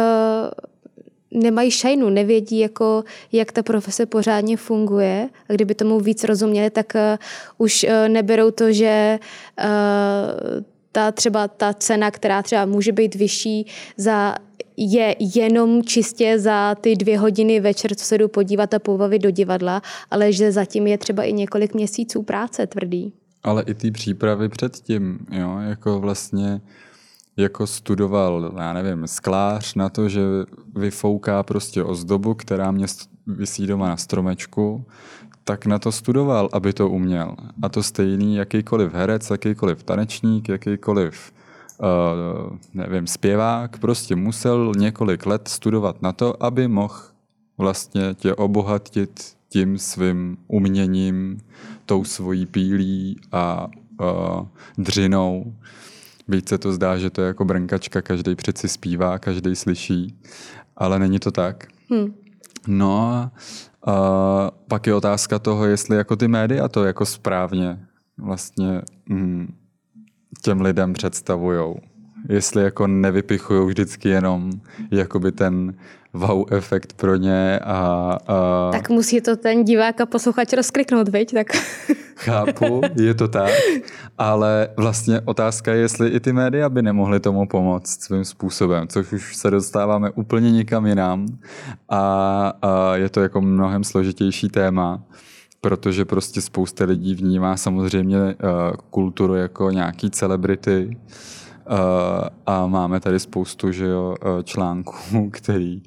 nemají 1.43 1.71
šajnu, 1.71 2.09
nevědí, 2.09 2.59
jako, 2.59 3.03
jak 3.31 3.51
ta 3.51 3.63
profese 3.63 4.05
pořádně 4.05 4.57
funguje. 4.57 5.29
A 5.49 5.53
kdyby 5.53 5.75
tomu 5.75 5.99
víc 5.99 6.23
rozuměli, 6.23 6.69
tak 6.69 6.93
uh, 6.95 7.01
už 7.57 7.83
uh, 7.83 8.09
neberou 8.09 8.51
to, 8.51 8.71
že 8.71 9.19
ta 10.91 11.11
třeba 11.11 11.47
ta 11.47 11.73
cena, 11.73 12.11
která 12.11 12.43
třeba 12.43 12.65
může 12.65 12.91
být 12.91 13.15
vyšší 13.15 13.67
za 13.97 14.35
je 14.77 15.15
jenom 15.19 15.83
čistě 15.83 16.39
za 16.39 16.75
ty 16.75 16.95
dvě 16.95 17.19
hodiny 17.19 17.59
večer, 17.59 17.95
co 17.95 18.05
se 18.05 18.17
jdu 18.17 18.27
podívat 18.27 18.73
a 18.73 18.79
pobavit 18.79 19.21
do 19.21 19.31
divadla, 19.31 19.81
ale 20.11 20.31
že 20.31 20.51
zatím 20.51 20.87
je 20.87 20.97
třeba 20.97 21.23
i 21.23 21.33
několik 21.33 21.73
měsíců 21.73 22.23
práce 22.23 22.67
tvrdý. 22.67 23.13
Ale 23.43 23.63
i 23.63 23.73
ty 23.73 23.91
přípravy 23.91 24.49
předtím, 24.49 25.19
jo, 25.31 25.57
jako 25.59 25.99
vlastně 25.99 26.61
jako 27.37 27.67
studoval, 27.67 28.53
já 28.57 28.73
nevím, 28.73 29.07
sklář 29.07 29.75
na 29.75 29.89
to, 29.89 30.09
že 30.09 30.21
vyfouká 30.75 31.43
prostě 31.43 31.83
ozdobu, 31.83 32.33
která 32.33 32.71
mě 32.71 32.85
vysí 33.27 33.67
doma 33.67 33.89
na 33.89 33.97
stromečku, 33.97 34.85
tak 35.43 35.65
na 35.65 35.79
to 35.79 35.91
studoval, 35.91 36.49
aby 36.53 36.73
to 36.73 36.89
uměl. 36.89 37.35
A 37.61 37.69
to 37.69 37.83
stejný 37.83 38.35
jakýkoliv 38.35 38.93
herec, 38.93 39.29
jakýkoliv 39.29 39.83
tanečník, 39.83 40.49
jakýkoliv 40.49 41.31
uh, 41.79 42.57
nevím, 42.73 43.07
zpěvák 43.07 43.79
prostě 43.79 44.15
musel 44.15 44.71
několik 44.77 45.25
let 45.25 45.47
studovat 45.47 46.01
na 46.01 46.11
to, 46.11 46.43
aby 46.43 46.67
mohl 46.67 46.95
vlastně 47.57 48.13
tě 48.13 48.35
obohatit 48.35 49.35
tím 49.49 49.77
svým 49.77 50.37
uměním, 50.47 51.37
tou 51.85 52.03
svojí 52.03 52.45
pílí 52.45 53.19
a 53.31 53.67
uh, 53.99 54.47
dřinou. 54.77 55.53
Byť 56.27 56.49
se 56.49 56.57
to 56.57 56.73
zdá, 56.73 56.97
že 56.97 57.09
to 57.09 57.21
je 57.21 57.27
jako 57.27 57.45
brnkačka, 57.45 58.01
každý 58.01 58.35
přeci 58.35 58.67
zpívá, 58.67 59.19
každý 59.19 59.55
slyší, 59.55 60.15
ale 60.77 60.99
není 60.99 61.19
to 61.19 61.31
tak. 61.31 61.67
Hmm. 61.91 62.13
No 62.67 62.99
a 63.01 63.31
uh, 63.87 64.49
pak 64.67 64.87
je 64.87 64.95
otázka 64.95 65.39
toho, 65.39 65.65
jestli 65.65 65.97
jako 65.97 66.15
ty 66.15 66.27
média 66.27 66.67
to 66.67 66.85
jako 66.85 67.05
správně 67.05 67.79
vlastně 68.17 68.81
mm, 69.09 69.53
těm 70.41 70.61
lidem 70.61 70.93
představujou. 70.93 71.75
Jestli 72.29 72.63
jako 72.63 72.87
nevypichují 72.87 73.67
vždycky 73.67 74.09
jenom 74.09 74.51
jakoby 74.91 75.31
ten 75.31 75.73
wow 76.13 76.53
efekt 76.53 76.93
pro 76.93 77.15
ně 77.15 77.59
a, 77.59 78.17
a... 78.27 78.69
Tak 78.71 78.89
musí 78.89 79.21
to 79.21 79.35
ten 79.35 79.63
divák 79.63 80.01
a 80.01 80.05
posluchač 80.05 80.53
rozkliknout, 80.53 81.07
veď? 81.07 81.33
Tak... 81.33 81.47
Chápu, 82.15 82.81
je 83.01 83.13
to 83.13 83.27
tak, 83.27 83.51
ale 84.17 84.69
vlastně 84.77 85.21
otázka 85.25 85.73
je, 85.73 85.79
jestli 85.79 86.09
i 86.09 86.19
ty 86.19 86.33
média 86.33 86.69
by 86.69 86.81
nemohly 86.81 87.19
tomu 87.19 87.47
pomoct 87.47 88.01
svým 88.03 88.25
způsobem, 88.25 88.87
což 88.87 89.13
už 89.13 89.35
se 89.35 89.51
dostáváme 89.51 90.09
úplně 90.09 90.51
někam 90.51 90.85
jinam 90.85 91.25
a, 91.89 92.53
a 92.61 92.95
je 92.95 93.09
to 93.09 93.21
jako 93.21 93.41
mnohem 93.41 93.83
složitější 93.83 94.49
téma 94.49 95.03
protože 95.65 96.05
prostě 96.05 96.41
spousta 96.41 96.85
lidí 96.85 97.15
vnímá 97.15 97.57
samozřejmě 97.57 98.17
uh, 98.17 98.31
kulturu 98.89 99.35
jako 99.35 99.71
nějaký 99.71 100.09
celebrity 100.09 100.97
uh, 101.69 101.77
a 102.45 102.67
máme 102.67 102.99
tady 102.99 103.19
spoustu 103.19 103.71
že 103.71 103.85
jo, 103.85 104.15
uh, 104.25 104.43
článků, 104.43 105.29
který 105.31 105.83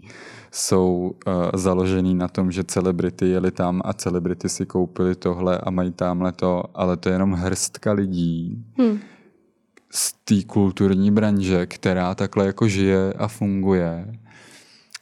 jsou 0.51 1.15
uh, 1.27 1.33
založený 1.55 2.15
na 2.15 2.29
tom, 2.29 2.51
že 2.51 2.65
celebrity 2.65 3.29
jeli 3.29 3.51
tam 3.51 3.81
a 3.85 3.93
celebrity 3.93 4.49
si 4.49 4.67
koupili 4.67 5.15
tohle 5.15 5.59
a 5.59 5.71
mají 5.71 5.93
tamhle 5.93 6.33
to, 6.33 6.65
ale 6.75 6.97
to 6.97 7.09
je 7.09 7.15
jenom 7.15 7.33
hrstka 7.33 7.93
lidí 7.93 8.65
hmm. 8.79 8.99
z 9.91 10.13
té 10.13 10.43
kulturní 10.47 11.11
branže, 11.11 11.67
která 11.67 12.15
takhle 12.15 12.47
jako 12.47 12.69
žije 12.69 13.13
a 13.13 13.29
funguje 13.29 14.13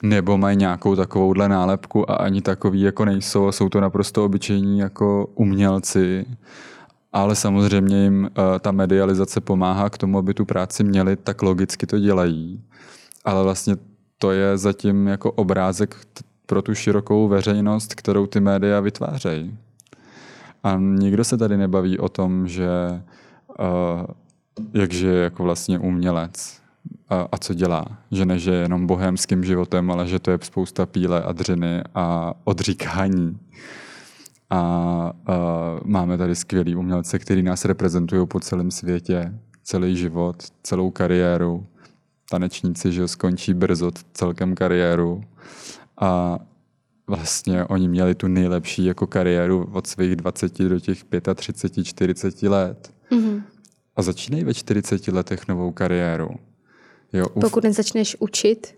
nebo 0.03 0.39
mají 0.39 0.57
nějakou 0.57 0.97
takovouhle 0.97 1.49
nálepku 1.49 2.11
a 2.11 2.15
ani 2.15 2.43
takový 2.43 2.81
jako 2.81 3.05
nejsou 3.05 3.47
a 3.47 3.53
jsou 3.53 3.69
to 3.69 3.81
naprosto 3.81 4.25
obyčejní 4.25 4.79
jako 4.79 5.27
umělci. 5.35 6.27
Ale 7.13 7.37
samozřejmě 7.37 8.03
jim 8.03 8.23
uh, 8.25 8.59
ta 8.61 8.73
medializace 8.73 9.41
pomáhá 9.41 9.91
k 9.91 9.99
tomu, 9.99 10.19
aby 10.19 10.35
tu 10.35 10.45
práci 10.45 10.85
měli, 10.85 11.17
tak 11.17 11.43
logicky 11.43 11.87
to 11.87 11.99
dělají. 11.99 12.65
Ale 13.25 13.43
vlastně 13.43 13.77
to 14.19 14.31
je 14.31 14.59
zatím 14.59 15.07
jako 15.07 15.33
obrázek 15.33 15.97
pro 16.47 16.63
tu 16.63 16.75
širokou 16.75 17.29
veřejnost, 17.29 17.95
kterou 17.95 18.27
ty 18.27 18.41
média 18.41 18.81
vytvářejí. 18.81 19.59
A 20.63 20.77
nikdo 20.77 21.25
se 21.25 21.37
tady 21.37 21.57
nebaví 21.57 21.99
o 21.99 22.09
tom, 22.09 22.49
že 22.49 22.69
uh, 23.59 24.07
jakže 24.75 25.09
je 25.09 25.23
jako 25.23 25.43
vlastně 25.43 25.79
umělec 25.79 26.66
a, 27.09 27.29
a 27.33 27.39
co 27.39 27.55
dělá. 27.55 27.85
Že 28.11 28.27
ne, 28.27 28.39
že 28.39 28.51
je 28.51 28.61
jenom 28.61 28.87
bohémským 28.87 29.45
životem, 29.45 29.91
ale 29.91 30.07
že 30.07 30.19
to 30.19 30.31
je 30.31 30.39
spousta 30.43 30.87
píle 30.87 31.23
a 31.23 31.33
dřiny 31.33 31.83
a 31.95 32.35
odříkání. 32.45 33.39
A, 34.51 34.59
a 34.59 35.13
máme 35.85 36.19
tady 36.19 36.35
skvělý 36.35 36.77
umělce, 36.77 37.19
který 37.19 37.43
nás 37.43 37.65
reprezentují 37.65 38.27
po 38.27 38.41
celém 38.41 38.71
světě, 38.71 39.35
celý 39.63 39.97
život, 39.97 40.37
celou 40.63 40.91
kariéru. 40.91 41.67
Tanečníci, 42.31 42.93
že 42.93 43.09
skončí 43.09 43.55
brzo 43.55 43.91
celkem 44.13 44.55
kariéru. 44.55 45.25
A 46.01 46.39
vlastně 47.07 47.65
oni 47.65 47.89
měli 47.89 48.15
tu 48.15 48.29
nejlepší 48.29 48.85
jako 48.85 49.07
kariéru 49.07 49.69
od 49.73 49.87
svých 49.87 50.17
20 50.17 50.59
do 50.59 50.81
těch 50.81 51.05
35, 51.35 51.85
40 51.85 52.43
let. 52.43 52.95
Mm-hmm. 53.11 53.43
A 53.97 54.03
začínají 54.03 54.45
ve 54.45 54.55
40 54.55 55.09
letech 55.09 55.49
novou 55.49 55.73
kariéru. 55.73 56.31
Jo, 57.17 57.27
uf. 57.35 57.41
Pokud 57.41 57.65
nezačneš 57.65 58.17
učit? 58.21 58.75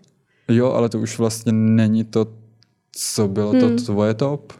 Jo, 0.47 0.71
ale 0.71 0.89
to 0.89 0.99
už 0.99 1.17
vlastně 1.17 1.51
není 1.51 2.03
to, 2.03 2.27
co 2.91 3.27
bylo 3.27 3.51
hmm. 3.51 3.61
to 3.61 3.83
tvoje 3.83 4.13
top. 4.13 4.53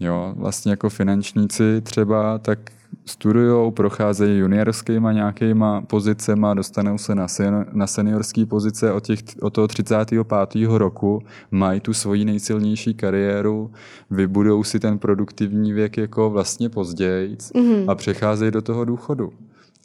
Jo, 0.00 0.34
vlastně 0.36 0.70
jako 0.70 0.90
finančníci 0.90 1.80
třeba, 1.80 2.38
tak 2.38 2.58
studují, 3.06 3.72
procházejí 3.72 4.38
juniorskýma 4.38 5.12
nějakýma 5.12 5.80
pozicema, 5.80 6.54
dostanou 6.54 6.98
se 6.98 7.14
na, 7.14 7.28
sen, 7.28 7.66
na 7.72 7.86
seniorské 7.86 8.46
pozice 8.46 8.92
od, 8.92 9.04
těch, 9.04 9.18
od 9.40 9.52
toho 9.52 9.68
35. 9.68 10.66
roku, 10.68 11.22
mají 11.50 11.80
tu 11.80 11.92
svoji 11.92 12.24
nejsilnější 12.24 12.94
kariéru, 12.94 13.70
vybudou 14.10 14.64
si 14.64 14.80
ten 14.80 14.98
produktivní 14.98 15.72
věk 15.72 15.96
jako 15.96 16.30
vlastně 16.30 16.68
později 16.68 17.36
mm-hmm. 17.36 17.90
a 17.90 17.94
přecházejí 17.94 18.50
do 18.50 18.62
toho 18.62 18.84
důchodu. 18.84 19.32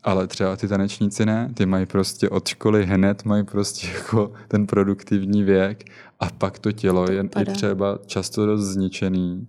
Ale 0.04 0.28
třeba 0.28 0.56
ty 0.56 0.68
tanečníci 0.68 1.26
ne, 1.26 1.52
ty 1.54 1.66
mají 1.66 1.86
prostě 1.86 2.30
od 2.30 2.48
školy 2.48 2.86
hned, 2.86 3.26
mají 3.26 3.44
prostě 3.44 3.88
jako 3.88 4.32
ten 4.48 4.68
produktivní 4.68 5.44
věk 5.44 5.84
a 6.20 6.28
pak 6.38 6.60
to 6.60 6.72
tělo 6.72 7.12
je 7.12 7.24
i 7.42 7.46
třeba 7.46 8.00
často 8.06 8.46
dost 8.46 8.62
zničený 8.62 9.48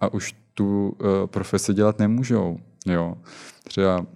a 0.00 0.12
už 0.12 0.34
tu 0.54 0.88
uh, 0.88 1.06
profesi 1.26 1.74
dělat 1.74 1.98
nemůžou. 1.98 2.58
Jo. 2.86 3.14
Třeba 3.64 4.06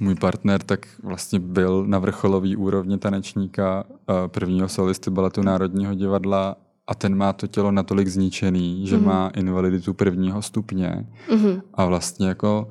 můj 0.00 0.14
partner 0.14 0.62
tak 0.62 0.86
vlastně 1.02 1.38
byl 1.38 1.86
na 1.86 1.98
vrcholové 1.98 2.56
úrovni 2.56 2.98
tanečníka 2.98 3.84
uh, 3.84 4.14
prvního 4.26 4.68
solisty 4.68 5.10
baletu 5.10 5.42
Národního 5.42 5.94
divadla 5.94 6.56
a 6.86 6.94
ten 6.94 7.16
má 7.16 7.32
to 7.32 7.46
tělo 7.46 7.72
natolik 7.72 8.08
zničený, 8.08 8.86
že 8.86 8.96
mm-hmm. 8.96 9.04
má 9.06 9.30
invaliditu 9.36 9.94
prvního 9.94 10.42
stupně 10.42 11.06
mm-hmm. 11.28 11.62
a 11.74 11.84
vlastně 11.84 12.28
jako 12.28 12.68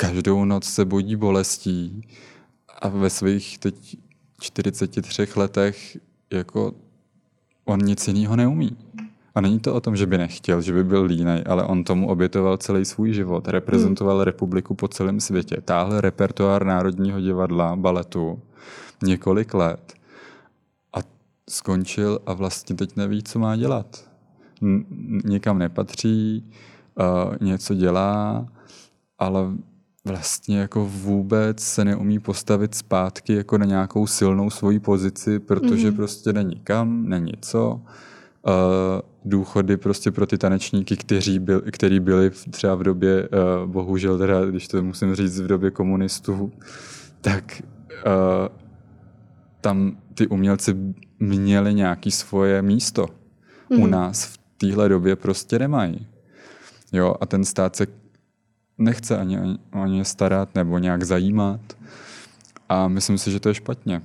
každou 0.00 0.44
noc 0.44 0.64
se 0.64 0.84
budí 0.84 1.16
bolestí 1.16 2.02
a 2.82 2.88
ve 2.88 3.10
svých 3.10 3.58
teď 3.58 3.96
43 4.40 5.26
letech 5.36 5.98
jako 6.32 6.72
on 7.64 7.80
nic 7.80 8.08
jiného 8.08 8.36
neumí. 8.36 8.76
A 9.34 9.40
není 9.40 9.60
to 9.60 9.74
o 9.74 9.80
tom, 9.80 9.96
že 9.96 10.06
by 10.06 10.18
nechtěl, 10.18 10.60
že 10.60 10.72
by 10.72 10.84
byl 10.84 11.02
línej, 11.02 11.44
ale 11.46 11.64
on 11.64 11.84
tomu 11.84 12.08
obětoval 12.08 12.56
celý 12.56 12.84
svůj 12.84 13.12
život. 13.12 13.48
Reprezentoval 13.48 14.16
hmm. 14.16 14.24
republiku 14.24 14.74
po 14.74 14.88
celém 14.88 15.20
světě. 15.20 15.56
Táhle 15.64 16.00
repertoár 16.00 16.66
Národního 16.66 17.20
divadla, 17.20 17.76
baletu, 17.76 18.42
několik 19.02 19.54
let. 19.54 19.94
A 20.92 20.98
skončil 21.50 22.18
a 22.26 22.32
vlastně 22.32 22.76
teď 22.76 22.96
neví, 22.96 23.22
co 23.22 23.38
má 23.38 23.56
dělat. 23.56 24.04
N- 24.62 24.84
někam 25.24 25.58
nepatří, 25.58 26.50
uh, 26.94 27.48
něco 27.48 27.74
dělá, 27.74 28.46
ale 29.18 29.40
vlastně 30.08 30.58
jako 30.58 30.84
vůbec 30.84 31.60
se 31.60 31.84
neumí 31.84 32.18
postavit 32.18 32.74
zpátky 32.74 33.34
jako 33.34 33.58
na 33.58 33.64
nějakou 33.66 34.06
silnou 34.06 34.50
svoji 34.50 34.80
pozici, 34.80 35.38
protože 35.38 35.90
mm. 35.90 35.96
prostě 35.96 36.32
není 36.32 36.56
kam, 36.56 37.08
není 37.08 37.32
co. 37.40 37.74
Uh, 37.74 38.52
důchody 39.24 39.76
prostě 39.76 40.10
pro 40.10 40.26
ty 40.26 40.38
tanečníky, 40.38 40.96
kteří, 40.96 41.38
byl, 41.38 41.62
který 41.72 42.00
byli 42.00 42.30
třeba 42.50 42.74
v 42.74 42.82
době, 42.82 43.28
uh, 43.28 43.70
bohužel 43.70 44.18
teda, 44.18 44.44
když 44.44 44.68
to 44.68 44.82
musím 44.82 45.14
říct, 45.14 45.40
v 45.40 45.46
době 45.46 45.70
komunistů, 45.70 46.52
tak 47.20 47.62
uh, 48.06 48.56
tam 49.60 49.96
ty 50.14 50.26
umělci 50.26 50.76
měli 51.20 51.74
nějaký 51.74 52.10
svoje 52.10 52.62
místo. 52.62 53.06
Mm. 53.70 53.78
U 53.78 53.80
mhm. 53.80 53.90
nás 53.90 54.24
v 54.24 54.38
téhle 54.58 54.88
době 54.88 55.16
prostě 55.16 55.58
nemají. 55.58 56.06
Jo, 56.92 57.14
a 57.20 57.26
ten 57.26 57.44
stát 57.44 57.76
se 57.76 57.86
nechce 58.78 59.18
ani 59.18 59.38
o 59.72 59.86
ně 59.86 60.04
starat 60.04 60.54
nebo 60.54 60.78
nějak 60.78 61.02
zajímat. 61.02 61.60
A 62.68 62.88
myslím 62.88 63.18
si, 63.18 63.30
že 63.30 63.40
to 63.40 63.48
je 63.48 63.54
špatně. 63.54 64.02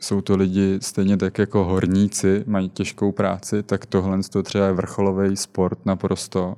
Jsou 0.00 0.20
to 0.20 0.36
lidi 0.36 0.78
stejně 0.82 1.16
tak 1.16 1.38
jako 1.38 1.64
horníci, 1.64 2.44
mají 2.46 2.68
těžkou 2.68 3.12
práci, 3.12 3.62
tak 3.62 3.86
tohle 3.86 4.18
to 4.30 4.42
třeba 4.42 4.66
je 4.66 4.72
vrcholový 4.72 5.36
sport 5.36 5.86
naprosto. 5.86 6.56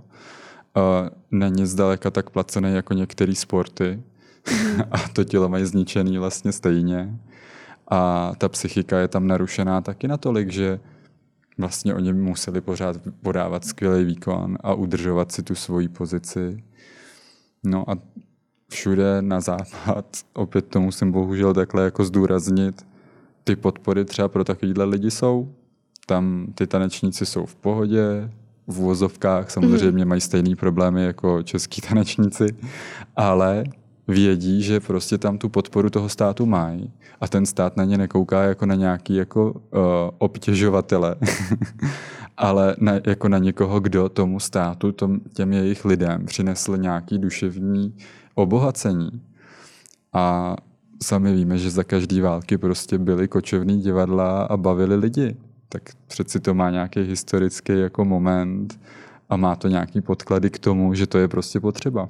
Není 1.31 1.67
zdaleka 1.67 2.11
tak 2.11 2.31
placený 2.31 2.75
jako 2.75 2.95
některé 2.95 3.35
sporty 3.35 4.03
a 4.91 4.99
to 5.13 5.25
tělo 5.25 5.49
mají 5.49 5.65
zničený 5.65 6.19
vlastně 6.19 6.53
stejně. 6.53 7.19
A 7.89 8.33
ta 8.39 8.49
psychika 8.49 8.99
je 8.99 9.09
tam 9.09 9.27
narušená 9.27 9.81
taky 9.81 10.09
natolik, 10.09 10.53
že 10.53 10.81
vlastně 11.59 11.95
oni 11.95 12.13
museli 12.13 12.61
pořád 12.61 12.97
podávat 13.23 13.65
skvělý 13.65 14.05
výkon 14.05 14.59
a 14.61 14.75
udržovat 14.75 15.33
si 15.33 15.43
tu 15.43 15.55
svoji 15.55 15.89
pozici. 15.89 16.63
No 17.65 17.91
a 17.91 17.99
všude 18.69 19.23
na 19.23 19.41
západ, 19.41 20.07
opět 20.35 20.67
to 20.67 20.81
musím 20.81 21.13
bohužel 21.13 21.55
takhle 21.55 21.85
jako 21.85 22.05
zdůraznit, 22.05 22.87
ty 23.45 23.57
podpory 23.57 24.05
třeba 24.05 24.29
pro 24.29 24.45
takovýhle 24.45 24.85
lidi 24.85 25.11
jsou. 25.11 25.53
Tam 26.07 26.47
ty 26.55 26.67
tanečníci 26.67 27.27
jsou 27.27 27.47
v 27.47 27.55
pohodě, 27.55 28.31
v 28.67 28.77
vozovkách 28.77 29.51
samozřejmě 29.51 30.05
mm. 30.05 30.09
mají 30.09 30.21
stejné 30.21 30.57
problémy 30.57 31.05
jako 31.05 31.43
český 31.43 31.81
tanečníci, 31.81 32.47
ale 33.17 33.65
vědí, 34.09 34.63
že 34.63 34.81
prostě 34.81 35.19
tam 35.19 35.39
tu 35.39 35.49
podporu 35.49 35.91
toho 35.91 36.09
státu 36.09 36.47
mají 36.47 36.93
a 37.21 37.29
ten 37.29 37.47
stát 37.47 37.77
na 37.77 37.85
ně 37.85 37.99
nekouká 37.99 38.43
jako 38.43 38.67
na 38.67 38.75
nějaký 38.75 39.15
jako 39.15 39.51
uh, 39.51 39.61
obtěžovatele, 40.19 41.17
ale 42.37 42.77
na, 42.79 42.93
jako 43.07 43.29
na 43.29 43.39
někoho, 43.39 43.81
kdo 43.81 44.09
tomu 44.09 44.41
státu, 44.41 44.93
tom, 44.93 45.21
těm 45.35 45.53
jejich 45.53 45.85
lidem 45.85 46.27
přinesl 46.27 46.77
nějaký 46.77 47.19
duševní 47.19 47.97
obohacení. 48.35 49.11
A 50.13 50.57
sami 51.03 51.33
víme, 51.33 51.59
že 51.59 51.71
za 51.71 51.85
každý 51.85 52.21
války 52.21 52.59
prostě 52.59 52.99
byly 52.99 53.29
kočovní 53.29 53.81
divadla 53.81 54.43
a 54.43 54.57
bavili 54.57 54.97
lidi. 54.97 55.37
Tak 55.69 55.83
přeci 56.07 56.41
to 56.41 56.55
má 56.55 56.71
nějaký 56.71 57.01
historický 57.01 57.73
jako 57.79 58.05
moment 58.05 58.81
a 59.29 59.37
má 59.37 59.57
to 59.57 59.69
nějaký 59.69 60.01
podklady 60.01 60.51
k 60.51 60.59
tomu, 60.59 60.95
že 60.95 61.07
to 61.07 61.19
je 61.19 61.29
prostě 61.29 61.61
potřeba. 61.61 62.09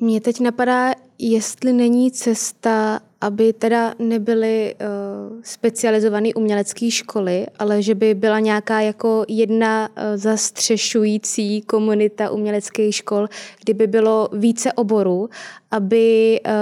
Mně 0.00 0.20
teď 0.20 0.40
napadá, 0.40 0.92
jestli 1.18 1.72
není 1.72 2.12
cesta, 2.12 3.00
aby 3.26 3.52
teda 3.52 3.94
nebyly 3.98 4.74
uh, 4.74 5.42
specializované 5.42 6.28
umělecké 6.34 6.90
školy, 6.90 7.46
ale 7.58 7.82
že 7.82 7.94
by 7.94 8.14
byla 8.14 8.40
nějaká 8.40 8.80
jako 8.80 9.24
jedna 9.28 9.88
uh, 9.88 10.04
zastřešující 10.14 11.62
komunita 11.62 12.30
uměleckých 12.30 12.94
škol, 12.94 13.28
kdyby 13.64 13.86
bylo 13.86 14.28
více 14.32 14.72
oborů, 14.72 15.28
aby 15.70 16.40
uh, 16.46 16.52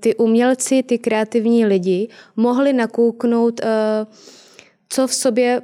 ty 0.00 0.16
umělci, 0.16 0.82
ty 0.82 0.98
kreativní 0.98 1.66
lidi 1.66 2.08
mohli 2.36 2.72
nakouknout, 2.72 3.60
uh, 3.64 3.68
co 4.88 5.06
v 5.06 5.14
sobě 5.14 5.62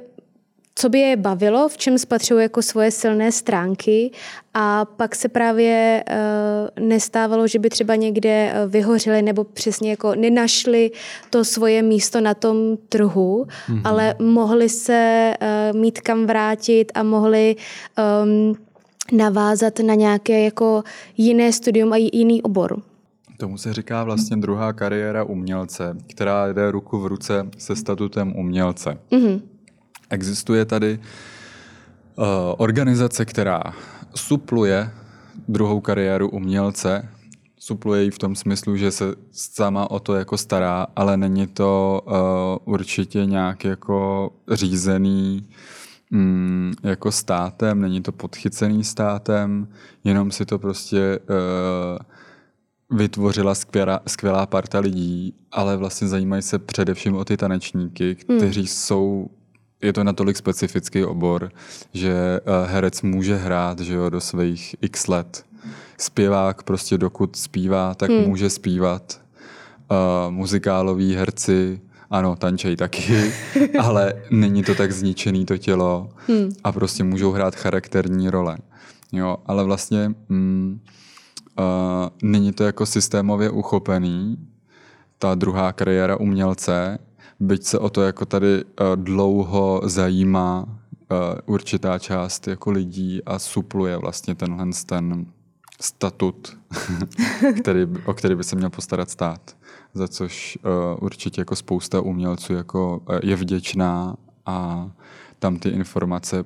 co 0.79 0.89
by 0.89 0.99
je 0.99 1.15
bavilo, 1.17 1.69
v 1.69 1.77
čem 1.77 1.97
spatřují 1.97 2.41
jako 2.41 2.61
svoje 2.61 2.91
silné 2.91 3.31
stránky 3.31 4.11
a 4.53 4.85
pak 4.85 5.15
se 5.15 5.29
právě 5.29 6.03
uh, 6.09 6.87
nestávalo, 6.87 7.47
že 7.47 7.59
by 7.59 7.69
třeba 7.69 7.95
někde 7.95 8.53
uh, 8.53 8.71
vyhořeli 8.71 9.21
nebo 9.21 9.43
přesně 9.43 9.89
jako 9.89 10.15
nenašli 10.15 10.91
to 11.29 11.45
svoje 11.45 11.81
místo 11.81 12.21
na 12.21 12.33
tom 12.33 12.77
trhu, 12.89 13.45
mm-hmm. 13.45 13.81
ale 13.83 14.15
mohli 14.19 14.69
se 14.69 15.33
uh, 15.71 15.79
mít 15.79 16.01
kam 16.01 16.25
vrátit 16.25 16.91
a 16.95 17.03
mohli 17.03 17.55
um, 18.23 18.55
navázat 19.17 19.79
na 19.79 19.93
nějaké 19.93 20.43
jako 20.43 20.83
jiné 21.17 21.51
studium 21.51 21.93
a 21.93 21.97
jiný 21.97 22.41
obor. 22.41 22.81
Tomu 23.37 23.57
se 23.57 23.73
říká 23.73 24.03
vlastně 24.03 24.37
druhá 24.37 24.73
kariéra 24.73 25.23
umělce, 25.23 25.97
která 26.07 26.53
jde 26.53 26.71
ruku 26.71 26.99
v 26.99 27.05
ruce 27.05 27.47
se 27.57 27.75
statutem 27.75 28.35
umělce. 28.35 28.97
Mm-hmm. 29.11 29.41
Existuje 30.09 30.65
tady 30.65 30.99
uh, 32.15 32.25
organizace, 32.57 33.25
která 33.25 33.61
supluje 34.15 34.91
druhou 35.47 35.81
kariéru 35.81 36.29
umělce, 36.29 37.09
supluje 37.59 38.03
ji 38.03 38.11
v 38.11 38.17
tom 38.17 38.35
smyslu, 38.35 38.77
že 38.77 38.91
se 38.91 39.05
sama 39.31 39.91
o 39.91 39.99
to 39.99 40.15
jako 40.15 40.37
stará, 40.37 40.87
ale 40.95 41.17
není 41.17 41.47
to 41.47 42.01
uh, 42.05 42.73
určitě 42.73 43.25
nějak 43.25 43.65
jako 43.65 44.29
řízený 44.51 45.49
mm, 46.11 46.73
jako 46.83 47.11
státem, 47.11 47.81
není 47.81 48.01
to 48.01 48.11
podchycený 48.11 48.83
státem, 48.83 49.67
jenom 50.03 50.31
si 50.31 50.45
to 50.45 50.59
prostě 50.59 51.19
uh, 51.19 52.97
vytvořila 52.97 53.55
skvělá, 53.55 53.99
skvělá 54.07 54.45
parta 54.45 54.79
lidí, 54.79 55.33
ale 55.51 55.77
vlastně 55.77 56.07
zajímají 56.07 56.41
se 56.41 56.59
především 56.59 57.15
o 57.15 57.25
ty 57.25 57.37
tanečníky, 57.37 58.15
kteří 58.15 58.61
hmm. 58.61 58.67
jsou 58.67 59.29
je 59.81 59.93
to 59.93 60.03
natolik 60.03 60.37
specifický 60.37 61.05
obor, 61.05 61.51
že 61.93 62.13
eh, 62.13 62.41
herec 62.67 63.01
může 63.01 63.35
hrát 63.35 63.79
že 63.79 63.93
jo, 63.93 64.09
do 64.09 64.21
svých 64.21 64.75
x 64.81 65.07
let. 65.07 65.45
Zpěvák 65.97 66.63
prostě 66.63 66.97
dokud 66.97 67.35
zpívá, 67.35 67.93
tak 67.93 68.09
hmm. 68.09 68.21
může 68.21 68.49
zpívat. 68.49 69.21
Uh, 69.91 70.31
muzikáloví 70.31 71.15
herci, 71.15 71.79
ano, 72.09 72.35
tančej 72.35 72.75
taky, 72.75 73.33
ale 73.79 74.13
není 74.29 74.63
to 74.63 74.75
tak 74.75 74.91
zničený 74.91 75.45
to 75.45 75.57
tělo 75.57 76.09
hmm. 76.27 76.51
a 76.63 76.71
prostě 76.71 77.03
můžou 77.03 77.31
hrát 77.31 77.55
charakterní 77.55 78.29
role. 78.29 78.57
Jo, 79.11 79.37
ale 79.45 79.63
vlastně 79.63 80.11
mm, 80.29 80.79
uh, 81.59 81.65
není 82.21 82.51
to 82.53 82.63
jako 82.63 82.85
systémově 82.85 83.49
uchopený, 83.49 84.37
ta 85.17 85.35
druhá 85.35 85.73
kariéra 85.73 86.15
umělce, 86.15 86.99
byť 87.39 87.63
se 87.63 87.79
o 87.79 87.89
to 87.89 88.01
jako 88.01 88.25
tady 88.25 88.63
uh, 88.63 88.71
dlouho 88.95 89.81
zajímá 89.85 90.63
uh, 90.63 91.17
určitá 91.45 91.99
část 91.99 92.47
jako 92.47 92.71
lidí 92.71 93.23
a 93.23 93.39
supluje 93.39 93.97
vlastně 93.97 94.35
tenhle 94.35 94.65
ten 94.85 95.25
statut, 95.81 96.57
který, 97.61 97.87
o 98.05 98.13
který 98.13 98.35
by 98.35 98.43
se 98.43 98.55
měl 98.55 98.69
postarat 98.69 99.09
stát, 99.09 99.57
za 99.93 100.07
což 100.07 100.57
uh, 100.57 101.03
určitě 101.03 101.41
jako 101.41 101.55
spousta 101.55 102.01
umělců 102.01 102.53
jako 102.53 103.01
je 103.23 103.35
vděčná 103.35 104.15
a 104.45 104.89
tam 105.39 105.59
ty 105.59 105.69
informace 105.69 106.45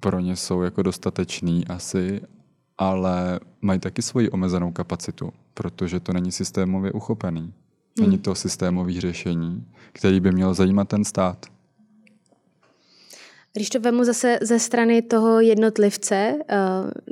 pro 0.00 0.20
ně 0.20 0.36
jsou 0.36 0.62
jako 0.62 0.82
dostatečný 0.82 1.66
asi, 1.66 2.20
ale 2.78 3.40
mají 3.60 3.80
taky 3.80 4.02
svoji 4.02 4.30
omezenou 4.30 4.72
kapacitu, 4.72 5.32
protože 5.54 6.00
to 6.00 6.12
není 6.12 6.32
systémově 6.32 6.92
uchopený. 6.92 7.52
Není 8.00 8.14
hmm. 8.14 8.22
to 8.22 8.34
systémový 8.34 9.00
řešení, 9.00 9.64
který 9.92 10.20
by 10.20 10.32
měl 10.32 10.54
zajímat 10.54 10.88
ten 10.88 11.04
stát. 11.04 11.46
Když 13.52 13.70
to 13.70 13.80
vemu 13.80 14.04
zase 14.04 14.38
ze 14.42 14.58
strany 14.58 15.02
toho 15.02 15.40
jednotlivce, 15.40 16.14
eh, 16.14 16.56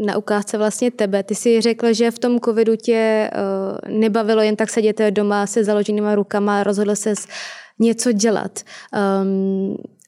na 0.06 0.16
ukázce 0.16 0.58
vlastně 0.58 0.90
tebe, 0.90 1.22
ty 1.22 1.34
si 1.34 1.60
řekl, 1.60 1.92
že 1.92 2.10
v 2.10 2.18
tom 2.18 2.40
covidu 2.40 2.76
tě 2.76 3.30
eh, 3.32 3.90
nebavilo 3.90 4.42
jen 4.42 4.56
tak 4.56 4.70
sedět 4.70 5.00
doma 5.10 5.46
se 5.46 5.64
založenýma 5.64 6.14
rukama, 6.14 6.64
rozhodl 6.64 6.96
se 6.96 7.14
něco 7.78 8.12
dělat. 8.12 8.60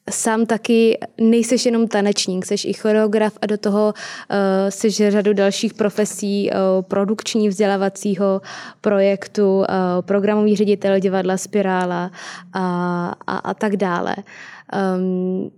Sám 0.09 0.45
taky 0.45 0.97
nejseš 1.21 1.65
jenom 1.65 1.87
tanečník, 1.87 2.45
jsi 2.45 2.55
i 2.67 2.73
choreograf 2.73 3.37
a 3.41 3.45
do 3.45 3.57
toho 3.57 3.93
uh, 3.93 4.35
jsi 4.69 5.11
řadu 5.11 5.33
dalších 5.33 5.73
profesí, 5.73 6.49
uh, 6.49 6.81
produkční 6.81 7.49
vzdělávacího 7.49 8.41
projektu, 8.81 9.57
uh, 9.57 9.65
programový 10.01 10.55
ředitel 10.55 10.99
divadla 10.99 11.37
Spirála 11.37 12.11
a, 12.53 13.15
a, 13.27 13.37
a 13.37 13.53
tak 13.53 13.75
dále. 13.75 14.15
Um, 14.97 15.51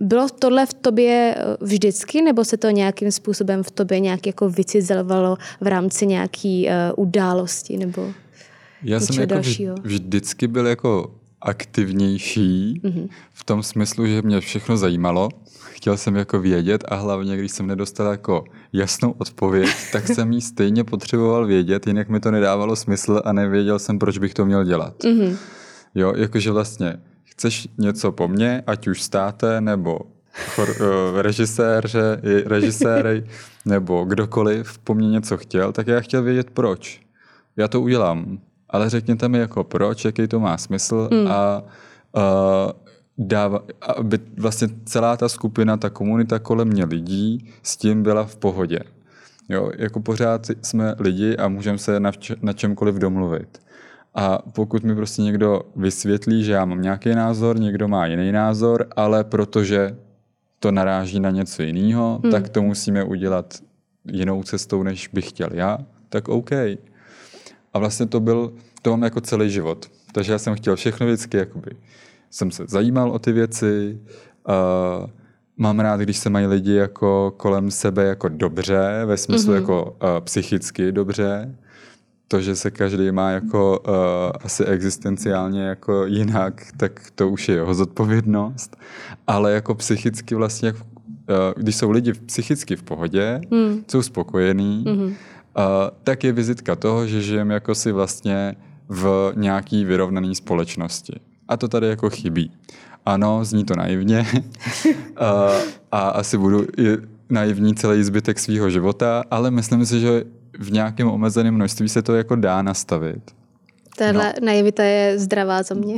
bylo 0.00 0.28
tohle 0.38 0.66
v 0.66 0.74
tobě 0.74 1.36
vždycky, 1.60 2.22
nebo 2.22 2.44
se 2.44 2.56
to 2.56 2.70
nějakým 2.70 3.12
způsobem 3.12 3.62
v 3.62 3.70
tobě 3.70 4.00
nějak 4.00 4.26
jako 4.26 4.48
vycizelovalo 4.48 5.36
v 5.60 5.66
rámci 5.66 6.06
nějaký 6.06 6.66
uh, 6.66 6.72
události 7.06 7.76
nebo 7.76 8.12
Já 8.82 9.00
jsem 9.00 9.20
jako 9.20 9.34
dalšího? 9.34 9.74
vždycky 9.82 10.46
byl 10.46 10.66
jako 10.66 11.14
aktivnější 11.42 12.80
mm-hmm. 12.84 13.08
v 13.32 13.44
tom 13.44 13.62
smyslu, 13.62 14.06
že 14.06 14.22
mě 14.22 14.40
všechno 14.40 14.76
zajímalo. 14.76 15.28
Chtěl 15.70 15.96
jsem 15.96 16.16
jako 16.16 16.40
vědět 16.40 16.84
a 16.88 16.94
hlavně, 16.94 17.36
když 17.36 17.52
jsem 17.52 17.66
nedostal 17.66 18.10
jako 18.10 18.44
jasnou 18.72 19.14
odpověď, 19.18 19.68
tak 19.92 20.06
jsem 20.06 20.32
ji 20.32 20.40
stejně 20.40 20.84
potřeboval 20.84 21.46
vědět, 21.46 21.86
jinak 21.86 22.08
mi 22.08 22.20
to 22.20 22.30
nedávalo 22.30 22.76
smysl 22.76 23.22
a 23.24 23.32
nevěděl 23.32 23.78
jsem, 23.78 23.98
proč 23.98 24.18
bych 24.18 24.34
to 24.34 24.46
měl 24.46 24.64
dělat. 24.64 24.98
Mm-hmm. 24.98 25.36
Jo, 25.94 26.12
jakože 26.16 26.50
vlastně 26.50 26.96
chceš 27.24 27.68
něco 27.78 28.12
po 28.12 28.28
mně, 28.28 28.62
ať 28.66 28.88
už 28.88 29.02
státe, 29.02 29.60
nebo 29.60 30.00
chor, 30.54 30.68
uh, 30.80 31.20
režisér, 31.20 31.88
že, 31.88 32.20
režiséry, 32.46 33.24
nebo 33.64 34.04
kdokoliv 34.04 34.78
po 34.78 34.94
mně 34.94 35.08
něco 35.08 35.36
chtěl, 35.36 35.72
tak 35.72 35.86
já 35.86 36.00
chtěl 36.00 36.22
vědět 36.22 36.50
proč. 36.50 37.00
Já 37.56 37.68
to 37.68 37.80
udělám 37.80 38.38
ale 38.72 38.90
řekněte 38.90 39.28
mi 39.28 39.38
jako 39.38 39.64
proč, 39.64 40.04
jaký 40.04 40.28
to 40.28 40.40
má 40.40 40.58
smysl 40.58 41.08
hmm. 41.12 41.26
a 41.28 41.62
uh, 42.16 42.72
dává, 43.18 43.62
aby 43.96 44.18
vlastně 44.38 44.68
celá 44.84 45.16
ta 45.16 45.28
skupina, 45.28 45.76
ta 45.76 45.90
komunita 45.90 46.38
kolem 46.38 46.68
mě 46.68 46.84
lidí 46.84 47.50
s 47.62 47.76
tím 47.76 48.02
byla 48.02 48.24
v 48.24 48.36
pohodě. 48.36 48.78
Jo, 49.48 49.70
jako 49.78 50.00
pořád 50.00 50.46
jsme 50.62 50.94
lidi 50.98 51.36
a 51.36 51.48
můžeme 51.48 51.78
se 51.78 52.00
na, 52.00 52.12
na 52.42 52.52
čemkoliv 52.52 52.94
domluvit. 52.94 53.62
A 54.14 54.38
pokud 54.52 54.84
mi 54.84 54.94
prostě 54.94 55.22
někdo 55.22 55.62
vysvětlí, 55.76 56.44
že 56.44 56.52
já 56.52 56.64
mám 56.64 56.82
nějaký 56.82 57.14
názor, 57.14 57.60
někdo 57.60 57.88
má 57.88 58.06
jiný 58.06 58.32
názor, 58.32 58.86
ale 58.96 59.24
protože 59.24 59.96
to 60.58 60.70
naráží 60.70 61.20
na 61.20 61.30
něco 61.30 61.62
jiného, 61.62 62.20
hmm. 62.22 62.32
tak 62.32 62.48
to 62.48 62.62
musíme 62.62 63.04
udělat 63.04 63.54
jinou 64.04 64.42
cestou, 64.42 64.82
než 64.82 65.08
bych 65.08 65.28
chtěl 65.28 65.48
já, 65.52 65.78
tak 66.08 66.28
OK. 66.28 66.50
A 67.74 67.78
vlastně 67.78 68.06
to 68.06 68.20
byl, 68.20 68.52
to 68.82 68.90
mám 68.90 69.02
jako 69.02 69.20
celý 69.20 69.50
život. 69.50 69.90
Takže 70.12 70.32
já 70.32 70.38
jsem 70.38 70.54
chtěl 70.54 70.76
všechno 70.76 71.06
vždycky, 71.06 71.36
jakoby, 71.36 71.70
jsem 72.30 72.50
se 72.50 72.64
zajímal 72.68 73.10
o 73.10 73.18
ty 73.18 73.32
věci, 73.32 73.98
uh, 74.48 75.06
mám 75.56 75.80
rád, 75.80 76.00
když 76.00 76.16
se 76.16 76.30
mají 76.30 76.46
lidi 76.46 76.74
jako 76.74 77.34
kolem 77.36 77.70
sebe 77.70 78.04
jako 78.04 78.28
dobře, 78.28 79.02
ve 79.04 79.16
smyslu 79.16 79.52
mm-hmm. 79.52 79.60
jako 79.60 79.82
uh, 79.84 80.08
psychicky 80.20 80.92
dobře, 80.92 81.54
to, 82.28 82.40
že 82.40 82.56
se 82.56 82.70
každý 82.70 83.10
má 83.10 83.30
jako 83.30 83.80
uh, 83.88 83.94
asi 84.44 84.64
existenciálně 84.64 85.62
jako 85.62 86.06
jinak, 86.06 86.62
tak 86.76 87.00
to 87.14 87.28
už 87.28 87.48
je 87.48 87.54
jeho 87.54 87.74
zodpovědnost, 87.74 88.76
ale 89.26 89.52
jako 89.52 89.74
psychicky 89.74 90.34
vlastně, 90.34 90.72
uh, 90.72 90.78
když 91.56 91.76
jsou 91.76 91.90
lidi 91.90 92.12
psychicky 92.12 92.76
v 92.76 92.82
pohodě, 92.82 93.40
mm. 93.50 93.84
jsou 93.88 94.02
spokojení, 94.02 94.84
mm-hmm 94.86 95.14
tak 96.04 96.24
je 96.24 96.32
vizitka 96.32 96.76
toho, 96.76 97.06
že 97.06 97.22
žijeme 97.22 97.54
jako 97.54 97.74
si 97.74 97.92
vlastně 97.92 98.56
v 98.88 99.32
nějaký 99.36 99.84
vyrovnané 99.84 100.34
společnosti. 100.34 101.20
A 101.48 101.56
to 101.56 101.68
tady 101.68 101.88
jako 101.88 102.10
chybí. 102.10 102.50
Ano, 103.06 103.44
zní 103.44 103.64
to 103.64 103.74
naivně 103.76 104.26
a, 105.16 105.50
a 105.92 106.08
asi 106.08 106.38
budu 106.38 106.66
naivní 107.30 107.74
celý 107.74 108.02
zbytek 108.04 108.38
svého 108.38 108.70
života, 108.70 109.24
ale 109.30 109.50
myslím 109.50 109.86
si, 109.86 110.00
že 110.00 110.24
v 110.58 110.72
nějakém 110.72 111.08
omezeném 111.08 111.54
množství 111.54 111.88
se 111.88 112.02
to 112.02 112.14
jako 112.14 112.36
dá 112.36 112.62
nastavit. 112.62 113.22
Tahle 113.98 114.34
no. 114.40 114.46
naivita 114.46 114.82
je 114.82 115.18
zdravá 115.18 115.62
za 115.62 115.74
mě. 115.74 115.96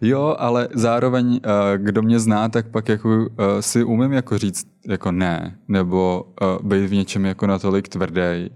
Jo, 0.00 0.36
ale 0.38 0.68
zároveň, 0.74 1.40
kdo 1.76 2.02
mě 2.02 2.20
zná, 2.20 2.48
tak 2.48 2.68
pak 2.68 2.88
jako 2.88 3.28
si 3.60 3.84
umím 3.84 4.12
jako 4.12 4.38
říct 4.38 4.66
jako 4.86 5.12
ne, 5.12 5.58
nebo 5.68 6.24
být 6.62 6.86
v 6.86 6.92
něčem 6.94 7.24
jako 7.24 7.46
natolik 7.46 7.88
tvrdý, 7.88 8.50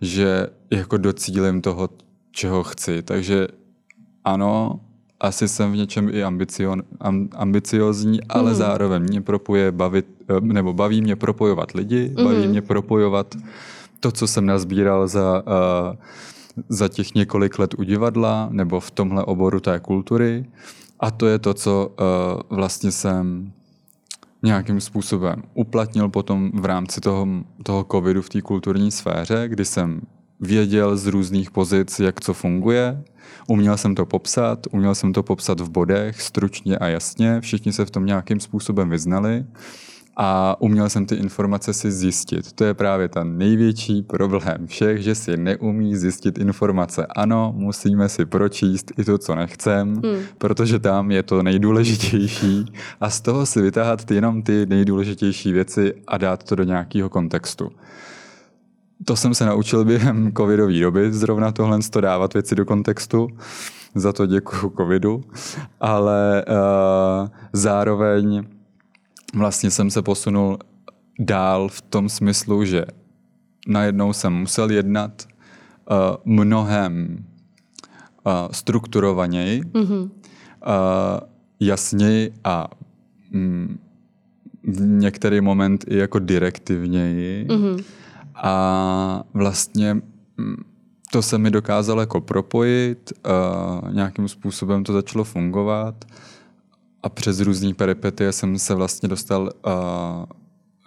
že 0.00 0.46
jako 0.70 0.96
docílím 0.96 1.60
toho, 1.60 1.88
čeho 2.30 2.62
chci. 2.62 3.02
Takže 3.02 3.48
ano, 4.24 4.80
asi 5.20 5.48
jsem 5.48 5.72
v 5.72 5.76
něčem 5.76 6.08
i 6.12 6.24
ambicion, 6.24 6.82
ambiciozní, 7.32 8.22
ale 8.28 8.50
mm. 8.50 8.56
zároveň 8.56 9.02
mě 9.02 9.20
propuje 9.20 9.72
bavit, 9.72 10.06
eh, 10.28 10.40
nebo 10.40 10.72
baví 10.72 11.02
mě 11.02 11.16
propojovat 11.16 11.72
lidi, 11.72 12.14
mm. 12.18 12.24
baví 12.24 12.48
mě 12.48 12.62
propojovat 12.62 13.34
to, 14.00 14.12
co 14.12 14.26
jsem 14.26 14.46
nazbíral 14.46 15.08
za, 15.08 15.42
uh, 15.42 15.96
za 16.68 16.88
těch 16.88 17.14
několik 17.14 17.58
let 17.58 17.74
u 17.78 17.82
divadla, 17.82 18.48
nebo 18.52 18.80
v 18.80 18.90
tomhle 18.90 19.24
oboru 19.24 19.60
té 19.60 19.80
kultury. 19.80 20.44
A 21.00 21.10
to 21.10 21.26
je 21.26 21.38
to, 21.38 21.54
co 21.54 21.94
uh, 22.50 22.56
vlastně 22.56 22.92
jsem 22.92 23.52
nějakým 24.42 24.80
způsobem 24.80 25.42
uplatnil 25.54 26.08
potom 26.08 26.50
v 26.54 26.64
rámci 26.64 27.00
toho, 27.00 27.28
toho 27.62 27.86
covidu 27.90 28.22
v 28.22 28.28
té 28.28 28.42
kulturní 28.42 28.90
sféře, 28.90 29.44
kdy 29.48 29.64
jsem 29.64 30.00
věděl 30.40 30.96
z 30.96 31.06
různých 31.06 31.50
pozic, 31.50 32.00
jak 32.00 32.20
co 32.20 32.34
funguje. 32.34 33.02
Uměl 33.46 33.76
jsem 33.76 33.94
to 33.94 34.06
popsat, 34.06 34.66
uměl 34.70 34.94
jsem 34.94 35.12
to 35.12 35.22
popsat 35.22 35.60
v 35.60 35.70
bodech, 35.70 36.22
stručně 36.22 36.78
a 36.78 36.86
jasně, 36.86 37.40
všichni 37.40 37.72
se 37.72 37.84
v 37.84 37.90
tom 37.90 38.06
nějakým 38.06 38.40
způsobem 38.40 38.90
vyznali 38.90 39.44
a 40.22 40.56
uměl 40.58 40.88
jsem 40.88 41.06
ty 41.06 41.14
informace 41.14 41.72
si 41.72 41.92
zjistit. 41.92 42.52
To 42.52 42.64
je 42.64 42.74
právě 42.74 43.08
ten 43.08 43.38
největší 43.38 44.02
problém 44.02 44.66
všech, 44.66 45.02
že 45.02 45.14
si 45.14 45.36
neumí 45.36 45.96
zjistit 45.96 46.38
informace. 46.38 47.06
Ano, 47.06 47.52
musíme 47.56 48.08
si 48.08 48.26
pročíst 48.26 48.92
i 48.98 49.04
to, 49.04 49.18
co 49.18 49.34
nechcem, 49.34 49.94
hmm. 50.04 50.22
protože 50.38 50.78
tam 50.78 51.10
je 51.10 51.22
to 51.22 51.42
nejdůležitější 51.42 52.64
a 53.00 53.10
z 53.10 53.20
toho 53.20 53.46
si 53.46 53.62
vytáhat 53.62 54.10
jenom 54.10 54.42
ty 54.42 54.66
nejdůležitější 54.66 55.52
věci 55.52 55.94
a 56.08 56.18
dát 56.18 56.44
to 56.44 56.54
do 56.54 56.64
nějakého 56.64 57.08
kontextu. 57.08 57.70
To 59.04 59.16
jsem 59.16 59.34
se 59.34 59.46
naučil 59.46 59.84
během 59.84 60.32
covidové 60.36 60.80
doby, 60.80 61.12
zrovna 61.12 61.52
tohle 61.52 61.78
to 61.90 62.00
dávat 62.00 62.34
věci 62.34 62.54
do 62.54 62.64
kontextu. 62.64 63.28
Za 63.94 64.12
to 64.12 64.26
děkuji 64.26 64.72
covidu. 64.76 65.24
Ale 65.80 66.44
uh, 66.48 67.28
zároveň 67.52 68.44
vlastně 69.34 69.70
jsem 69.70 69.90
se 69.90 70.02
posunul 70.02 70.58
dál 71.18 71.68
v 71.68 71.80
tom 71.80 72.08
smyslu, 72.08 72.64
že 72.64 72.84
najednou 73.68 74.12
jsem 74.12 74.32
musel 74.32 74.70
jednat 74.70 75.26
mnohem 76.24 77.24
uh, 78.26 78.32
strukturovaněji, 78.50 79.62
mm-hmm. 79.62 80.02
uh, 80.02 80.10
jasněji 81.60 82.32
a 82.44 82.68
mm, 83.30 83.78
v 84.62 84.80
některý 84.80 85.40
moment 85.40 85.84
i 85.88 85.96
jako 85.96 86.18
direktivněji. 86.18 87.46
Mm-hmm. 87.46 87.84
A 88.34 89.24
vlastně 89.34 89.94
mm, 89.94 90.56
to 91.12 91.22
se 91.22 91.38
mi 91.38 91.50
dokázalo 91.50 92.00
jako 92.00 92.20
propojit, 92.20 93.12
uh, 93.26 93.92
nějakým 93.94 94.28
způsobem 94.28 94.84
to 94.84 94.92
začalo 94.92 95.24
fungovat 95.24 96.04
a 97.02 97.08
přes 97.08 97.40
různé 97.40 97.74
peripetie 97.74 98.32
jsem 98.32 98.58
se 98.58 98.74
vlastně 98.74 99.08
dostal 99.08 99.42
uh, 99.42 99.72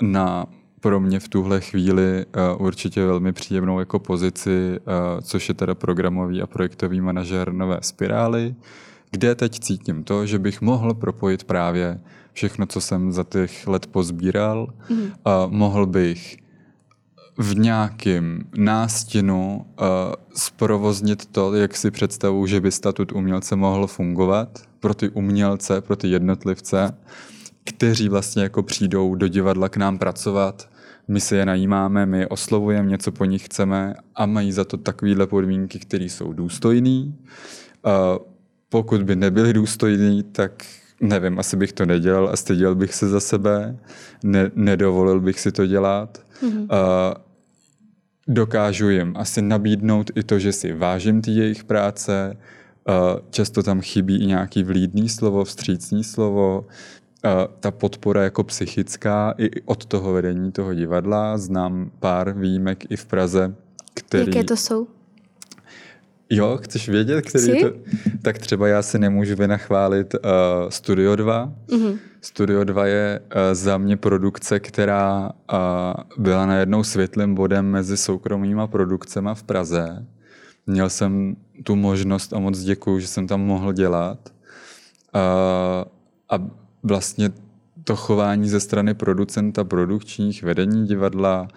na 0.02 0.46
pro 0.80 1.00
mě 1.00 1.20
v 1.20 1.28
tuhle 1.28 1.62
chvíli 1.62 2.26
uh, 2.56 2.66
určitě 2.66 3.06
velmi 3.06 3.34
příjemnou 3.34 3.80
jako 3.80 4.00
pozici, 4.00 4.80
uh, 4.80 5.22
což 5.22 5.50
je 5.50 5.56
teda 5.56 5.76
programový 5.76 6.42
a 6.42 6.48
projektový 6.48 7.02
manažer 7.02 7.54
Nové 7.54 7.78
Spirály, 7.82 8.56
kde 9.12 9.36
teď 9.36 9.60
cítím 9.60 10.04
to, 10.04 10.26
že 10.26 10.40
bych 10.40 10.62
mohl 10.62 10.94
propojit 10.94 11.44
právě 11.44 12.00
všechno, 12.34 12.66
co 12.66 12.82
jsem 12.82 13.12
za 13.12 13.24
těch 13.24 13.68
let 13.68 13.88
pozbíral. 13.88 14.74
Mm. 14.90 14.98
Uh, 14.98 15.12
mohl 15.48 15.86
bych 15.86 16.43
v 17.38 17.56
nějakém 17.56 18.44
nástinu 18.56 19.66
uh, 19.66 19.86
zprovoznit 20.36 21.26
to, 21.26 21.54
jak 21.54 21.78
si 21.78 21.92
představu, 21.92 22.48
že 22.48 22.62
by 22.62 22.72
statut 22.72 23.12
umělce 23.12 23.56
mohl 23.56 23.88
fungovat 23.88 24.60
pro 24.80 24.94
ty 24.94 25.10
umělce, 25.10 25.82
pro 25.82 25.96
ty 25.96 26.08
jednotlivce, 26.08 26.98
kteří 27.64 28.10
vlastně 28.10 28.44
jako 28.44 28.64
přijdou 28.64 29.16
do 29.16 29.28
divadla 29.28 29.70
k 29.70 29.78
nám 29.78 29.98
pracovat, 29.98 30.70
my 31.08 31.22
se 31.22 31.36
je 31.36 31.46
najímáme, 31.46 32.06
my 32.06 32.20
je 32.20 32.28
oslovujeme, 32.28 32.90
něco 32.90 33.12
po 33.12 33.26
nich 33.26 33.46
chceme 33.46 33.94
a 34.16 34.26
mají 34.26 34.52
za 34.52 34.66
to 34.66 34.78
takovéhle 34.78 35.28
podmínky, 35.28 35.80
které 35.80 36.06
jsou 36.06 36.34
důstojné. 36.34 37.04
Uh, 37.06 37.14
pokud 38.70 39.04
by 39.04 39.16
nebyly 39.16 39.54
důstojný, 39.54 40.24
tak 40.24 40.66
nevím, 41.02 41.40
asi 41.40 41.58
bych 41.58 41.74
to 41.74 41.86
nedělal 41.86 42.30
a 42.30 42.36
styděl 42.36 42.76
bych 42.76 42.94
se 42.94 43.10
za 43.10 43.20
sebe, 43.20 43.78
ne, 44.24 44.52
nedovolil 44.56 45.20
bych 45.20 45.40
si 45.40 45.52
to 45.52 45.66
dělat. 45.66 46.23
Mm-hmm. 46.44 46.62
Uh, 46.62 47.14
dokážu 48.28 48.90
jim 48.90 49.14
asi 49.18 49.42
nabídnout 49.42 50.12
i 50.16 50.24
to, 50.24 50.40
že 50.40 50.52
si 50.52 50.74
vážím 50.74 51.22
ty 51.22 51.32
jejich 51.32 51.64
práce, 51.64 52.38
uh, 52.88 53.20
často 53.30 53.64
tam 53.64 53.82
chybí 53.82 54.24
i 54.24 54.26
nějaký 54.26 54.64
vlídný 54.64 55.10
slovo, 55.10 55.44
vstřícný 55.44 56.04
slovo, 56.04 56.66
uh, 56.66 57.32
ta 57.60 57.72
podpora 57.72 58.24
jako 58.24 58.44
psychická 58.44 59.34
i 59.38 59.62
od 59.62 59.86
toho 59.86 60.14
vedení 60.14 60.52
toho 60.52 60.74
divadla. 60.74 61.38
Znám 61.38 61.92
pár 62.00 62.34
výjimek 62.38 62.92
i 62.92 62.96
v 62.96 63.06
Praze, 63.06 63.56
který... 63.94 64.32
Jaké 64.36 64.44
to 64.44 64.58
jsou? 64.58 64.88
Jo, 66.30 66.60
chceš 66.64 66.90
vědět, 66.90 67.22
který 67.22 67.44
Chci? 67.44 67.62
to... 67.62 67.72
Tak 68.22 68.38
třeba 68.38 68.68
já 68.68 68.82
si 68.82 69.00
nemůžu 69.00 69.36
vynachválit 69.36 70.14
uh, 70.14 70.22
Studio 70.70 71.16
2. 71.16 71.54
Mm-hmm. 71.68 71.98
Studio 72.22 72.64
2 72.64 72.86
je 72.86 73.20
uh, 73.20 73.42
za 73.54 73.78
mě 73.78 73.98
produkce, 73.98 74.60
která 74.60 75.32
uh, 75.54 76.24
byla 76.24 76.46
najednou 76.46 76.84
světlým 76.84 77.36
bodem 77.36 77.66
mezi 77.66 77.98
soukromýma 77.98 78.68
produkcemi 78.68 79.30
v 79.34 79.44
Praze. 79.44 80.06
Měl 80.68 80.90
jsem 80.90 81.36
tu 81.64 81.76
možnost 81.76 82.34
a 82.34 82.40
moc 82.40 82.60
děkuju, 82.60 83.00
že 83.00 83.08
jsem 83.08 83.28
tam 83.28 83.42
mohl 83.42 83.74
dělat. 83.74 84.20
Uh, 85.16 85.22
a 86.30 86.48
vlastně 86.84 87.30
to 87.84 87.96
chování 87.96 88.50
ze 88.50 88.60
strany 88.60 88.94
producenta, 88.94 89.64
produkčních, 89.64 90.44
vedení 90.44 90.88
divadla, 90.88 91.48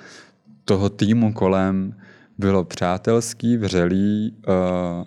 toho 0.65 0.89
týmu 0.89 1.33
kolem, 1.33 1.95
bylo 2.39 2.65
přátelský, 2.65 3.57
vřelý, 3.57 4.37
eh, 4.49 5.05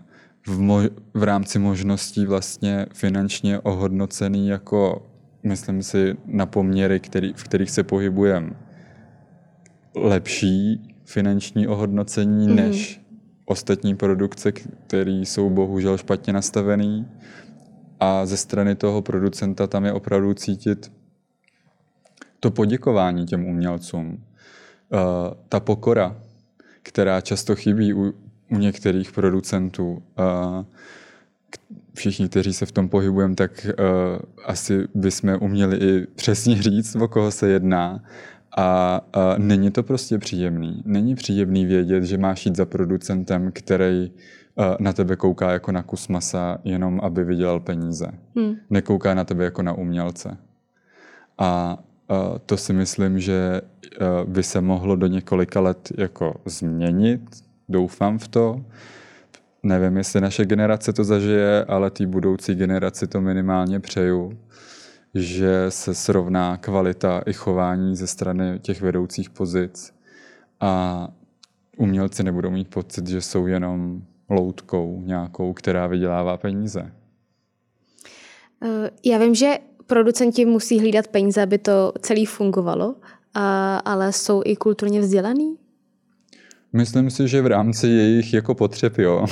v, 0.48 0.60
mo- 0.60 0.90
v 1.14 1.24
rámci 1.24 1.60
možností 1.60 2.26
vlastně 2.26 2.86
finančně 2.94 3.60
ohodnocený 3.60 4.48
jako, 4.48 5.08
myslím 5.44 5.84
si, 5.84 6.18
na 6.26 6.46
poměry, 6.46 7.00
který, 7.00 7.34
v 7.34 7.44
kterých 7.44 7.72
se 7.72 7.84
pohybujeme, 7.84 8.50
lepší 9.96 10.82
finanční 11.06 11.68
ohodnocení 11.68 12.48
mm-hmm. 12.48 12.56
než 12.56 13.02
ostatní 13.46 13.96
produkce, 13.96 14.52
které 14.52 15.12
jsou 15.12 15.50
bohužel 15.50 15.98
špatně 15.98 16.34
nastavený. 16.34 17.08
A 18.00 18.26
ze 18.26 18.38
strany 18.38 18.76
toho 18.76 19.02
producenta 19.02 19.68
tam 19.68 19.86
je 19.86 19.94
opravdu 19.94 20.34
cítit 20.34 20.92
to 22.40 22.52
poděkování 22.52 23.26
těm 23.26 23.46
umělcům, 23.46 24.08
uh, 24.08 25.00
ta 25.50 25.60
pokora, 25.60 26.16
která 26.90 27.22
často 27.22 27.56
chybí 27.56 27.94
u, 27.94 28.14
u 28.52 28.58
některých 28.58 29.12
producentů. 29.12 30.04
A 30.18 30.66
všichni, 31.94 32.30
kteří 32.30 32.54
se 32.54 32.66
v 32.66 32.72
tom 32.72 32.90
pohybujeme, 32.90 33.36
tak 33.36 33.68
uh, 33.68 34.20
asi 34.46 34.88
bychom 34.96 35.38
uměli 35.42 35.78
i 35.78 36.08
přesně 36.16 36.62
říct, 36.62 36.96
o 36.96 37.08
koho 37.08 37.32
se 37.32 37.50
jedná. 37.50 38.04
A 38.58 39.02
uh, 39.16 39.38
není 39.38 39.72
to 39.72 39.84
prostě 39.84 40.18
příjemný. 40.18 40.82
Není 40.86 41.16
příjemný 41.16 41.66
vědět, 41.66 42.04
že 42.04 42.18
máš 42.18 42.46
jít 42.46 42.56
za 42.56 42.66
producentem, 42.66 43.52
který 43.54 44.12
uh, 44.56 44.66
na 44.80 44.94
tebe 44.94 45.16
kouká 45.16 45.52
jako 45.52 45.72
na 45.72 45.84
kus 45.84 46.08
masa, 46.08 46.58
jenom 46.64 47.00
aby 47.04 47.24
vydělal 47.24 47.60
peníze. 47.60 48.08
Hmm. 48.36 48.56
Nekouká 48.70 49.14
na 49.14 49.24
tebe 49.24 49.44
jako 49.44 49.62
na 49.62 49.74
umělce. 49.74 50.38
A 51.38 51.78
to 52.46 52.58
si 52.58 52.74
myslím, 52.74 53.20
že 53.20 53.62
by 54.26 54.44
se 54.44 54.62
mohlo 54.62 54.96
do 54.96 55.08
několika 55.08 55.60
let 55.60 55.92
jako 55.98 56.42
změnit. 56.46 57.22
Doufám 57.70 58.18
v 58.18 58.28
to. 58.28 58.66
Nevím, 59.64 59.98
jestli 59.98 60.22
naše 60.22 60.46
generace 60.46 60.94
to 60.94 61.04
zažije, 61.04 61.66
ale 61.66 61.90
té 61.92 62.08
budoucí 62.08 62.56
generaci 62.56 63.08
to 63.08 63.22
minimálně 63.22 63.80
přeju, 63.80 64.40
že 65.14 65.66
se 65.70 65.96
srovná 65.96 66.58
kvalita 66.58 67.22
i 67.26 67.34
chování 67.34 67.96
ze 67.96 68.08
strany 68.08 68.60
těch 68.60 68.82
vedoucích 68.82 69.30
pozic 69.30 69.94
a 70.60 71.08
umělci 71.78 72.24
nebudou 72.24 72.50
mít 72.52 72.68
pocit, 72.68 73.08
že 73.08 73.22
jsou 73.22 73.48
jenom 73.48 74.02
loutkou 74.30 75.02
nějakou, 75.02 75.54
která 75.54 75.88
vydělává 75.88 76.38
peníze. 76.38 76.92
Já 79.06 79.18
vím, 79.18 79.36
že 79.36 79.58
producenti 79.90 80.46
musí 80.46 80.80
hlídat 80.80 81.08
peníze, 81.08 81.42
aby 81.42 81.58
to 81.58 81.94
celé 82.02 82.26
fungovalo, 82.26 82.96
a, 83.34 83.78
ale 83.78 84.14
jsou 84.14 84.42
i 84.46 84.56
kulturně 84.56 85.02
vzdělaný? 85.02 85.56
Myslím 86.74 87.10
si, 87.10 87.28
že 87.28 87.42
v 87.42 87.48
rámci 87.48 87.88
jejich 87.88 88.34
jako 88.34 88.56
potřeb, 88.56 88.98
jo. 88.98 89.26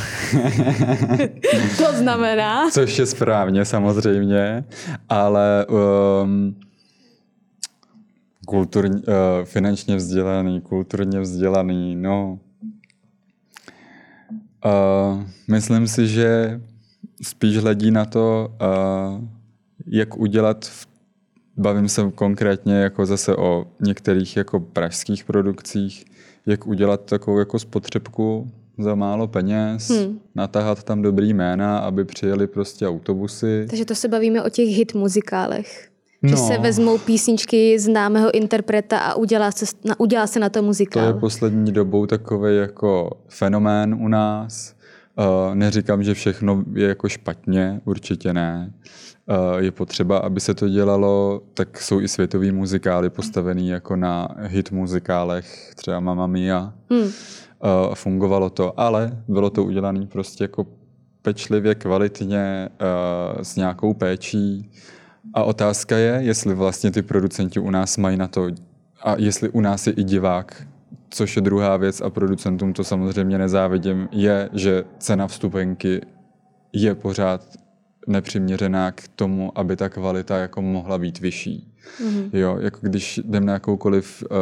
to 1.78 1.94
znamená? 1.94 2.70
Což 2.72 3.00
je 3.00 3.06
správně 3.06 3.66
samozřejmě, 3.66 4.66
ale 5.10 5.66
um, 5.66 6.56
kulturní, 8.46 8.96
uh, 8.96 9.04
finančně 9.44 9.96
vzdělaný, 9.96 10.62
kulturně 10.62 11.20
vzdělaný, 11.20 11.96
no. 11.96 12.40
Uh, 14.66 15.24
myslím 15.48 15.88
si, 15.88 16.08
že 16.08 16.62
spíš 17.22 17.58
hledí 17.58 17.92
na 17.92 18.06
to, 18.06 18.56
uh, 18.62 19.37
jak 19.88 20.18
udělat, 20.18 20.72
bavím 21.58 21.90
se 21.90 22.12
konkrétně 22.16 22.74
jako 22.74 23.06
zase 23.06 23.36
o 23.36 23.66
některých 23.80 24.38
jako 24.38 24.60
pražských 24.60 25.24
produkcích, 25.24 26.06
jak 26.46 26.68
udělat 26.68 27.06
takovou 27.06 27.40
jako 27.40 27.60
spotřebku 27.60 28.52
za 28.78 28.96
málo 28.96 29.28
peněz, 29.28 29.90
hmm. 29.90 30.20
natáhat 30.36 30.84
tam 30.84 31.02
dobrý 31.02 31.34
jména, 31.34 31.78
aby 31.78 32.06
přijeli 32.06 32.48
prostě 32.48 32.88
autobusy. 32.88 33.66
Takže 33.70 33.86
to 33.86 33.96
se 33.96 34.08
bavíme 34.08 34.44
o 34.44 34.50
těch 34.50 34.70
hit 34.70 34.94
muzikálech. 34.94 35.90
Že 36.24 36.36
no. 36.36 36.48
se 36.48 36.58
vezmou 36.58 36.98
písničky 36.98 37.80
známého 37.80 38.36
interpreta 38.36 39.00
a 39.00 39.16
udělá 39.16 39.52
se, 39.52 39.66
udělá 39.98 40.28
se 40.28 40.40
na 40.40 40.50
to 40.50 40.64
muzikál. 40.64 41.04
To 41.04 41.08
je 41.08 41.20
poslední 41.20 41.72
dobou 41.72 42.06
takový 42.06 42.58
jako 42.58 43.18
fenomén 43.28 43.94
u 43.94 44.08
nás. 44.08 44.76
Uh, 45.20 45.56
neříkám, 45.56 46.04
že 46.04 46.14
všechno 46.14 46.64
je 46.74 46.88
jako 46.88 47.10
špatně, 47.10 47.82
určitě 47.86 48.34
ne. 48.34 48.74
Eh, 49.30 49.64
je 49.64 49.72
potřeba, 49.72 50.18
aby 50.18 50.40
se 50.40 50.54
to 50.54 50.70
dělalo, 50.70 51.42
tak 51.54 51.82
jsou 51.82 52.02
i 52.02 52.08
světový 52.08 52.52
muzikály 52.52 53.10
postavený 53.10 53.70
jako 53.70 53.96
na 53.96 54.28
hit 54.42 54.72
muzikálech, 54.72 55.74
třeba 55.76 56.00
Mamma 56.00 56.28
Mia. 56.28 56.74
Hmm. 56.90 57.12
Fungovalo 57.94 58.50
to, 58.50 58.80
ale 58.80 59.18
bylo 59.28 59.50
to 59.50 59.64
udělané 59.64 60.06
prostě 60.06 60.44
jako 60.44 60.66
pečlivě, 61.22 61.76
kvalitně, 61.76 62.70
eh, 62.80 63.44
s 63.44 63.56
nějakou 63.56 63.94
péčí. 63.94 64.72
A 65.34 65.44
otázka 65.44 65.98
je, 65.98 66.20
jestli 66.24 66.56
vlastně 66.56 66.92
ty 66.92 67.02
producenti 67.02 67.60
u 67.60 67.70
nás 67.70 67.98
mají 67.98 68.18
na 68.18 68.28
to, 68.28 68.48
a 69.02 69.16
jestli 69.18 69.50
u 69.50 69.62
nás 69.62 69.88
je 69.88 69.94
i 69.94 70.04
divák, 70.04 70.68
což 71.10 71.36
je 71.36 71.42
druhá 71.42 71.78
věc 71.78 72.02
a 72.02 72.10
producentům 72.10 72.74
to 72.74 72.84
samozřejmě 72.84 73.38
nezávidím, 73.38 74.10
je, 74.12 74.50
že 74.54 74.84
cena 75.00 75.28
vstupenky 75.28 76.02
je 76.74 76.96
pořád 76.96 77.42
nepřiměřená 78.08 78.92
k 78.92 79.08
tomu, 79.08 79.58
aby 79.58 79.76
ta 79.76 79.90
kvalita 79.90 80.38
jako 80.38 80.62
mohla 80.62 80.98
být 80.98 81.20
vyšší. 81.20 81.74
Mm-hmm. 82.02 82.30
Jo, 82.34 82.58
jako 82.62 82.80
když 82.82 83.18
jdem 83.18 83.46
na 83.46 83.54
jakoukoliv 83.54 84.24
uh, 84.32 84.38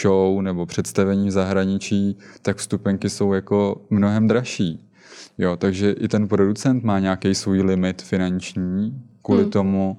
show 0.00 0.42
nebo 0.42 0.66
představení 0.66 1.28
v 1.28 1.30
zahraničí, 1.30 2.18
tak 2.42 2.56
vstupenky 2.56 3.10
jsou 3.10 3.32
jako 3.32 3.86
mnohem 3.90 4.28
dražší. 4.28 4.90
Jo, 5.38 5.56
takže 5.56 5.92
i 5.92 6.08
ten 6.08 6.28
producent 6.28 6.84
má 6.84 6.98
nějaký 6.98 7.34
svůj 7.34 7.62
limit 7.62 8.02
finanční 8.02 9.02
kvůli 9.22 9.44
mm. 9.44 9.50
tomu, 9.50 9.96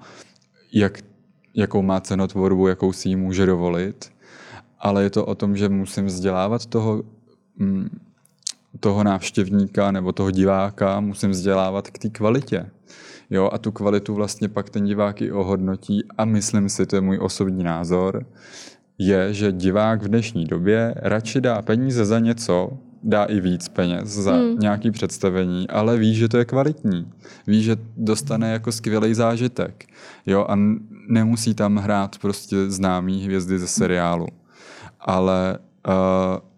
jak, 0.74 1.00
jakou 1.56 1.82
má 1.82 2.02
cenotvorbu, 2.02 2.68
jakou 2.68 2.94
si 2.94 3.10
ji 3.10 3.16
může 3.16 3.46
dovolit. 3.46 4.12
Ale 4.80 5.04
je 5.04 5.10
to 5.10 5.26
o 5.26 5.36
tom, 5.36 5.58
že 5.58 5.70
musím 5.70 6.06
vzdělávat 6.06 6.66
toho, 6.66 7.04
mm, 7.58 7.90
toho 8.80 9.04
návštěvníka 9.04 9.92
nebo 9.92 10.12
toho 10.12 10.32
diváka, 10.32 11.00
musím 11.00 11.32
vzdělávat 11.32 11.90
k 11.90 12.00
té 12.00 12.10
kvalitě. 12.10 12.70
Jo, 13.30 13.50
a 13.54 13.58
tu 13.58 13.72
kvalitu 13.72 14.14
vlastně 14.14 14.50
pak 14.50 14.70
ten 14.70 14.86
divák 14.86 15.22
i 15.22 15.32
ohodnotí 15.32 16.04
a 16.18 16.26
myslím 16.26 16.70
si, 16.70 16.86
to 16.86 16.96
je 16.96 17.02
můj 17.02 17.20
osobní 17.22 17.64
názor, 17.64 18.26
je, 18.98 19.34
že 19.34 19.52
divák 19.52 20.04
v 20.04 20.08
dnešní 20.08 20.46
době 20.46 20.94
radši 20.98 21.42
dá 21.42 21.62
peníze 21.62 22.06
za 22.06 22.20
něco, 22.20 22.78
dá 23.04 23.24
i 23.24 23.40
víc 23.40 23.68
peněz 23.68 24.10
za 24.10 24.34
hmm. 24.34 24.60
nějaký 24.60 24.92
představení, 24.92 25.70
ale 25.70 25.98
ví, 25.98 26.16
že 26.16 26.28
to 26.28 26.38
je 26.38 26.46
kvalitní. 26.46 27.12
Ví, 27.48 27.64
že 27.64 27.76
dostane 27.98 28.52
jako 28.52 28.72
skvělý 28.72 29.14
zážitek. 29.14 29.86
Jo, 30.26 30.46
a 30.50 30.58
nemusí 31.08 31.54
tam 31.54 31.76
hrát 31.76 32.18
prostě 32.18 32.70
známý 32.70 33.26
hvězdy 33.26 33.60
ze 33.60 33.68
seriálu. 33.68 34.28
Ale 35.00 35.58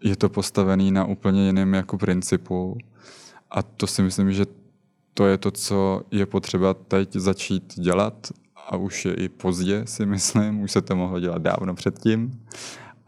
je 0.00 0.16
to 0.16 0.28
postavený 0.28 0.90
na 0.90 1.04
úplně 1.04 1.46
jiném 1.46 1.74
jako 1.74 1.98
principu. 1.98 2.78
A 3.50 3.62
to 3.62 3.86
si 3.86 4.02
myslím, 4.02 4.32
že 4.32 4.46
to 5.14 5.26
je 5.26 5.38
to, 5.38 5.50
co 5.50 6.02
je 6.10 6.26
potřeba 6.26 6.74
teď 6.74 7.12
začít 7.12 7.74
dělat 7.78 8.32
a 8.66 8.76
už 8.76 9.04
je 9.04 9.14
i 9.14 9.28
pozdě, 9.28 9.82
si 9.86 10.06
myslím, 10.06 10.60
už 10.60 10.72
se 10.72 10.82
to 10.82 10.96
mohlo 10.96 11.20
dělat 11.20 11.42
dávno 11.42 11.74
předtím. 11.74 12.44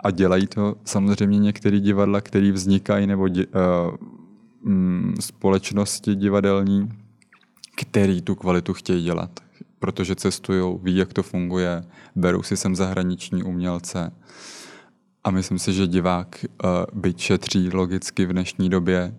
A 0.00 0.10
dělají 0.10 0.46
to 0.46 0.76
samozřejmě 0.84 1.38
některé 1.38 1.80
divadla, 1.80 2.20
které 2.20 2.52
vznikají, 2.52 3.06
nebo 3.06 3.28
di, 3.28 3.46
uh, 3.46 5.14
společnosti 5.20 6.14
divadelní, 6.14 6.88
který 7.76 8.22
tu 8.22 8.34
kvalitu 8.34 8.74
chtějí 8.74 9.04
dělat. 9.04 9.30
Protože 9.78 10.14
cestují, 10.14 10.78
ví, 10.82 10.96
jak 10.96 11.12
to 11.12 11.22
funguje, 11.22 11.84
berou 12.16 12.42
si 12.42 12.56
sem 12.56 12.76
zahraniční 12.76 13.42
umělce. 13.42 14.12
A 15.26 15.30
myslím 15.30 15.58
si, 15.58 15.72
že 15.72 15.86
divák, 15.86 16.44
uh, 16.44 16.70
byť 16.92 17.20
šetří 17.20 17.70
logicky 17.72 18.26
v 18.26 18.32
dnešní 18.32 18.68
době, 18.68 19.14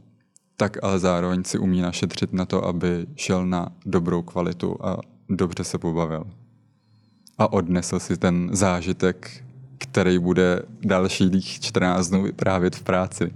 tak 0.58 0.84
ale 0.84 1.00
zároveň 1.00 1.44
si 1.44 1.60
umí 1.60 1.82
našetřit 1.82 2.34
na 2.34 2.46
to, 2.46 2.66
aby 2.66 3.06
šel 3.16 3.46
na 3.46 3.70
dobrou 3.86 4.22
kvalitu 4.22 4.78
a 4.86 4.98
dobře 5.30 5.64
se 5.64 5.78
pobavil. 5.78 6.24
A 7.38 7.54
odnesl 7.54 8.00
si 8.00 8.18
ten 8.18 8.50
zážitek, 8.52 9.44
který 9.78 10.20
bude 10.20 10.62
dalších 10.82 11.46
14 11.46 12.08
dnů 12.08 12.24
vyprávět 12.24 12.76
v 12.76 12.84
práci. 12.84 13.34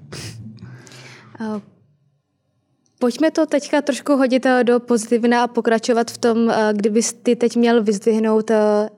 Pojďme 2.99 3.31
to 3.31 3.45
teďka 3.45 3.81
trošku 3.81 4.15
hodit 4.15 4.45
eh, 4.45 4.63
do 4.63 4.79
pozitivna 4.79 5.43
a 5.43 5.47
pokračovat 5.47 6.11
v 6.11 6.17
tom, 6.17 6.49
eh, 6.49 6.73
kdybys 6.73 7.13
ty 7.13 7.35
teď 7.35 7.55
měl 7.55 7.83
vyzdvihnout 7.83 8.51
eh, 8.51 8.89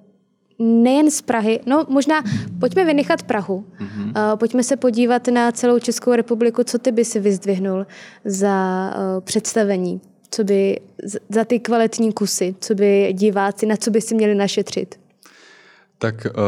nejen 0.64 1.12
z 1.12 1.22
Prahy, 1.22 1.60
no 1.66 1.86
možná 1.90 2.24
pojďme 2.60 2.86
vynechat 2.86 3.24
Prahu, 3.24 3.66
mm-hmm. 3.80 4.38
pojďme 4.38 4.64
se 4.64 4.78
podívat 4.78 5.28
na 5.28 5.52
celou 5.52 5.80
Českou 5.80 6.16
republiku, 6.16 6.64
co 6.64 6.80
ty 6.80 6.92
by 6.92 7.06
si 7.06 7.20
vyzdvihnul 7.20 7.86
za 8.26 8.90
uh, 8.96 9.22
představení, 9.22 10.02
co 10.32 10.44
by 10.44 10.80
za 11.30 11.46
ty 11.46 11.60
kvalitní 11.60 12.14
kusy, 12.14 12.56
co 12.60 12.76
by 12.76 13.14
diváci, 13.14 13.66
na 13.66 13.76
co 13.76 13.92
by 13.92 14.02
si 14.02 14.16
měli 14.16 14.36
našetřit. 14.36 15.00
Tak 15.98 16.16
uh, 16.26 16.42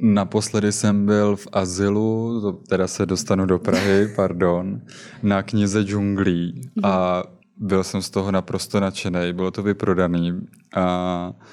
naposledy 0.00 0.72
jsem 0.72 1.06
byl 1.06 1.36
v 1.36 1.48
Azylu, 1.52 2.40
to 2.40 2.52
teda 2.52 2.88
se 2.88 3.06
dostanu 3.06 3.46
do 3.46 3.58
Prahy, 3.58 4.08
pardon, 4.16 4.80
na 5.22 5.42
knize 5.42 5.82
džunglí 5.82 6.54
mm-hmm. 6.54 6.88
a 6.88 7.24
byl 7.56 7.84
jsem 7.84 8.02
z 8.02 8.10
toho 8.10 8.32
naprosto 8.32 8.80
nadšený, 8.80 9.32
bylo 9.32 9.50
to 9.50 9.62
vyprodaný. 9.62 10.40
A 10.74 11.32
uh, 11.34 11.46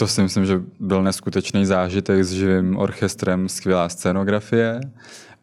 to 0.00 0.06
si 0.06 0.22
myslím, 0.22 0.44
že 0.44 0.62
byl 0.80 1.02
neskutečný 1.02 1.66
zážitek 1.66 2.24
s 2.24 2.32
živým 2.32 2.76
orchestrem, 2.76 3.48
skvělá 3.48 3.88
scenografie. 3.88 4.80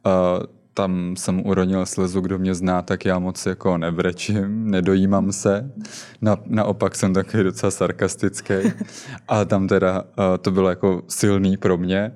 Uh, 0.06 0.46
tam 0.74 1.16
jsem 1.18 1.46
uronil 1.46 1.86
slzu, 1.86 2.22
kdo 2.22 2.40
mě 2.40 2.56
zná, 2.56 2.82
tak 2.82 3.06
já 3.06 3.20
moc 3.20 3.46
jako 3.46 3.78
nevrečím, 3.78 4.72
nedojímám 4.72 5.32
se. 5.32 5.72
Na, 6.22 6.38
naopak 6.46 6.96
jsem 6.96 7.14
takový 7.14 7.44
docela 7.44 7.72
sarkastický. 7.72 8.54
A 9.28 9.46
tam 9.46 9.68
teda 9.68 10.02
uh, 10.02 10.08
to 10.42 10.52
bylo 10.52 10.70
jako 10.70 11.02
silný 11.08 11.58
pro 11.58 11.78
mě. 11.78 12.12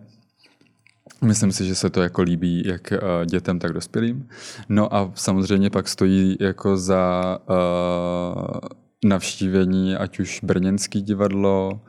Myslím 1.22 1.52
si, 1.52 1.66
že 1.66 1.76
se 1.76 1.90
to 1.90 2.02
jako 2.02 2.22
líbí 2.22 2.64
jak 2.66 2.94
uh, 2.94 3.26
dětem, 3.26 3.60
tak 3.60 3.74
dospělým. 3.74 4.28
No 4.70 4.96
a 4.96 5.12
samozřejmě 5.16 5.70
pak 5.70 5.88
stojí 5.88 6.38
jako 6.40 6.78
za 6.78 7.38
uh, 7.50 8.81
navštívení 9.06 9.96
ať 9.96 10.20
už 10.20 10.40
Brněnský 10.44 11.02
divadlo, 11.02 11.82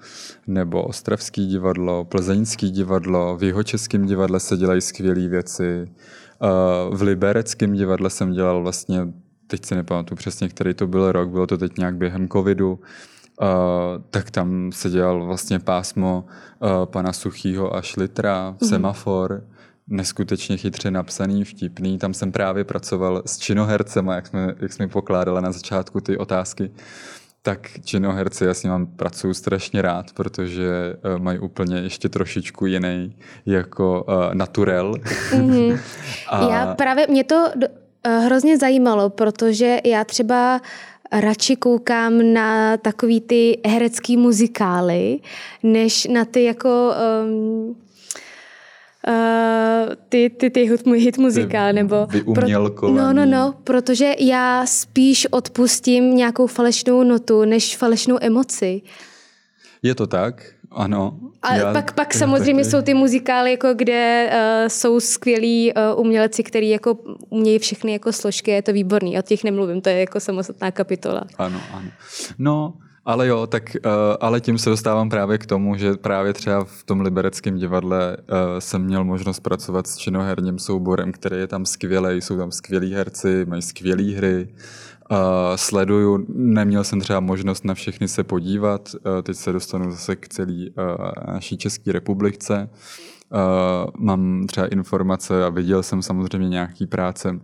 nebo 0.47 0.83
Ostravský 0.83 1.47
divadlo, 1.47 2.05
Plzeňský 2.05 2.71
divadlo, 2.71 3.37
v 3.37 3.43
Jihočeském 3.43 4.07
divadle 4.07 4.41
se 4.41 4.57
dělají 4.57 4.81
skvělé 4.81 5.29
věci. 5.29 5.93
V 6.91 7.03
Libereckém 7.03 7.73
divadle 7.73 8.11
jsem 8.11 8.33
dělal 8.33 8.63
vlastně, 8.63 9.01
teď 9.47 9.65
si 9.65 9.75
nepamatuju 9.75 10.17
přesně, 10.17 10.49
který 10.49 10.75
to 10.75 10.87
byl 10.87 11.13
rok, 11.13 11.31
bylo 11.31 11.47
to 11.47 11.59
teď 11.59 11.79
nějak 11.79 11.97
během 11.97 12.29
covidu, 12.29 12.81
Uh, 13.41 14.03
tak 14.11 14.31
tam 14.31 14.73
se 14.73 14.91
dělal 14.91 15.27
vlastně 15.27 15.59
pásmo 15.59 16.25
uh, 16.59 16.87
pana 16.87 17.13
Suchýho 17.13 17.77
a 17.77 17.83
Šlitra, 17.83 18.53
mm-hmm. 18.53 18.69
semafor, 18.69 19.45
neskutečně 19.89 20.57
chytře 20.57 20.91
napsaný, 20.91 21.45
vtipný. 21.45 21.99
Tam 21.99 22.15
jsem 22.15 22.33
právě 22.33 22.65
pracoval 22.65 23.23
s 23.27 23.39
činohercem, 23.39 24.07
jak 24.07 24.27
jsme, 24.27 24.55
jak 24.61 24.73
jsme 24.73 24.89
pokládali 24.89 25.43
na 25.43 25.53
začátku 25.53 26.01
ty 26.01 26.19
otázky. 26.19 26.71
Tak 27.43 27.69
činoherci, 27.85 28.45
já 28.45 28.55
s 28.55 28.63
nimi 28.63 28.87
pracuji 28.97 29.35
strašně 29.35 29.83
rád, 29.83 30.13
protože 30.13 30.97
uh, 31.05 31.23
mají 31.23 31.39
úplně 31.39 31.77
ještě 31.77 32.09
trošičku 32.09 32.67
jiný 32.67 33.17
jako 33.47 34.05
uh, 34.09 34.35
naturel. 34.35 34.93
Mm-hmm. 34.93 35.81
A... 36.29 36.51
Já 36.51 36.75
právě, 36.75 37.07
mě 37.07 37.25
to 37.25 37.45
uh, 37.57 38.25
hrozně 38.25 38.59
zajímalo, 38.59 39.11
protože 39.11 39.81
já 39.85 40.05
třeba 40.05 40.61
radši 41.13 41.57
koukám 41.57 42.33
na 42.33 42.77
takový 42.77 43.21
ty 43.21 43.61
herecký 43.67 44.17
muzikály, 44.17 45.21
než 45.63 46.07
na 46.07 46.25
ty 46.25 46.45
jako 46.45 46.95
um, 47.25 47.77
uh, 49.09 49.95
ty, 50.09 50.31
ty, 50.31 50.51
ty 50.51 50.61
hit, 50.61 50.87
hit 50.87 51.19
muzikál, 51.19 51.73
nebo... 51.73 52.07
Pro, 52.35 52.49
no, 52.89 53.13
no, 53.13 53.27
no, 53.27 53.55
protože 53.65 54.15
já 54.19 54.67
spíš 54.67 55.27
odpustím 55.31 56.17
nějakou 56.17 56.47
falešnou 56.47 57.03
notu, 57.03 57.45
než 57.45 57.77
falešnou 57.77 58.19
emoci. 58.21 58.83
Je 59.83 59.95
to 59.95 60.07
tak, 60.07 60.55
ano. 60.71 61.19
A 61.43 61.55
já, 61.55 61.73
pak, 61.73 61.93
pak 61.95 62.15
samozřejmě 62.15 62.63
taky. 62.63 62.71
jsou 62.71 62.83
ty 62.83 62.95
muzikály, 62.95 63.51
jako 63.51 63.75
kde 63.75 64.31
uh, 64.33 64.69
jsou 64.69 65.01
skvělí 65.01 65.73
uh, 65.75 66.01
umělci, 66.01 66.43
kteří 66.43 66.69
jako 66.69 66.99
umějí 67.29 67.59
všechny 67.59 67.93
jako 67.93 68.13
složky, 68.13 68.51
je 68.51 68.63
to 68.63 68.73
výborný, 68.73 69.19
o 69.19 69.23
těch 69.23 69.45
nemluvím, 69.45 69.81
to 69.81 69.89
je 69.89 70.01
jako 70.01 70.21
samostatná 70.21 70.71
kapitola. 70.71 71.25
Ano, 71.39 71.61
ano. 71.73 71.89
No, 72.39 72.75
ale 73.05 73.27
jo, 73.27 73.47
tak 73.47 73.77
uh, 73.85 73.93
ale 74.21 74.41
tím 74.41 74.59
se 74.59 74.71
dostávám 74.71 75.09
právě 75.11 75.39
k 75.39 75.47
tomu, 75.47 75.77
že 75.77 75.95
právě 75.95 76.33
třeba 76.33 76.65
v 76.65 76.85
tom 76.85 77.01
libereckém 77.01 77.57
divadle 77.57 78.17
uh, 78.17 78.37
jsem 78.59 78.83
měl 78.83 79.05
možnost 79.05 79.41
pracovat 79.41 79.87
s 79.87 79.97
činoherním 79.97 80.59
souborem, 80.59 81.13
který 81.13 81.37
je 81.37 81.47
tam 81.47 81.67
skvělý, 81.67 82.21
jsou 82.21 82.37
tam 82.37 82.51
skvělí 82.51 82.95
herci, 82.95 83.45
mají 83.49 83.63
skvělé 83.63 84.03
hry. 84.03 84.49
Uh, 85.11 85.19
sleduju, 85.57 86.27
neměl 86.29 86.85
jsem 86.85 87.01
třeba 87.01 87.21
možnost 87.21 87.65
na 87.65 87.75
všechny 87.75 88.09
se 88.09 88.25
podívat, 88.25 88.95
uh, 88.95 89.23
teď 89.23 89.37
se 89.37 89.53
dostanu 89.53 89.91
zase 89.91 90.17
k 90.17 90.29
celé 90.29 90.53
uh, 90.53 91.33
naší 91.35 91.59
České 91.59 91.93
republice. 91.93 92.71
Uh, 93.33 93.91
mám 93.99 94.47
třeba 94.47 94.67
informace 94.67 95.45
a 95.45 95.49
viděl 95.49 95.83
jsem 95.83 96.03
samozřejmě 96.03 96.49
nějaký 96.49 96.87
práce 96.87 97.41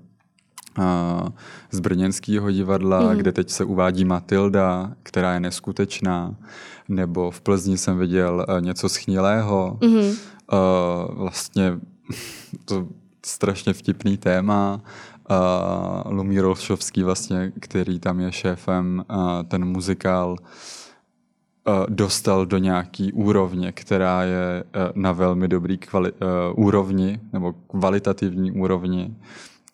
z 1.70 1.80
Brněnského 1.80 2.50
divadla, 2.50 3.00
mm. 3.00 3.18
kde 3.18 3.32
teď 3.32 3.50
se 3.50 3.64
uvádí 3.64 4.04
Matilda, 4.04 4.92
která 5.02 5.34
je 5.34 5.40
neskutečná, 5.40 6.34
nebo 6.88 7.30
v 7.30 7.40
Plzni 7.40 7.78
jsem 7.78 7.98
viděl 7.98 8.46
uh, 8.48 8.60
něco 8.60 8.88
schnilého. 8.88 9.78
Mm. 9.82 9.96
Uh, 9.96 10.14
vlastně 11.14 11.80
to 12.64 12.88
strašně 13.26 13.72
vtipný 13.72 14.16
téma. 14.16 14.80
Uh, 15.30 16.12
Lumír 16.12 16.44
Olšovský, 16.44 17.02
vlastně, 17.02 17.52
který 17.60 18.00
tam 18.00 18.20
je 18.20 18.32
šéfem, 18.32 19.04
ten 19.48 19.64
muzikál 19.64 20.36
dostal 21.88 22.46
do 22.46 22.58
nějaký 22.58 23.12
úrovně, 23.12 23.72
která 23.72 24.22
je 24.22 24.64
na 24.94 25.12
velmi 25.12 25.48
dobrý 25.48 25.78
kvali- 25.78 26.12
úrovni, 26.54 27.20
nebo 27.32 27.52
kvalitativní 27.52 28.52
úrovni 28.52 29.16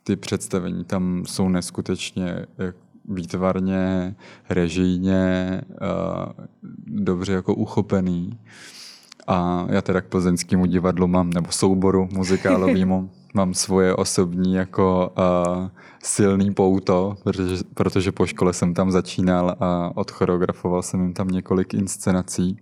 ty 0.05 0.16
představení 0.16 0.84
tam 0.84 1.22
jsou 1.26 1.48
neskutečně 1.48 2.46
výtvarně, 3.09 4.14
režijně, 4.50 5.62
dobře 6.86 7.32
jako 7.32 7.55
uchopený. 7.55 8.38
A 9.26 9.66
já 9.70 9.82
teda 9.82 10.00
k 10.00 10.07
plzeňskému 10.07 10.66
divadlu 10.66 11.07
mám, 11.07 11.30
nebo 11.30 11.52
souboru 11.52 12.09
muzikálovému, 12.12 13.11
mám 13.34 13.55
svoje 13.55 13.94
osobní 13.94 14.55
jako 14.55 15.12
uh, 15.18 15.68
silný 16.02 16.55
pouto, 16.55 17.16
protože, 17.24 17.64
protože 17.74 18.12
po 18.12 18.26
škole 18.26 18.52
jsem 18.52 18.74
tam 18.74 18.90
začínal 18.90 19.57
a 19.61 19.90
odchoreografoval 19.94 20.82
jsem 20.82 21.00
jim 21.02 21.12
tam 21.12 21.28
několik 21.28 21.74
inscenací. 21.74 22.59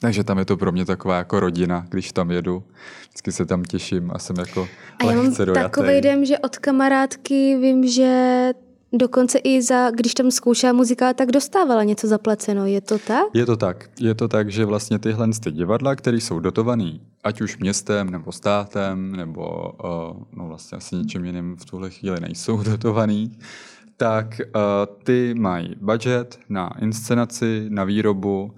Takže 0.00 0.24
tam 0.24 0.38
je 0.38 0.44
to 0.44 0.56
pro 0.56 0.72
mě 0.72 0.84
taková 0.84 1.16
jako 1.16 1.40
rodina, 1.40 1.86
když 1.88 2.12
tam 2.12 2.30
jedu. 2.30 2.62
Vždycky 3.08 3.32
se 3.32 3.46
tam 3.46 3.64
těším 3.64 4.10
a 4.14 4.18
jsem 4.18 4.36
jako 4.38 4.68
A 4.98 5.04
já 5.04 5.22
mám 5.22 5.34
takový 5.54 6.00
den, 6.00 6.24
že 6.24 6.38
od 6.38 6.58
kamarádky 6.58 7.56
vím, 7.60 7.88
že 7.88 8.52
dokonce 8.92 9.38
i 9.38 9.62
za, 9.62 9.90
když 9.90 10.14
tam 10.14 10.30
zkoušela 10.30 10.72
muzika, 10.72 11.12
tak 11.12 11.32
dostávala 11.32 11.84
něco 11.84 12.06
zaplaceno. 12.06 12.66
Je 12.66 12.80
to 12.80 12.98
tak? 12.98 13.24
Je 13.34 13.46
to 13.46 13.56
tak. 13.56 13.90
Je 14.00 14.14
to 14.14 14.28
tak, 14.28 14.50
že 14.50 14.64
vlastně 14.64 14.98
tyhle 14.98 15.28
ty 15.42 15.50
divadla, 15.50 15.94
které 15.94 16.16
jsou 16.16 16.40
dotované, 16.40 16.92
ať 17.24 17.40
už 17.40 17.58
městem, 17.58 18.10
nebo 18.10 18.32
státem, 18.32 19.16
nebo 19.16 19.72
uh, 19.84 20.22
no 20.32 20.48
vlastně 20.48 20.78
asi 20.78 20.96
něčím 20.96 21.24
jiným 21.24 21.56
v 21.56 21.64
tuhle 21.64 21.90
chvíli 21.90 22.20
nejsou 22.20 22.62
dotovaný, 22.62 23.38
tak 23.96 24.40
uh, 24.40 24.60
ty 25.02 25.34
mají 25.34 25.76
budget 25.80 26.38
na 26.48 26.70
inscenaci, 26.80 27.66
na 27.68 27.84
výrobu 27.84 28.54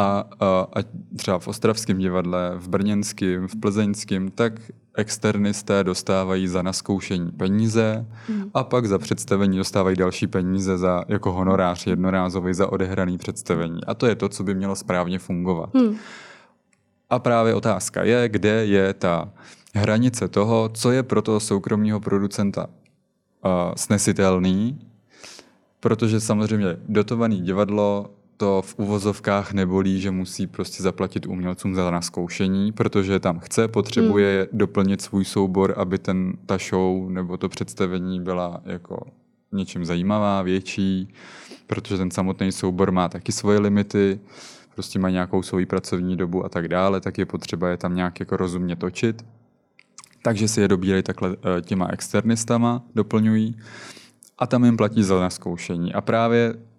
a, 0.00 0.24
a, 0.40 0.66
a 0.80 0.82
třeba 1.16 1.38
v 1.38 1.48
Ostravském 1.48 1.98
divadle, 1.98 2.52
v 2.56 2.68
Brněnském, 2.68 3.48
v 3.48 3.56
Plzeňském, 3.60 4.30
tak 4.30 4.52
externisté 4.96 5.84
dostávají 5.84 6.48
za 6.48 6.62
naskoušení 6.62 7.30
peníze 7.30 8.06
mm. 8.28 8.50
a 8.54 8.64
pak 8.64 8.86
za 8.86 8.98
představení 8.98 9.58
dostávají 9.58 9.96
další 9.96 10.26
peníze 10.26 10.78
za 10.78 11.04
jako 11.08 11.32
honorář 11.32 11.86
jednorázový 11.86 12.54
za 12.54 12.72
odehraný 12.72 13.18
představení. 13.18 13.84
A 13.86 13.94
to 13.94 14.06
je 14.06 14.14
to, 14.14 14.28
co 14.28 14.44
by 14.44 14.54
mělo 14.54 14.76
správně 14.76 15.18
fungovat. 15.18 15.74
Mm. 15.74 15.96
A 17.10 17.18
právě 17.18 17.54
otázka 17.54 18.04
je, 18.04 18.28
kde 18.28 18.66
je 18.66 18.94
ta 18.94 19.28
hranice 19.74 20.28
toho, 20.28 20.70
co 20.74 20.92
je 20.92 21.02
pro 21.02 21.22
toho 21.22 21.40
soukromního 21.40 22.00
producenta 22.00 22.66
uh, 22.66 23.50
snesitelný, 23.76 24.80
protože 25.80 26.20
samozřejmě 26.20 26.76
dotovaný 26.88 27.40
divadlo 27.40 28.10
to 28.40 28.62
v 28.62 28.74
uvozovkách 28.78 29.52
nebolí, 29.52 30.00
že 30.00 30.10
musí 30.10 30.46
prostě 30.46 30.82
zaplatit 30.82 31.26
umělcům 31.26 31.74
za 31.74 31.90
naskoušení, 31.90 32.72
protože 32.72 33.20
tam 33.20 33.38
chce, 33.38 33.68
potřebuje 33.68 34.48
hmm. 34.50 34.58
doplnit 34.58 35.00
svůj 35.00 35.24
soubor, 35.24 35.74
aby 35.76 35.98
ten, 35.98 36.32
ta 36.46 36.58
show 36.58 37.10
nebo 37.10 37.36
to 37.36 37.48
představení 37.48 38.20
byla 38.20 38.60
jako 38.64 39.06
něčím 39.52 39.84
zajímavá, 39.84 40.42
větší, 40.42 41.08
protože 41.66 41.96
ten 41.96 42.10
samotný 42.10 42.52
soubor 42.52 42.92
má 42.92 43.08
taky 43.08 43.32
svoje 43.32 43.58
limity, 43.58 44.20
prostě 44.74 44.98
má 44.98 45.10
nějakou 45.10 45.42
svou 45.42 45.66
pracovní 45.66 46.16
dobu 46.16 46.44
a 46.44 46.48
tak 46.48 46.68
dále, 46.68 47.00
tak 47.00 47.18
je 47.18 47.26
potřeba 47.26 47.68
je 47.68 47.76
tam 47.76 47.94
nějak 47.94 48.20
jako 48.20 48.36
rozumně 48.36 48.76
točit. 48.76 49.24
Takže 50.22 50.48
si 50.48 50.60
je 50.60 50.68
dobírají 50.68 51.02
takhle 51.02 51.36
eh, 51.36 51.62
těma 51.62 51.88
externistama, 51.92 52.82
doplňují 52.94 53.56
a 54.38 54.46
tam 54.46 54.64
jim 54.64 54.76
platí 54.76 55.02
za 55.02 55.20
naskoušení. 55.20 55.94
A 55.94 56.00
právě 56.00 56.69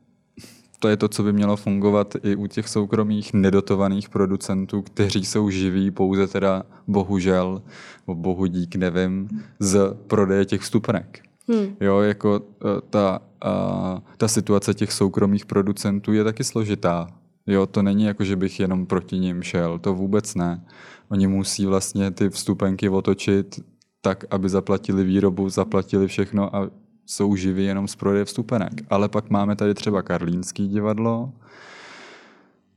to 0.82 0.88
je 0.88 0.98
to, 0.98 1.08
co 1.08 1.24
by 1.24 1.34
mělo 1.34 1.56
fungovat 1.56 2.16
i 2.24 2.36
u 2.36 2.48
těch 2.48 2.70
soukromých 2.70 3.34
nedotovaných 3.34 4.10
producentů, 4.10 4.82
kteří 4.82 5.26
jsou 5.26 5.50
živí 5.50 5.92
pouze 5.92 6.28
teda 6.28 6.64
bohužel, 6.88 7.62
bo 8.08 8.16
bohu 8.16 8.46
dík, 8.46 8.76
nevím, 8.76 9.30
z 9.60 9.94
prodeje 10.08 10.46
těch 10.46 10.62
vstupenek. 10.62 11.22
Hmm. 11.50 11.76
Jo, 11.80 12.00
jako 12.00 12.42
e, 12.42 12.82
ta, 12.90 13.22
a, 13.42 14.02
ta 14.18 14.28
situace 14.28 14.74
těch 14.74 14.92
soukromých 14.92 15.46
producentů 15.46 16.14
je 16.14 16.24
taky 16.24 16.44
složitá. 16.44 17.08
Jo, 17.48 17.66
to 17.66 17.82
není 17.82 18.04
jako, 18.04 18.24
že 18.24 18.36
bych 18.36 18.60
jenom 18.60 18.86
proti 18.86 19.20
ním 19.20 19.44
šel, 19.44 19.80
to 19.80 19.94
vůbec 19.94 20.36
ne. 20.36 20.66
Oni 21.10 21.28
musí 21.28 21.66
vlastně 21.66 22.12
ty 22.12 22.30
vstupenky 22.30 22.90
otočit 22.90 23.60
tak, 24.02 24.26
aby 24.30 24.50
zaplatili 24.50 25.04
výrobu, 25.04 25.50
zaplatili 25.50 26.08
všechno 26.08 26.56
a 26.56 26.70
jsou 27.12 27.36
živí 27.36 27.66
jenom 27.66 27.88
z 27.88 27.96
prodeje 27.96 28.26
vstupenek. 28.26 28.74
Ale 28.90 29.10
pak 29.10 29.30
máme 29.30 29.56
tady 29.56 29.74
třeba 29.74 30.02
Karlínský 30.02 30.68
divadlo, 30.68 31.32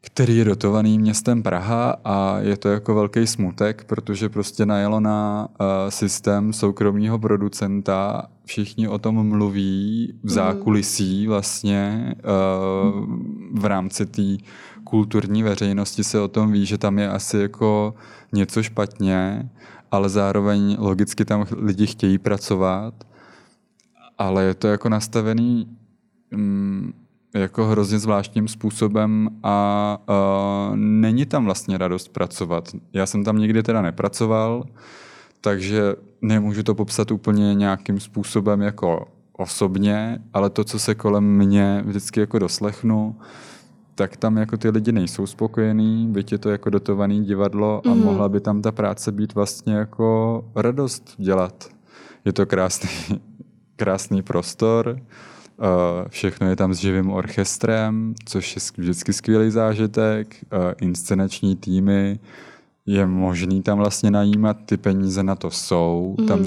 který 0.01 0.37
je 0.37 0.45
dotovaný 0.45 0.99
městem 0.99 1.43
Praha 1.43 1.97
a 2.05 2.39
je 2.39 2.57
to 2.57 2.69
jako 2.69 2.95
velký 2.95 3.27
smutek, 3.27 3.85
protože 3.85 4.29
prostě 4.29 4.67
najelo 4.67 5.01
na 5.01 5.49
uh, 5.49 5.67
systém 5.89 6.53
soukromého 6.53 7.19
producenta, 7.19 8.29
všichni 8.45 8.89
o 8.89 8.99
tom 8.99 9.29
mluví 9.29 10.13
v 10.23 10.25
mhm. 10.25 10.35
zákulisí 10.35 11.27
vlastně 11.27 12.15
uh, 12.19 13.61
v 13.61 13.65
rámci 13.65 14.07
té 14.07 14.45
kulturní 14.85 15.43
veřejnosti 15.43 16.05
se 16.05 16.21
o 16.21 16.29
tom 16.29 16.53
ví, 16.53 16.67
že 16.67 16.79
tam 16.79 16.99
je 16.99 17.09
asi 17.09 17.39
jako 17.39 17.95
něco 18.33 18.63
špatně, 18.63 19.51
ale 19.91 20.09
zároveň 20.09 20.77
logicky 20.79 21.25
tam 21.25 21.47
lidi 21.57 21.87
chtějí 21.87 22.19
pracovat 22.19 22.95
ale 24.19 24.45
je 24.45 24.55
to 24.55 24.69
jako 24.69 24.89
nastavený 24.89 25.69
mm, 26.31 26.93
jako 27.35 27.65
hrozně 27.65 27.99
zvláštním 27.99 28.49
způsobem 28.49 29.29
a 29.43 29.99
uh, 30.09 30.77
není 30.77 31.27
tam 31.27 31.45
vlastně 31.45 31.79
radost 31.79 32.09
pracovat. 32.09 32.69
Já 32.93 33.07
jsem 33.07 33.25
tam 33.25 33.39
nikdy 33.39 33.63
teda 33.63 33.83
nepracoval, 33.83 34.65
takže 35.41 35.95
nemůžu 36.23 36.63
to 36.63 36.75
popsat 36.75 37.11
úplně 37.11 37.55
nějakým 37.55 38.01
způsobem 38.01 38.61
jako 38.61 39.09
osobně, 39.33 40.19
ale 40.33 40.51
to, 40.51 40.65
co 40.65 40.79
se 40.79 40.95
kolem 40.95 41.25
mě 41.25 41.83
vždycky 41.87 42.21
jako 42.21 42.39
doslechnu, 42.39 43.17
tak 43.95 44.17
tam 44.17 44.37
jako 44.37 44.57
ty 44.57 44.71
lidi 44.71 44.93
nejsou 44.93 45.27
spokojení, 45.27 46.09
byť 46.09 46.33
je 46.33 46.39
to 46.39 46.51
jako 46.51 46.71
dotovaný 46.71 47.25
divadlo 47.25 47.83
a 47.87 47.95
mm. 47.95 48.05
mohla 48.05 48.29
by 48.29 48.41
tam 48.41 48.63
ta 48.63 48.73
práce 48.73 49.13
být 49.13 49.35
vlastně 49.35 49.75
jako 49.75 50.45
radost 50.57 51.15
dělat. 51.19 51.69
Je 52.25 52.33
to 52.33 52.47
krásný 52.47 52.89
krásný 53.77 54.23
prostor, 54.23 55.01
všechno 56.09 56.49
je 56.49 56.57
tam 56.57 56.75
s 56.75 56.79
živým 56.79 57.11
orchestrem, 57.11 58.15
což 58.25 58.57
je 58.57 58.63
vždycky 58.77 59.13
skvělý 59.13 59.51
zážitek, 59.51 60.45
inscenační 60.81 61.57
týmy, 61.57 62.19
je 62.87 63.07
možný 63.07 63.63
tam 63.63 63.79
vlastně 63.79 64.11
najímat, 64.11 64.57
ty 64.67 64.77
peníze 64.77 65.23
na 65.23 65.35
to 65.35 65.51
jsou, 65.51 66.17
mm. 66.21 66.27
tam 66.27 66.45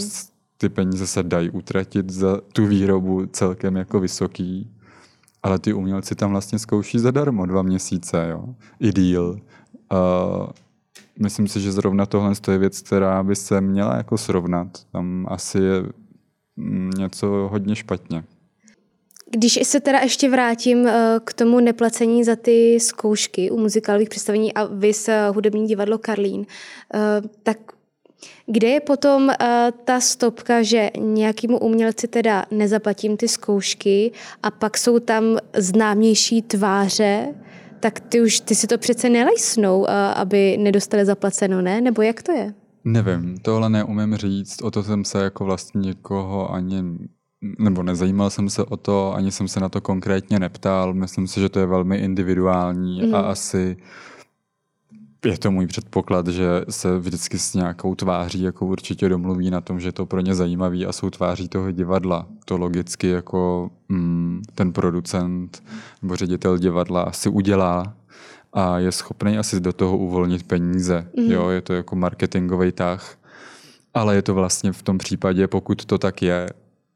ty 0.57 0.69
peníze 0.69 1.07
se 1.07 1.23
dají 1.23 1.49
utratit 1.49 2.09
za 2.09 2.41
tu 2.53 2.65
výrobu 2.65 3.25
celkem 3.25 3.75
jako 3.75 3.99
vysoký, 3.99 4.71
ale 5.43 5.59
ty 5.59 5.73
umělci 5.73 6.15
tam 6.15 6.31
vlastně 6.31 6.59
zkouší 6.59 6.99
zadarmo 6.99 7.45
dva 7.45 7.61
měsíce, 7.61 8.27
jo, 8.29 8.45
i 8.79 8.91
díl. 8.91 9.39
Uh, 9.91 10.47
myslím 11.19 11.47
si, 11.47 11.61
že 11.61 11.71
zrovna 11.71 12.05
tohle 12.05 12.33
je 12.51 12.57
věc, 12.57 12.81
která 12.81 13.23
by 13.23 13.35
se 13.35 13.61
měla 13.61 13.95
jako 13.95 14.17
srovnat. 14.17 14.67
Tam 14.91 15.27
asi 15.29 15.57
je 15.59 15.83
něco 16.97 17.27
hodně 17.27 17.75
špatně. 17.75 18.23
Když 19.31 19.59
se 19.63 19.79
teda 19.79 19.99
ještě 19.99 20.29
vrátím 20.29 20.87
eh, 20.87 21.19
k 21.23 21.33
tomu 21.33 21.59
neplacení 21.59 22.23
za 22.23 22.35
ty 22.35 22.79
zkoušky 22.79 23.51
u 23.51 23.57
muzikálových 23.57 24.09
představení 24.09 24.53
a 24.53 24.63
vys 24.65 25.09
eh, 25.09 25.29
hudební 25.29 25.67
divadlo 25.67 25.97
Karlín, 25.97 26.45
eh, 26.93 26.99
tak 27.43 27.57
kde 28.45 28.67
je 28.67 28.79
potom 28.79 29.31
ta 29.85 29.99
stopka, 29.99 30.63
že 30.63 30.91
nějakému 30.97 31.59
umělci 31.59 32.07
teda 32.07 32.45
nezaplatím 32.51 33.17
ty 33.17 33.27
zkoušky 33.27 34.11
a 34.43 34.51
pak 34.51 34.77
jsou 34.77 34.99
tam 34.99 35.37
známější 35.57 36.41
tváře, 36.41 37.35
tak 37.79 37.99
ty 37.99 38.21
už 38.21 38.39
ty 38.39 38.55
si 38.55 38.67
to 38.67 38.77
přece 38.77 39.09
nelejsnou, 39.09 39.89
aby 40.15 40.57
nedostali 40.57 41.05
zaplaceno, 41.05 41.61
ne? 41.61 41.81
Nebo 41.81 42.01
jak 42.01 42.23
to 42.23 42.31
je? 42.31 42.53
Nevím, 42.87 43.37
tohle 43.37 43.69
neumím 43.69 44.15
říct, 44.15 44.61
o 44.61 44.71
to 44.71 44.83
jsem 44.83 45.05
se 45.05 45.23
jako 45.23 45.45
vlastně 45.45 45.81
někoho 45.81 46.53
ani, 46.53 46.83
nebo 47.59 47.83
nezajímal 47.83 48.29
jsem 48.29 48.49
se 48.49 48.63
o 48.63 48.77
to, 48.77 49.13
ani 49.15 49.31
jsem 49.31 49.47
se 49.47 49.59
na 49.59 49.69
to 49.69 49.81
konkrétně 49.81 50.39
neptal, 50.39 50.93
myslím 50.93 51.27
si, 51.27 51.39
že 51.39 51.49
to 51.49 51.59
je 51.59 51.65
velmi 51.65 51.97
individuální 51.97 53.01
mm. 53.01 53.15
a 53.15 53.21
mhm. 53.21 53.29
asi 53.29 53.77
je 55.25 55.37
to 55.37 55.51
můj 55.51 55.67
předpoklad, 55.67 56.27
že 56.27 56.47
se 56.69 56.99
vždycky 56.99 57.39
s 57.39 57.53
nějakou 57.53 57.95
tváří 57.95 58.41
jako 58.41 58.65
určitě 58.65 59.09
domluví 59.09 59.49
na 59.49 59.61
tom, 59.61 59.79
že 59.79 59.87
je 59.87 59.91
to 59.91 60.05
pro 60.05 60.21
ně 60.21 60.35
zajímavý 60.35 60.85
a 60.85 60.91
jsou 60.91 61.09
tváří 61.09 61.49
toho 61.49 61.71
divadla. 61.71 62.27
To 62.45 62.57
logicky 62.57 63.07
jako 63.07 63.69
mm, 63.89 64.41
ten 64.55 64.73
producent 64.73 65.63
nebo 66.01 66.15
ředitel 66.15 66.57
divadla 66.57 67.01
asi 67.01 67.29
udělá, 67.29 67.96
a 68.57 68.79
je 68.79 68.91
schopný 68.91 69.37
asi 69.37 69.59
do 69.59 69.73
toho 69.73 69.97
uvolnit 69.97 70.43
peníze. 70.43 71.07
Mm. 71.17 71.31
Jo, 71.31 71.49
je 71.49 71.61
to 71.61 71.73
jako 71.73 71.95
marketingový 71.95 72.71
tah. 72.71 73.17
Ale 73.93 74.15
je 74.15 74.21
to 74.21 74.33
vlastně 74.33 74.71
v 74.71 74.81
tom 74.81 74.97
případě, 74.97 75.47
pokud 75.47 75.85
to 75.85 75.97
tak 75.97 76.21
je, 76.21 76.49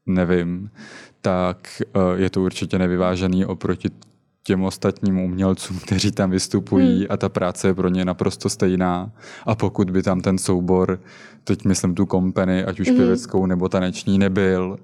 nevím, 0.06 0.70
tak 1.20 1.82
eh, 1.82 2.22
je 2.22 2.30
to 2.30 2.42
určitě 2.42 2.78
nevyvážený 2.78 3.46
oproti 3.46 3.88
těm 4.42 4.62
ostatním 4.62 5.18
umělcům, 5.18 5.78
kteří 5.78 6.12
tam 6.12 6.30
vystupují 6.30 6.98
hmm. 6.98 7.06
a 7.10 7.16
ta 7.16 7.28
práce 7.28 7.68
je 7.68 7.74
pro 7.74 7.88
ně 7.88 8.04
naprosto 8.04 8.48
stejná. 8.48 9.10
A 9.46 9.54
pokud 9.54 9.90
by 9.90 10.02
tam 10.02 10.20
ten 10.20 10.38
soubor, 10.38 11.00
teď 11.44 11.64
myslím 11.64 11.94
tu 11.94 12.06
kompany, 12.06 12.64
ať 12.64 12.80
už 12.80 12.88
hmm. 12.88 12.96
pěveckou 12.96 13.46
nebo 13.46 13.68
taneční 13.68 14.18
nebyl, 14.18 14.78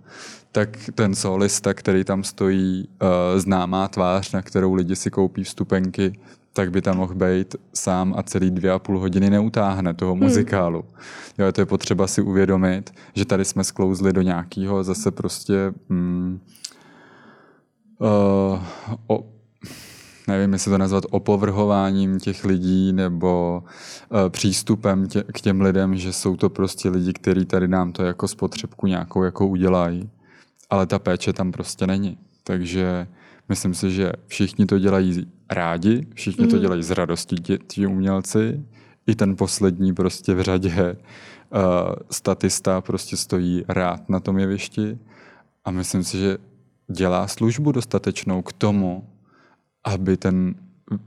tak 0.52 0.78
ten 0.94 1.14
solista, 1.14 1.74
který 1.74 2.04
tam 2.04 2.24
stojí, 2.24 2.88
uh, 3.02 3.08
známá 3.40 3.88
tvář, 3.88 4.32
na 4.32 4.42
kterou 4.42 4.74
lidi 4.74 4.96
si 4.96 5.10
koupí 5.10 5.44
vstupenky, 5.44 6.12
tak 6.52 6.70
by 6.70 6.82
tam 6.82 6.96
mohl 6.96 7.14
být 7.14 7.56
sám 7.74 8.14
a 8.16 8.22
celý 8.22 8.50
dvě 8.50 8.70
a 8.70 8.78
půl 8.78 8.98
hodiny 8.98 9.30
neutáhne 9.30 9.94
toho 9.94 10.12
hmm. 10.12 10.22
muzikálu. 10.22 10.84
Jo, 11.38 11.52
to 11.52 11.60
je 11.60 11.66
potřeba 11.66 12.06
si 12.06 12.22
uvědomit, 12.22 12.94
že 13.14 13.24
tady 13.24 13.44
jsme 13.44 13.64
sklouzli 13.64 14.12
do 14.12 14.22
nějakého 14.22 14.84
zase 14.84 15.10
prostě 15.10 15.72
mm, 15.88 16.40
uh, 17.98 18.62
o, 19.06 19.24
nevím, 20.28 20.52
jestli 20.52 20.70
to 20.70 20.78
nazvat 20.78 21.04
opovrhováním 21.10 22.20
těch 22.20 22.44
lidí 22.44 22.92
nebo 22.92 23.62
uh, 24.10 24.28
přístupem 24.28 25.06
tě, 25.06 25.24
k 25.32 25.40
těm 25.40 25.60
lidem, 25.60 25.96
že 25.96 26.12
jsou 26.12 26.36
to 26.36 26.50
prostě 26.50 26.88
lidi, 26.88 27.12
kteří 27.12 27.44
tady 27.44 27.68
nám 27.68 27.92
to 27.92 28.02
jako 28.02 28.28
spotřebku 28.28 28.86
nějakou 28.86 29.22
jako 29.22 29.46
udělají. 29.46 30.10
Ale 30.70 30.86
ta 30.86 30.98
péče 30.98 31.32
tam 31.32 31.52
prostě 31.52 31.86
není. 31.86 32.18
Takže 32.44 33.06
myslím 33.48 33.74
si, 33.74 33.90
že 33.90 34.12
všichni 34.26 34.66
to 34.66 34.78
dělají 34.78 35.26
rádi, 35.50 36.06
všichni 36.14 36.44
mm. 36.44 36.50
to 36.50 36.58
dělají 36.58 36.82
z 36.82 36.90
radosti, 36.90 37.36
ti 37.66 37.86
umělci. 37.86 38.64
I 39.06 39.14
ten 39.14 39.36
poslední 39.36 39.94
prostě 39.94 40.34
v 40.34 40.42
řadě 40.42 40.96
uh, 40.96 41.58
statista 42.10 42.80
prostě 42.80 43.16
stojí 43.16 43.64
rád 43.68 44.08
na 44.08 44.20
tom 44.20 44.38
jevišti. 44.38 44.98
A 45.64 45.70
myslím 45.70 46.04
si, 46.04 46.18
že 46.18 46.38
dělá 46.90 47.26
službu 47.26 47.72
dostatečnou 47.72 48.42
k 48.42 48.52
tomu, 48.52 49.08
aby 49.84 50.16
ten 50.16 50.54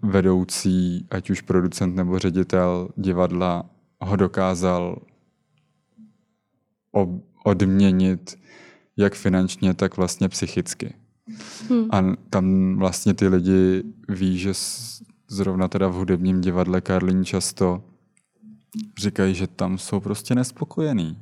vedoucí, 0.02 1.08
ať 1.12 1.30
už 1.30 1.42
producent 1.42 1.96
nebo 1.96 2.20
ředitel 2.20 2.90
divadla, 2.96 3.66
ho 4.02 4.16
dokázal 4.16 4.98
odměnit 7.44 8.40
jak 8.98 9.16
finančně, 9.16 9.74
tak 9.74 9.98
vlastně 9.98 10.30
psychicky. 10.30 10.94
Hmm. 11.70 11.88
A 11.92 12.16
tam 12.30 12.76
vlastně 12.78 13.14
ty 13.14 13.28
lidi 13.28 13.84
ví, 14.10 14.38
že 14.38 14.54
zrovna 15.28 15.68
teda 15.68 15.88
v 15.88 15.94
hudebním 15.94 16.42
divadle 16.42 16.82
Karlín 16.82 17.26
často 17.26 17.84
říkají, 18.98 19.36
že 19.36 19.48
tam 19.48 19.78
jsou 19.78 20.00
prostě 20.00 20.36
nespokojení. 20.36 21.18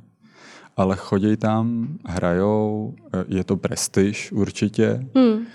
Ale 0.76 0.96
chodí 0.96 1.36
tam, 1.36 1.88
hrajou, 2.06 2.94
je 3.28 3.44
to 3.44 3.56
prestiž 3.56 4.32
určitě, 4.32 5.06
hmm 5.14 5.46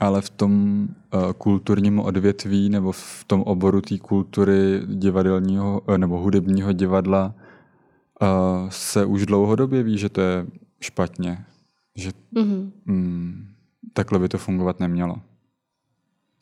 ale 0.00 0.20
v 0.20 0.30
tom 0.30 0.80
uh, 1.14 1.32
kulturním 1.32 2.00
odvětví 2.00 2.68
nebo 2.68 2.92
v 2.92 3.24
tom 3.26 3.42
oboru 3.42 3.80
té 3.80 3.98
kultury 3.98 4.82
divadelního 4.86 5.80
uh, 5.80 5.98
nebo 5.98 6.18
hudebního 6.18 6.72
divadla 6.72 7.34
se 8.68 9.04
už 9.04 9.26
dlouhodobě 9.26 9.82
ví, 9.82 9.98
že 9.98 10.08
to 10.08 10.20
je 10.20 10.46
špatně. 10.80 11.44
Že 11.94 12.10
mm-hmm. 12.34 12.70
mm, 12.86 13.48
takhle 13.96 14.18
by 14.18 14.28
to 14.28 14.38
fungovat 14.38 14.80
nemělo. 14.80 15.16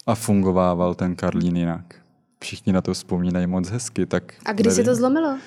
A 0.06 0.14
fungovával 0.14 0.94
ten 0.94 1.16
Karlín 1.16 1.56
jinak. 1.56 1.94
Všichni 2.40 2.72
na 2.72 2.82
to 2.82 2.94
vzpomínají 2.94 3.46
moc 3.46 3.68
hezky. 3.68 4.06
Tak 4.06 4.34
A 4.44 4.52
kdy 4.52 4.62
nevím. 4.62 4.76
se 4.76 4.84
to 4.84 4.94
zlomilo? 4.94 5.38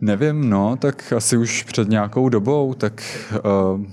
Nevím, 0.00 0.50
no, 0.50 0.76
tak 0.76 1.12
asi 1.12 1.36
už 1.36 1.62
před 1.62 1.88
nějakou 1.88 2.28
dobou, 2.28 2.74
tak 2.74 3.02
uh, 3.44 3.86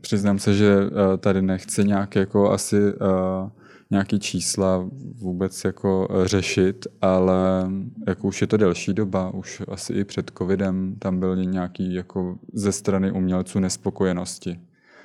Přiznám 0.00 0.38
se, 0.38 0.54
že 0.54 0.74
eh, 0.74 1.16
tady 1.18 1.42
nechci 1.42 1.84
nějak 1.84 2.16
jako 2.16 2.50
asi 2.50 2.76
uh, 2.76 3.50
nějaký 3.90 4.18
čísla 4.18 4.88
vůbec 5.14 5.64
jako 5.64 6.08
řešit, 6.24 6.86
ale 7.00 7.70
jako 8.06 8.28
už 8.28 8.40
je 8.40 8.46
to 8.46 8.56
delší 8.56 8.92
doba, 8.92 9.34
už 9.34 9.62
asi 9.68 9.92
i 9.92 10.04
před 10.04 10.30
covidem 10.38 10.96
tam 10.98 11.20
byl 11.20 11.36
nějaký 11.36 11.94
jako 11.94 12.38
ze 12.52 12.72
strany 12.72 13.12
umělců 13.12 13.58
nespokojenosti. 13.58 14.60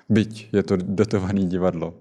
Byť 0.09 0.49
je 0.53 0.63
to 0.63 0.77
dotované 0.77 1.45
divadlo. 1.45 1.93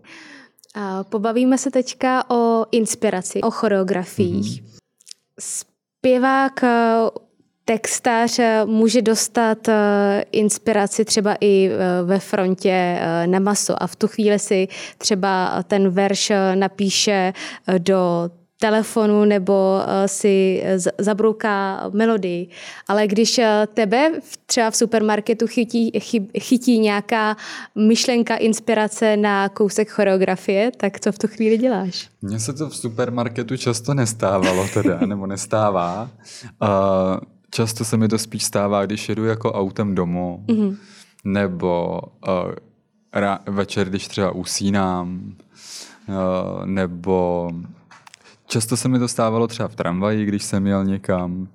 A 0.74 1.04
pobavíme 1.04 1.58
se 1.58 1.70
teďka 1.70 2.30
o 2.30 2.66
inspiraci, 2.70 3.40
o 3.40 3.50
choreografiích. 3.50 4.62
Mm-hmm. 4.62 4.80
Zpěvák 5.40 6.64
textař 7.64 8.38
eh, 8.38 8.64
může 8.64 9.02
dostat 9.02 9.68
eh, 9.68 10.24
inspiraci 10.32 11.04
třeba 11.04 11.36
i 11.40 11.70
eh, 11.70 12.02
ve 12.04 12.18
frontě 12.18 12.98
na 13.26 13.38
maso 13.38 13.82
a 13.82 13.86
v 13.86 13.96
tu 13.96 14.08
chvíli 14.08 14.38
si 14.38 14.68
třeba 14.98 15.62
ten 15.62 15.88
verš 15.88 16.32
napíše 16.54 17.32
do 17.78 18.30
telefonu 18.62 19.24
nebo 19.24 19.80
si 20.06 20.62
zabrouká 20.98 21.90
melodii. 21.92 22.48
Ale 22.88 23.06
když 23.06 23.40
tebe 23.74 24.10
třeba 24.46 24.70
v 24.70 24.76
supermarketu 24.76 25.46
chytí, 25.46 25.90
chytí 26.38 26.78
nějaká 26.78 27.36
myšlenka, 27.74 28.36
inspirace 28.36 29.16
na 29.16 29.48
kousek 29.48 29.90
choreografie, 29.90 30.70
tak 30.76 31.00
co 31.00 31.12
v 31.12 31.18
tu 31.18 31.26
chvíli 31.28 31.58
děláš? 31.58 32.08
Mně 32.22 32.38
se 32.40 32.52
to 32.52 32.68
v 32.68 32.76
supermarketu 32.76 33.56
často 33.56 33.94
nestávalo 33.94 34.66
teda, 34.74 34.98
nebo 35.06 35.26
nestává. 35.26 36.10
Uh, 36.62 36.68
často 37.50 37.84
se 37.84 37.96
mi 37.96 38.08
to 38.08 38.18
spíš 38.18 38.44
stává, 38.44 38.86
když 38.86 39.08
jedu 39.08 39.24
jako 39.24 39.52
autem 39.52 39.94
domů, 39.94 40.44
mm-hmm. 40.46 40.76
nebo 41.24 42.00
uh, 42.28 42.52
ra- 43.14 43.38
večer, 43.46 43.88
když 43.88 44.08
třeba 44.08 44.30
usínám, 44.30 45.34
uh, 46.08 46.66
nebo 46.66 47.50
často 48.52 48.76
se 48.76 48.88
mi 48.88 48.98
to 48.98 49.08
stávalo 49.08 49.46
třeba 49.46 49.68
v 49.68 49.76
tramvaji, 49.76 50.24
když 50.24 50.42
jsem 50.42 50.66
jel 50.66 50.84
někam. 50.84 51.48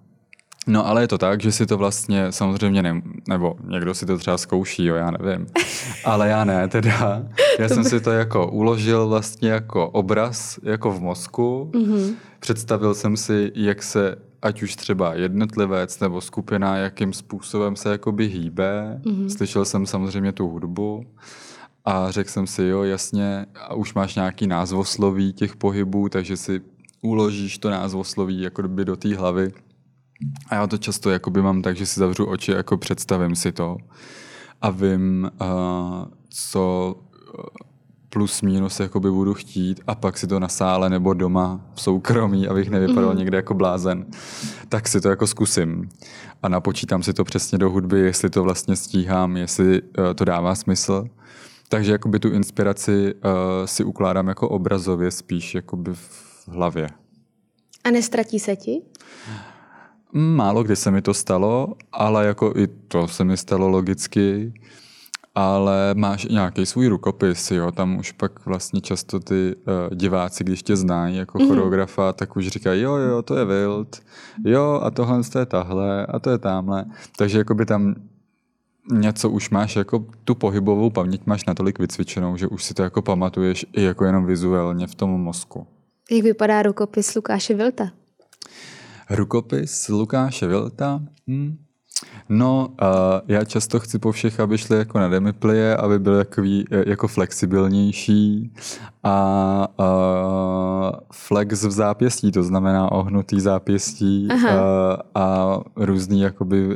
No 0.68 0.88
ale 0.88 1.04
je 1.04 1.08
to 1.08 1.18
tak, 1.18 1.42
že 1.42 1.52
si 1.52 1.66
to 1.66 1.78
vlastně 1.78 2.32
samozřejmě 2.32 2.84
ne, 2.84 3.02
nebo 3.28 3.56
někdo 3.64 3.94
si 3.94 4.06
to 4.06 4.18
třeba 4.18 4.38
zkouší, 4.38 4.86
jo, 4.86 4.96
já 4.96 5.12
nevím. 5.12 5.48
Ale 6.06 6.28
já 6.28 6.44
ne, 6.44 6.68
teda. 6.68 7.24
Já 7.60 7.70
jsem 7.70 7.84
si 7.84 8.02
to 8.02 8.12
jako 8.12 8.48
uložil 8.48 9.08
vlastně 9.08 9.50
jako 9.50 9.90
obraz, 9.90 10.60
jako 10.64 10.92
v 10.92 11.02
mozku. 11.02 11.72
Mm-hmm. 11.74 12.16
Představil 12.40 12.96
jsem 12.96 13.18
si, 13.18 13.52
jak 13.56 13.84
se 13.84 14.16
ať 14.42 14.64
už 14.64 14.76
třeba 14.76 15.14
jednotlivec 15.14 16.00
nebo 16.00 16.22
skupina, 16.22 16.78
jakým 16.78 17.14
způsobem 17.14 17.76
se 17.76 17.90
jakoby 17.90 18.28
hýbe. 18.28 19.02
Mm-hmm. 19.04 19.38
Slyšel 19.38 19.66
jsem 19.66 19.86
samozřejmě 19.86 20.32
tu 20.32 20.48
hudbu 20.48 21.06
a 21.86 22.12
řekl 22.12 22.30
jsem 22.30 22.48
si, 22.48 22.64
jo, 22.64 22.84
jasně, 22.84 23.46
a 23.56 23.74
už 23.74 23.94
máš 23.94 24.16
nějaký 24.16 24.48
názvosloví 24.48 25.34
těch 25.34 25.56
pohybů, 25.56 26.10
takže 26.10 26.38
si 26.38 26.62
uložíš 27.08 27.58
to 27.58 27.70
názvosloví 27.70 28.42
jako 28.42 28.68
by 28.68 28.86
do 28.86 28.96
té 28.96 29.16
hlavy. 29.16 29.54
A 30.50 30.56
já 30.56 30.68
to 30.68 30.78
často 30.78 31.10
jakoby 31.10 31.42
mám 31.42 31.62
tak, 31.62 31.78
že 31.78 31.86
si 31.86 32.00
zavřu 32.00 32.26
oči, 32.26 32.52
jako 32.52 32.78
představím 32.78 33.36
si 33.36 33.52
to 33.52 33.78
a 34.62 34.70
vím, 34.70 35.32
uh, 35.42 35.48
co 36.30 36.96
plus 38.10 38.42
minus 38.42 38.80
jakoby 38.80 39.12
budu 39.12 39.34
chtít 39.34 39.82
a 39.88 39.96
pak 39.96 40.18
si 40.18 40.28
to 40.28 40.40
na 40.40 40.48
sále 40.48 40.90
nebo 40.90 41.14
doma 41.14 41.62
v 41.74 41.82
soukromí, 41.82 42.48
abych 42.48 42.70
nevypadal 42.70 43.12
mm. 43.12 43.18
někde 43.18 43.38
jako 43.38 43.54
blázen, 43.54 44.06
tak 44.70 44.88
si 44.88 45.02
to 45.02 45.10
jako 45.10 45.28
zkusím. 45.28 45.90
A 46.44 46.50
napočítám 46.50 47.04
si 47.04 47.14
to 47.14 47.24
přesně 47.24 47.58
do 47.58 47.70
hudby, 47.70 48.00
jestli 48.00 48.30
to 48.30 48.44
vlastně 48.44 48.76
stíhám, 48.76 49.38
jestli 49.38 49.82
uh, 49.82 49.88
to 50.16 50.26
dává 50.26 50.56
smysl. 50.56 51.08
Takže 51.70 51.92
jakoby 51.92 52.20
tu 52.20 52.30
inspiraci 52.30 53.14
uh, 53.14 53.32
si 53.66 53.84
ukládám 53.84 54.28
jako 54.28 54.50
obrazově 54.50 55.12
spíš 55.12 55.56
jakoby 55.56 55.94
v 55.94 56.27
hlavě. 56.48 56.90
A 57.84 57.92
nestratí 57.92 58.40
se 58.40 58.56
ti? 58.56 58.82
Málo 60.14 60.64
kdy 60.64 60.76
se 60.76 60.92
mi 60.92 61.02
to 61.02 61.14
stalo, 61.14 61.76
ale 61.92 62.26
jako 62.26 62.54
i 62.58 62.68
to 62.68 63.08
se 63.08 63.24
mi 63.24 63.38
stalo 63.38 63.68
logicky 63.68 64.54
ale 65.40 65.94
máš 65.94 66.26
nějaký 66.26 66.66
svůj 66.66 66.88
rukopis, 66.88 67.52
jo, 67.52 67.72
tam 67.72 67.98
už 67.98 68.12
pak 68.12 68.46
vlastně 68.46 68.82
často 68.82 69.20
ty 69.20 69.56
uh, 69.56 69.96
diváci, 69.96 70.44
když 70.44 70.64
tě 70.64 70.76
znají 70.76 71.18
jako 71.18 71.38
mm-hmm. 71.38 71.48
choreografa, 71.48 72.14
tak 72.14 72.36
už 72.36 72.48
říkají, 72.48 72.82
jo, 72.82 72.96
jo, 72.96 73.22
to 73.22 73.38
je 73.38 73.46
Wild, 73.46 74.02
jo, 74.46 74.82
a 74.84 74.92
tohle 74.92 75.22
je 75.40 75.46
tahle, 75.46 76.06
a 76.06 76.20
to 76.20 76.30
je 76.30 76.38
tamhle, 76.38 76.86
takže 77.18 77.38
jakoby 77.38 77.66
tam 77.66 77.96
něco 78.92 79.30
už 79.30 79.50
máš, 79.50 79.76
jako 79.76 80.06
tu 80.24 80.36
pohybovou 80.36 80.90
paměť 80.90 81.22
máš 81.26 81.46
natolik 81.46 81.80
vycvičenou, 81.80 82.38
že 82.38 82.48
už 82.48 82.64
si 82.64 82.74
to 82.74 82.84
jako 82.84 83.02
pamatuješ 83.02 83.66
i 83.74 83.84
jako 83.84 84.06
jenom 84.06 84.26
vizuálně 84.26 84.88
v 84.88 84.96
tom 84.96 85.10
mozku. 85.10 85.68
Jak 86.12 86.24
vypadá 86.24 86.62
rukopis 86.62 87.16
Lukáše 87.16 87.54
Vilta? 87.54 87.92
Rukopis 89.10 89.88
Lukáše 89.88 90.48
Vilta? 90.48 91.02
Hm. 91.28 91.58
No, 92.30 92.68
uh, 92.82 92.88
já 93.28 93.44
často 93.44 93.80
chci 93.80 94.00
po 94.00 94.12
všech, 94.12 94.40
aby 94.40 94.58
šli 94.58 94.78
jako 94.78 95.00
na 95.00 95.08
demiplie, 95.08 95.76
aby 95.76 96.00
byl 96.00 96.14
jakový, 96.14 96.66
e, 96.72 96.90
jako 96.90 97.08
flexibilnější 97.08 98.54
a 99.04 99.68
uh, 99.80 101.00
flex 101.14 101.64
v 101.64 101.72
zápěstí, 101.72 102.32
to 102.32 102.44
znamená 102.44 102.92
ohnutý 102.92 103.40
zápěstí 103.40 104.28
uh, 104.32 104.40
a 105.16 105.58
různý 105.76 106.22
jakoby 106.22 106.68
uh, 106.68 106.76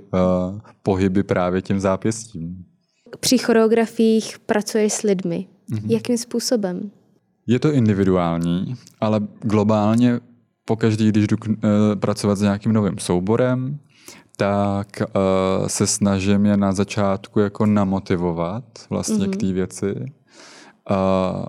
pohyby 0.84 1.24
právě 1.24 1.62
tím 1.62 1.80
zápěstím. 1.80 2.66
Při 3.20 3.38
choreografiích 3.38 4.40
pracuješ 4.40 4.94
s 4.94 5.02
lidmi. 5.02 5.48
Jakým 5.88 6.18
způsobem? 6.18 6.92
Je 7.52 7.60
to 7.60 7.72
individuální, 7.72 8.76
ale 9.02 9.20
globálně 9.42 10.20
pokaždý, 10.66 11.10
když 11.10 11.28
jdu 11.28 11.38
uh, 11.48 11.56
pracovat 12.00 12.36
s 12.36 12.42
nějakým 12.42 12.74
novým 12.74 12.98
souborem, 12.98 13.80
tak 14.38 14.88
uh, 15.02 15.68
se 15.68 15.88
snažím 15.88 16.46
je 16.46 16.58
na 16.58 16.72
začátku 16.72 17.40
jako 17.40 17.66
namotivovat 17.66 18.64
vlastně 18.90 19.26
mm-hmm. 19.26 19.38
k 19.38 19.40
té 19.40 19.54
věci. 19.54 19.96
Uh, 20.90 21.46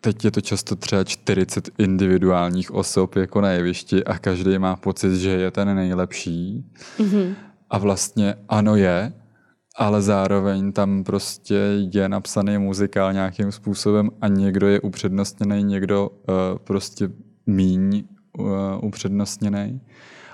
teď 0.00 0.24
je 0.24 0.30
to 0.30 0.40
často 0.40 0.76
třeba 0.76 1.04
40 1.04 1.70
individuálních 1.78 2.70
osob 2.70 3.16
jako 3.16 3.40
na 3.40 3.50
jevišti 3.50 4.04
a 4.04 4.18
každý 4.18 4.58
má 4.58 4.76
pocit, 4.76 5.16
že 5.16 5.30
je 5.30 5.50
ten 5.50 5.76
nejlepší. 5.76 6.64
Mm-hmm. 6.98 7.34
A 7.70 7.78
vlastně 7.78 8.34
ano 8.48 8.76
je, 8.76 9.12
ale 9.76 10.02
zároveň 10.02 10.72
tam 10.72 11.04
prostě 11.04 11.60
je 11.92 12.08
napsaný 12.08 12.58
muzikál 12.58 13.12
nějakým 13.12 13.52
způsobem 13.52 14.10
a 14.20 14.28
někdo 14.28 14.68
je 14.68 14.80
upřednostněný, 14.80 15.62
někdo 15.62 16.08
uh, 16.08 16.34
prostě 16.64 17.08
míň 17.46 18.04
uh, 18.38 18.46
upřednostněný. 18.82 19.80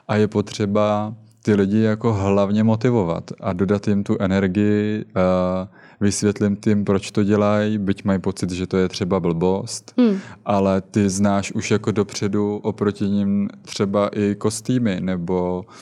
A 0.09 0.17
je 0.17 0.29
potřeba 0.29 1.15
ty 1.43 1.55
lidi 1.55 1.81
jako 1.81 2.13
hlavně 2.13 2.65
motivovat 2.65 3.31
a 3.41 3.53
dodat 3.53 3.89
jim 3.89 4.05
tu 4.05 4.17
energii, 4.21 5.05
uh, 5.05 5.69
vysvětlím 6.01 6.57
tím, 6.57 6.85
proč 6.85 7.11
to 7.11 7.25
dělají, 7.25 7.79
byť 7.79 8.05
mají 8.05 8.19
pocit, 8.19 8.51
že 8.51 8.67
to 8.67 8.77
je 8.77 8.89
třeba 8.89 9.21
blbost, 9.21 9.95
hmm. 9.99 10.19
ale 10.45 10.81
ty 10.81 11.09
znáš 11.09 11.53
už 11.53 11.71
jako 11.71 11.91
dopředu 11.91 12.57
oproti 12.57 13.09
ním 13.09 13.49
třeba 13.63 14.09
i 14.09 14.35
kostýmy 14.35 15.01
nebo 15.01 15.65
uh, 15.69 15.75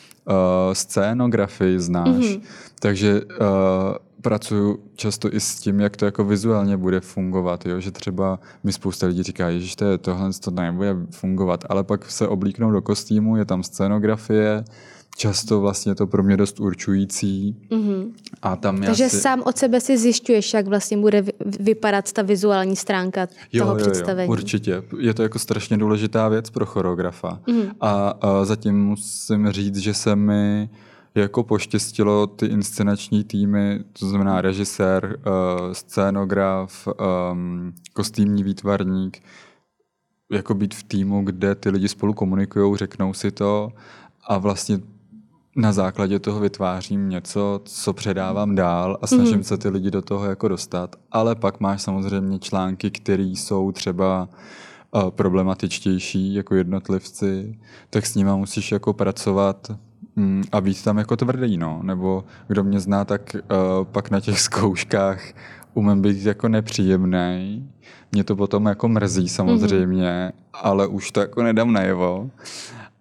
scénografii 0.73 1.81
znáš. 1.81 2.25
Hmm. 2.25 2.43
Takže 2.81 3.21
uh, 3.21 3.97
pracuju 4.23 4.79
často 4.97 5.35
i 5.35 5.41
s 5.41 5.55
tím, 5.55 5.81
jak 5.81 5.97
to 5.97 6.05
jako 6.05 6.25
vizuálně 6.25 6.77
bude 6.77 7.01
fungovat, 7.01 7.67
jo? 7.67 7.81
že 7.81 7.91
třeba 7.91 8.39
mi 8.65 8.73
spousta 8.73 9.07
lidí 9.07 9.23
říká, 9.23 9.53
že 9.53 9.77
to 9.77 9.85
je 9.85 9.99
tohle, 9.99 10.31
to 10.45 10.51
nebude 10.51 10.97
fungovat, 11.11 11.65
ale 11.69 11.85
pak 11.85 12.11
se 12.11 12.29
oblíknou 12.29 12.71
do 12.71 12.83
kostýmu, 12.83 13.37
je 13.37 13.45
tam 13.45 13.63
scénografie, 13.63 14.65
často 15.17 15.61
vlastně 15.61 15.95
to 15.95 16.07
pro 16.07 16.23
mě 16.23 16.37
dost 16.37 16.61
určující. 16.61 17.57
Mm-hmm. 17.71 18.13
A 18.43 18.57
tam 18.57 18.81
Takže 18.81 19.09
si... 19.09 19.21
sám 19.21 19.43
od 19.47 19.59
sebe 19.59 19.81
si 19.81 19.99
zjišťuješ, 19.99 20.55
jak 20.55 20.67
vlastně 20.67 20.97
bude 20.97 21.25
vypadat 21.61 22.13
ta 22.13 22.23
vizuální 22.23 22.77
stránka 22.77 23.29
jo, 23.53 23.65
toho 23.65 23.79
jo, 23.79 23.85
představení. 23.85 24.27
Jo, 24.27 24.33
určitě. 24.33 24.83
Je 24.99 25.15
to 25.15 25.23
jako 25.23 25.39
strašně 25.39 25.77
důležitá 25.77 26.29
věc 26.29 26.51
pro 26.51 26.67
choreografa. 26.67 27.41
Mm-hmm. 27.47 27.71
A, 27.81 28.15
a 28.21 28.45
zatím 28.45 28.85
musím 28.85 29.51
říct, 29.51 29.77
že 29.77 29.95
se 29.95 30.17
mi 30.17 30.69
jako 31.21 31.43
poštěstilo 31.43 32.27
ty 32.27 32.47
inscenační 32.47 33.25
týmy, 33.25 33.85
to 33.93 34.09
znamená 34.09 34.41
režisér, 34.41 35.19
uh, 35.19 35.73
scénograf, 35.73 36.89
um, 37.33 37.73
kostýmní 37.93 38.43
výtvarník, 38.43 39.23
jako 40.33 40.55
být 40.55 40.75
v 40.75 40.83
týmu, 40.83 41.23
kde 41.25 41.55
ty 41.55 41.71
lidi 41.71 41.89
spolu 41.89 42.13
komunikují, 42.13 42.77
řeknou 42.77 43.13
si 43.15 43.31
to 43.31 43.73
a 44.29 44.39
vlastně 44.39 44.79
na 45.57 45.73
základě 45.73 46.19
toho 46.19 46.41
vytvářím 46.41 47.09
něco, 47.09 47.61
co 47.65 47.93
předávám 47.93 48.55
dál 48.55 48.99
a 49.03 49.07
snažím 49.07 49.41
mm-hmm. 49.41 49.43
se 49.43 49.59
ty 49.59 49.69
lidi 49.69 49.91
do 49.91 50.03
toho 50.03 50.25
jako 50.25 50.49
dostat. 50.49 50.97
Ale 51.11 51.35
pak 51.35 51.61
máš 51.61 51.83
samozřejmě 51.83 52.39
články, 52.39 52.91
které 52.91 53.23
jsou 53.23 53.73
třeba 53.73 54.29
uh, 54.95 55.11
problematičtější 55.11 56.35
jako 56.35 56.55
jednotlivci, 56.55 57.59
tak 57.91 58.07
s 58.07 58.15
nima 58.15 58.37
musíš 58.37 58.73
jako 58.73 58.93
pracovat 58.93 59.71
mm, 60.19 60.43
a 60.53 60.61
být 60.61 60.85
tam 60.85 60.99
jako 60.99 61.17
tvrdý, 61.17 61.57
no. 61.57 61.81
Nebo 61.83 62.25
kdo 62.49 62.65
mě 62.65 62.81
zná, 62.81 63.05
tak 63.05 63.37
uh, 63.37 63.85
pak 63.85 64.11
na 64.11 64.21
těch 64.21 64.41
zkouškách 64.49 65.23
umím 65.75 66.03
být 66.03 66.25
jako 66.25 66.49
nepříjemný. 66.49 67.71
Mě 68.13 68.25
to 68.25 68.37
potom 68.37 68.67
jako 68.67 68.89
mrzí 68.89 69.29
samozřejmě, 69.29 70.33
mm-hmm. 70.33 70.59
ale 70.63 70.87
už 70.87 71.11
to 71.11 71.21
jako 71.21 71.43
nedám 71.43 71.73
najevo. 71.73 72.31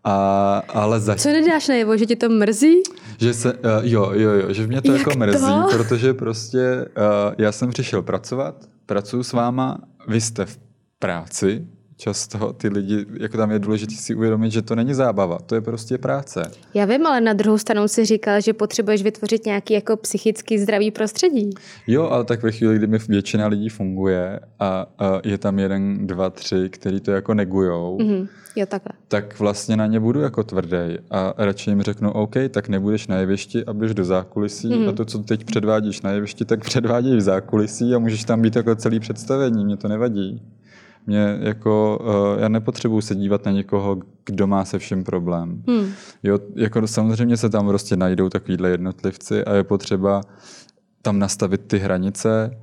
A, 0.04 0.62
ale 0.74 1.00
za... 1.00 1.16
Co 1.16 1.30
nedáš 1.30 1.68
najevo, 1.68 1.98
že 1.98 2.06
tě 2.06 2.16
to 2.16 2.30
mrzí? 2.30 2.82
Že 3.18 3.34
se, 3.34 3.54
uh, 3.54 3.60
jo, 3.82 4.12
jo, 4.14 4.32
jo, 4.32 4.54
že 4.54 4.68
mě 4.68 4.82
to 4.82 4.92
Jak 4.92 5.00
jako 5.08 5.20
mrzí, 5.20 5.46
to? 5.46 5.78
protože 5.78 6.14
prostě 6.14 6.86
uh, 6.98 7.34
já 7.38 7.52
jsem 7.52 7.70
přišel 7.70 8.02
pracovat, 8.02 8.56
pracuji 8.86 9.24
s 9.24 9.34
váma, 9.34 9.78
vy 10.08 10.22
jste 10.22 10.46
v 10.46 10.60
práci, 11.00 11.68
často 11.98 12.54
ty 12.54 12.70
lidi, 12.70 13.06
jako 13.20 13.38
tam 13.38 13.52
je 13.52 13.60
důležité 13.60 13.96
si 13.96 14.16
uvědomit, 14.16 14.52
že 14.52 14.62
to 14.62 14.76
není 14.76 14.94
zábava, 14.94 15.40
to 15.46 15.56
je 15.56 15.62
prostě 15.62 15.98
práce. 15.98 16.52
Já 16.74 16.86
vím, 16.86 17.08
ale 17.08 17.22
na 17.22 17.34
druhou 17.34 17.58
stranu 17.58 17.88
si 17.88 18.06
říkal, 18.06 18.42
že 18.42 18.54
potřebuješ 18.54 19.04
vytvořit 19.04 19.46
nějaký 19.46 19.74
jako 19.74 19.98
psychicky 19.98 20.60
zdravý 20.60 20.92
prostředí. 20.92 21.50
Jo, 21.88 22.04
ale 22.04 22.24
tak 22.24 22.44
ve 22.44 22.52
chvíli, 22.52 22.76
kdy 22.76 22.88
mi 22.88 22.98
většina 22.98 23.48
lidí 23.48 23.70
funguje 23.70 24.40
a, 24.60 24.86
a 25.00 25.22
je 25.24 25.38
tam 25.38 25.60
jeden, 25.60 26.08
dva, 26.08 26.30
tři, 26.30 26.70
který 26.70 27.00
to 27.00 27.12
jako 27.12 27.34
negujou, 27.34 27.98
mm-hmm. 27.98 28.28
jo, 28.56 28.66
takhle. 28.66 28.92
tak 29.08 29.40
vlastně 29.40 29.78
na 29.78 29.86
ně 29.86 30.00
budu 30.00 30.20
jako 30.20 30.44
tvrdý 30.44 30.98
a 31.12 31.34
radši 31.38 31.70
jim 31.70 31.82
řeknu, 31.82 32.12
OK, 32.12 32.36
tak 32.50 32.70
nebudeš 32.70 33.08
na 33.08 33.18
jevišti 33.18 33.66
a 33.66 33.74
běž 33.74 33.94
do 33.94 34.06
zákulisí 34.06 34.70
mm-hmm. 34.70 34.90
a 34.90 34.92
to, 34.92 35.06
co 35.06 35.20
teď 35.20 35.44
předvádíš 35.44 36.02
na 36.02 36.12
jevišti, 36.12 36.46
tak 36.46 36.64
předvádíš 36.64 37.16
v 37.16 37.22
zákulisí 37.22 37.96
a 37.96 38.00
můžeš 38.00 38.24
tam 38.24 38.42
být 38.42 38.56
jako 38.56 38.76
celý 38.76 39.00
představení, 39.00 39.66
mě 39.66 39.78
to 39.78 39.88
nevadí. 39.88 40.42
Mě 41.08 41.38
jako, 41.40 42.00
uh, 42.02 42.42
já 42.42 42.50
nepotřebuji 42.50 43.02
se 43.02 43.16
dívat 43.16 43.46
na 43.46 43.52
někoho, 43.52 43.98
kdo 44.26 44.48
má 44.48 44.66
se 44.66 44.80
všem 44.80 45.04
problém. 45.04 45.64
Hmm. 45.68 45.92
Jo, 46.24 46.40
jako 46.56 46.88
samozřejmě 46.88 47.38
se 47.38 47.50
tam 47.50 47.68
prostě 47.68 47.96
najdou 47.96 48.30
takovýhle 48.30 48.70
jednotlivci 48.70 49.46
a 49.46 49.54
je 49.54 49.64
potřeba 49.64 50.22
tam 51.02 51.20
nastavit 51.20 51.62
ty 51.68 51.78
hranice, 51.78 52.58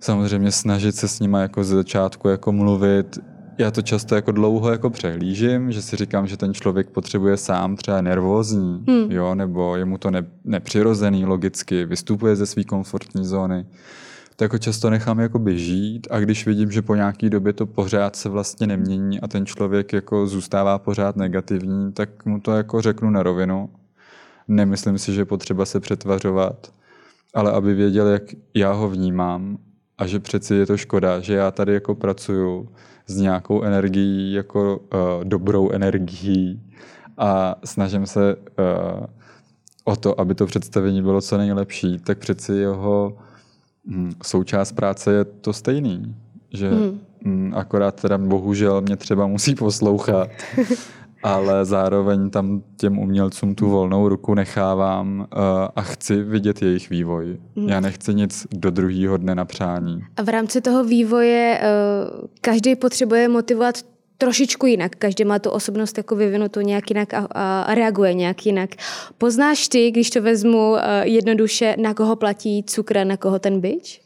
samozřejmě 0.00 0.52
snažit 0.52 0.96
se 0.96 1.08
s 1.08 1.20
nima 1.20 1.40
jako 1.40 1.64
ze 1.64 1.76
začátku 1.76 2.28
jako 2.28 2.52
mluvit. 2.52 3.18
Já 3.58 3.70
to 3.70 3.82
často 3.82 4.14
jako 4.14 4.32
dlouho 4.32 4.70
jako 4.70 4.90
přehlížím, 4.90 5.72
že 5.72 5.82
si 5.82 5.96
říkám, 5.96 6.26
že 6.26 6.36
ten 6.36 6.54
člověk 6.54 6.90
potřebuje 6.90 7.36
sám 7.36 7.76
třeba 7.76 8.00
nervózní, 8.00 8.84
hmm. 8.88 9.12
jo, 9.12 9.34
nebo 9.34 9.76
je 9.76 9.84
mu 9.84 9.98
to 9.98 10.10
ne, 10.10 10.24
nepřirozený 10.44 11.24
logicky, 11.24 11.84
vystupuje 11.84 12.36
ze 12.36 12.46
své 12.46 12.64
komfortní 12.64 13.24
zóny 13.24 13.66
to 14.42 14.44
jako 14.44 14.58
často 14.58 14.90
nechám 14.90 15.20
jako 15.20 15.40
žít 15.46 16.06
a 16.10 16.20
když 16.20 16.46
vidím, 16.46 16.70
že 16.70 16.82
po 16.82 16.94
nějaký 16.94 17.30
době 17.30 17.52
to 17.52 17.66
pořád 17.66 18.16
se 18.16 18.28
vlastně 18.28 18.66
nemění 18.66 19.20
a 19.20 19.28
ten 19.28 19.46
člověk 19.46 19.92
jako 19.92 20.26
zůstává 20.26 20.78
pořád 20.78 21.16
negativní, 21.16 21.92
tak 21.92 22.26
mu 22.26 22.40
to 22.40 22.52
jako 22.52 22.82
řeknu 22.82 23.10
na 23.10 23.22
rovinu. 23.22 23.70
Nemyslím 24.48 24.98
si, 24.98 25.12
že 25.12 25.20
je 25.20 25.24
potřeba 25.24 25.66
se 25.66 25.80
přetvařovat, 25.80 26.72
ale 27.34 27.52
aby 27.52 27.74
věděl, 27.74 28.06
jak 28.06 28.22
já 28.54 28.72
ho 28.72 28.88
vnímám 28.88 29.58
a 29.98 30.06
že 30.06 30.18
přeci 30.18 30.54
je 30.54 30.66
to 30.66 30.76
škoda, 30.76 31.20
že 31.20 31.34
já 31.34 31.50
tady 31.50 31.74
jako 31.74 31.94
pracuju 31.94 32.68
s 33.06 33.16
nějakou 33.16 33.62
energií, 33.62 34.32
jako 34.32 34.78
uh, 34.78 35.24
dobrou 35.24 35.70
energií 35.70 36.62
a 37.18 37.54
snažím 37.64 38.06
se 38.06 38.36
uh, 38.36 39.06
o 39.84 39.96
to, 39.96 40.20
aby 40.20 40.34
to 40.34 40.46
představení 40.46 41.02
bylo 41.02 41.20
co 41.20 41.38
nejlepší, 41.38 41.98
tak 41.98 42.18
přeci 42.18 42.52
jeho 42.52 43.18
součást 44.22 44.72
práce 44.72 45.12
je 45.12 45.24
to 45.24 45.52
stejný, 45.52 46.14
že 46.52 46.70
hmm. 47.24 47.52
akorát 47.56 48.00
teda 48.00 48.18
bohužel 48.18 48.80
mě 48.80 48.96
třeba 48.96 49.26
musí 49.26 49.54
poslouchat, 49.54 50.28
ale 51.22 51.64
zároveň 51.64 52.30
tam 52.30 52.62
těm 52.76 52.98
umělcům 52.98 53.54
tu 53.54 53.70
volnou 53.70 54.08
ruku 54.08 54.34
nechávám 54.34 55.18
uh, 55.18 55.26
a 55.76 55.82
chci 55.82 56.22
vidět 56.22 56.62
jejich 56.62 56.90
vývoj. 56.90 57.38
Hmm. 57.56 57.68
Já 57.68 57.80
nechci 57.80 58.14
nic 58.14 58.46
do 58.52 58.70
druhého 58.70 59.16
dne 59.16 59.34
na 59.34 59.44
přání. 59.44 60.00
A 60.16 60.22
v 60.22 60.28
rámci 60.28 60.60
toho 60.60 60.84
vývoje 60.84 61.60
uh, 61.60 62.28
každý 62.40 62.76
potřebuje 62.76 63.28
motivovat 63.28 63.74
trošičku 64.22 64.66
jinak. 64.66 64.96
Každý 64.96 65.24
má 65.24 65.38
tu 65.38 65.50
osobnost 65.50 65.98
jako 65.98 66.16
vyvinutou 66.16 66.60
nějak 66.60 66.90
jinak 66.90 67.14
a, 67.14 67.26
a 67.30 67.74
reaguje 67.74 68.14
nějak 68.14 68.46
jinak. 68.46 68.70
Poznáš 69.18 69.68
ty, 69.68 69.90
když 69.90 70.10
to 70.10 70.22
vezmu 70.22 70.76
eh, 70.76 71.08
jednoduše, 71.08 71.76
na 71.78 71.94
koho 71.94 72.16
platí 72.16 72.62
cukr, 72.62 73.04
na 73.04 73.16
koho 73.16 73.38
ten 73.38 73.60
byč? 73.60 74.00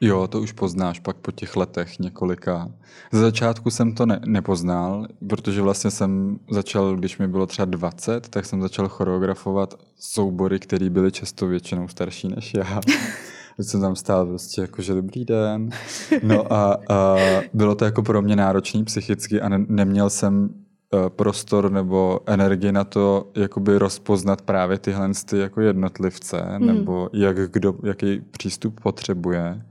Jo, 0.00 0.26
to 0.26 0.40
už 0.40 0.52
poznáš 0.52 1.00
pak 1.00 1.16
po 1.16 1.32
těch 1.32 1.56
letech 1.56 1.98
několika. 1.98 2.70
Ze 3.12 3.20
začátku 3.20 3.70
jsem 3.70 3.94
to 3.94 4.06
ne- 4.06 4.20
nepoznal, 4.24 5.06
protože 5.28 5.62
vlastně 5.62 5.90
jsem 5.90 6.38
začal, 6.50 6.96
když 6.96 7.18
mi 7.18 7.28
bylo 7.28 7.46
třeba 7.46 7.66
20, 7.66 8.28
tak 8.28 8.46
jsem 8.46 8.62
začal 8.62 8.88
choreografovat 8.88 9.74
soubory, 9.98 10.58
které 10.58 10.90
byly 10.90 11.12
často 11.12 11.46
většinou 11.46 11.88
starší 11.88 12.28
než 12.28 12.54
já. 12.54 12.80
Teď 13.60 13.66
jsem 13.66 13.80
tam 13.80 13.96
stál 13.96 14.26
prostě 14.26 14.60
jako, 14.60 14.82
že 14.82 14.94
dobrý 14.94 15.24
den. 15.24 15.70
No 16.22 16.52
a, 16.52 16.78
a 16.88 17.16
bylo 17.54 17.74
to 17.74 17.84
jako 17.84 18.02
pro 18.02 18.22
mě 18.22 18.36
náročný 18.36 18.84
psychicky 18.84 19.40
a 19.40 19.48
ne, 19.48 19.64
neměl 19.68 20.10
jsem 20.10 20.42
uh, 20.44 21.08
prostor 21.08 21.72
nebo 21.72 22.20
energii 22.26 22.72
na 22.72 22.84
to 22.84 23.30
jakoby 23.34 23.78
rozpoznat 23.78 24.42
právě 24.42 24.78
tyhle 24.78 25.10
ty 25.26 25.38
jako 25.38 25.60
jednotlivce 25.60 26.44
mm. 26.58 26.66
nebo 26.66 27.08
jak 27.12 27.52
kdo, 27.52 27.74
jaký 27.84 28.20
přístup 28.30 28.80
potřebuje. 28.80 29.62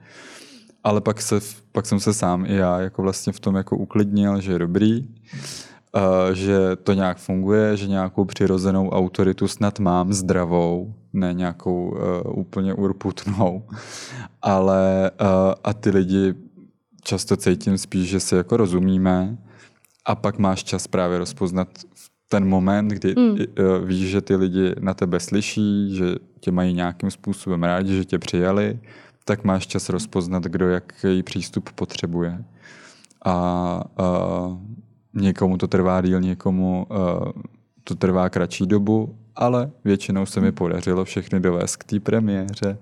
Ale 0.84 1.02
pak, 1.02 1.22
se, 1.22 1.40
pak 1.72 1.86
jsem 1.86 2.00
se 2.00 2.14
sám 2.14 2.46
i 2.46 2.56
já 2.56 2.80
jako 2.80 3.02
vlastně 3.02 3.34
v 3.34 3.40
tom 3.40 3.56
jako 3.56 3.78
uklidnil, 3.78 4.42
že 4.42 4.52
je 4.52 4.60
dobrý, 4.60 5.08
uh, 5.96 6.34
že 6.34 6.76
to 6.84 6.94
nějak 6.94 7.18
funguje, 7.18 7.78
že 7.78 7.88
nějakou 7.88 8.26
přirozenou 8.26 8.90
autoritu 8.90 9.48
snad 9.48 9.80
mám 9.80 10.14
zdravou, 10.14 10.94
ne 11.14 11.34
nějakou 11.34 11.90
uh, 11.90 12.40
úplně 12.40 12.74
urputnou, 12.74 13.64
ale 14.42 15.12
uh, 15.22 15.28
a 15.64 15.74
ty 15.74 15.90
lidi 15.90 16.34
často 17.04 17.38
cítím 17.38 17.78
spíš, 17.78 18.10
že 18.10 18.20
si 18.20 18.36
jako 18.36 18.58
rozumíme 18.58 19.38
a 20.06 20.16
pak 20.16 20.40
máš 20.40 20.64
čas 20.64 20.88
právě 20.88 21.18
rozpoznat 21.18 21.68
ten 22.30 22.46
moment, 22.46 22.88
kdy 22.88 23.16
mm. 23.18 23.38
víš, 23.86 24.10
že 24.10 24.22
ty 24.22 24.36
lidi 24.36 24.76
na 24.80 24.94
tebe 24.94 25.20
slyší, 25.20 25.96
že 25.96 26.06
tě 26.40 26.52
mají 26.52 26.74
nějakým 26.74 27.12
způsobem 27.12 27.64
rádi, 27.64 27.96
že 27.96 28.06
tě 28.06 28.20
přijali, 28.20 28.80
tak 29.26 29.44
máš 29.44 29.68
čas 29.68 29.90
rozpoznat, 29.90 30.44
kdo 30.44 30.70
jaký 30.70 31.24
přístup 31.24 31.70
potřebuje. 31.72 32.44
A, 33.26 33.32
a 33.32 33.84
někomu 35.14 35.58
to 35.58 35.68
trvá 35.68 36.02
díl, 36.02 36.22
někomu 36.22 36.88
a, 36.90 37.34
to 37.84 37.96
trvá 37.96 38.30
kratší 38.30 38.68
dobu, 38.68 39.19
ale 39.40 39.72
většinou 39.86 40.26
se 40.26 40.42
mi 40.42 40.52
podařilo 40.52 41.06
všechny 41.06 41.40
dovést 41.40 41.78
k 41.78 41.84
té 41.84 42.00
premiéře, 42.00 42.78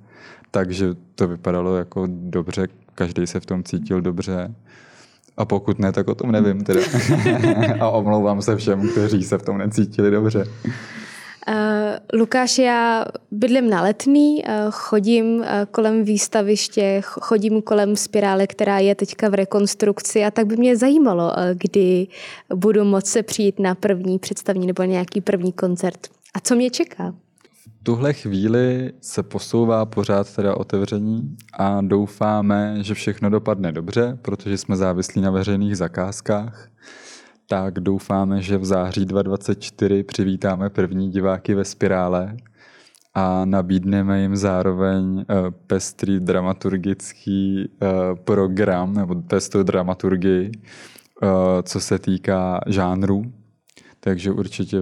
takže 0.52 0.88
to 1.16 1.28
vypadalo 1.28 1.78
jako 1.78 2.08
dobře, 2.10 2.68
každý 2.96 3.28
se 3.28 3.40
v 3.40 3.46
tom 3.46 3.64
cítil 3.64 4.02
dobře. 4.02 4.56
A 5.38 5.46
pokud 5.46 5.80
ne, 5.80 5.92
tak 5.92 6.08
o 6.08 6.16
tom 6.16 6.32
nevím 6.32 6.64
teda. 6.64 6.82
a 7.80 7.90
omlouvám 7.90 8.42
se 8.42 8.56
všem, 8.56 8.90
kteří 8.90 9.24
se 9.24 9.38
v 9.38 9.42
tom 9.42 9.58
necítili 9.58 10.12
dobře. 10.12 10.46
Uh, 11.48 12.20
Lukáš, 12.20 12.58
já 12.58 13.06
bydlím 13.32 13.70
na 13.70 13.82
letný, 13.82 14.44
uh, 14.44 14.72
chodím 14.72 15.26
uh, 15.26 15.46
kolem 15.72 16.04
výstaviště, 16.04 17.02
chodím 17.04 17.62
kolem 17.62 17.96
spirály, 17.96 18.48
která 18.48 18.80
je 18.80 18.96
teďka 18.96 19.30
v 19.30 19.34
rekonstrukci 19.34 20.26
a 20.26 20.32
tak 20.32 20.46
by 20.46 20.58
mě 20.58 20.78
zajímalo, 20.78 21.34
kdy 21.54 22.08
budu 22.56 22.84
moct 22.84 23.08
se 23.08 23.24
přijít 23.24 23.60
na 23.60 23.76
první 23.76 24.20
představní 24.20 24.68
nebo 24.68 24.84
nějaký 24.84 25.22
první 25.22 25.54
koncert. 25.54 26.17
A 26.38 26.40
co 26.40 26.56
mě 26.56 26.70
čeká? 26.70 27.14
tuhle 27.88 28.14
chvíli 28.14 28.94
se 29.02 29.24
posouvá 29.24 29.86
pořád 29.86 30.36
teda 30.36 30.58
otevření 30.58 31.38
a 31.54 31.82
doufáme, 31.82 32.78
že 32.82 32.94
všechno 32.94 33.30
dopadne 33.30 33.72
dobře, 33.72 34.18
protože 34.22 34.58
jsme 34.58 34.76
závislí 34.76 35.22
na 35.22 35.32
veřejných 35.32 35.78
zakázkách. 35.78 36.70
Tak 37.50 37.80
doufáme, 37.80 38.42
že 38.42 38.58
v 38.58 38.66
září 38.66 39.06
2024 39.06 40.04
přivítáme 40.04 40.70
první 40.70 41.12
diváky 41.12 41.54
ve 41.56 41.66
spirále 41.66 42.38
a 43.14 43.46
nabídneme 43.46 44.22
jim 44.22 44.36
zároveň 44.36 45.20
eh, 45.30 45.36
pestrý 45.68 46.20
dramaturgický 46.20 47.70
eh, 47.70 47.88
program 48.16 48.94
nebo 48.94 49.16
pestrou 49.16 49.64
dramaturgii, 49.64 50.52
eh, 50.52 51.28
co 51.64 51.80
se 51.80 52.00
týká 52.00 52.60
žánru. 52.68 53.24
Takže 54.00 54.32
určitě 54.32 54.78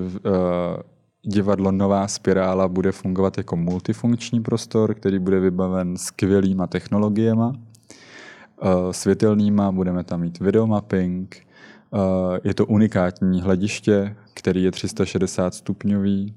divadlo 1.26 1.72
Nová 1.72 2.08
spirála 2.08 2.68
bude 2.68 2.92
fungovat 2.92 3.38
jako 3.38 3.56
multifunkční 3.56 4.42
prostor, 4.42 4.94
který 4.94 5.20
bude 5.20 5.40
vybaven 5.40 5.98
skvělýma 5.98 6.68
technologiemi, 6.68 7.44
eh, 7.52 8.94
světelnýma, 8.94 9.72
budeme 9.72 10.04
tam 10.04 10.22
mít 10.22 10.40
videomapping, 10.40 11.38
eh, 11.38 12.40
je 12.44 12.54
to 12.54 12.66
unikátní 12.66 13.42
hlediště, 13.42 14.16
který 14.34 14.64
je 14.64 14.72
360 14.72 15.54
stupňový, 15.54 16.34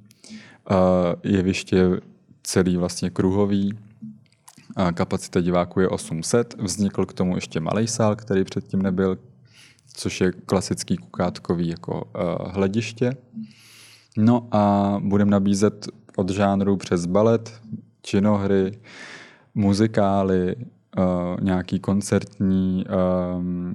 eh, 0.71 0.75
jeviště 1.23 2.01
celý 2.43 2.77
vlastně 2.77 3.11
kruhový, 3.11 3.79
kapacita 4.95 5.41
diváků 5.41 5.81
je 5.81 5.89
800, 5.89 6.55
vznikl 6.59 7.07
k 7.07 7.13
tomu 7.13 7.35
ještě 7.35 7.61
malý 7.61 7.87
sál, 7.87 8.17
který 8.17 8.45
předtím 8.45 8.83
nebyl, 8.83 9.19
což 9.95 10.21
je 10.21 10.33
klasický 10.33 10.97
kukátkový 10.97 11.69
jako 11.69 12.09
hlediště. 12.51 13.17
No 14.21 14.49
a 14.51 14.97
budeme 15.05 15.31
nabízet 15.31 15.89
od 16.17 16.31
žánru 16.31 16.77
přes 16.77 17.07
balet, 17.07 17.53
činohry, 18.03 18.79
muzikály, 19.55 20.57
uh, 20.57 21.05
nějaký 21.41 21.81
koncertní, 21.81 22.85
um, 23.37 23.75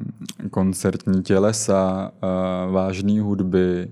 koncertní 0.51 1.23
tělesa, 1.23 2.11
uh, 2.23 2.73
vážné 2.73 3.21
hudby, 3.21 3.91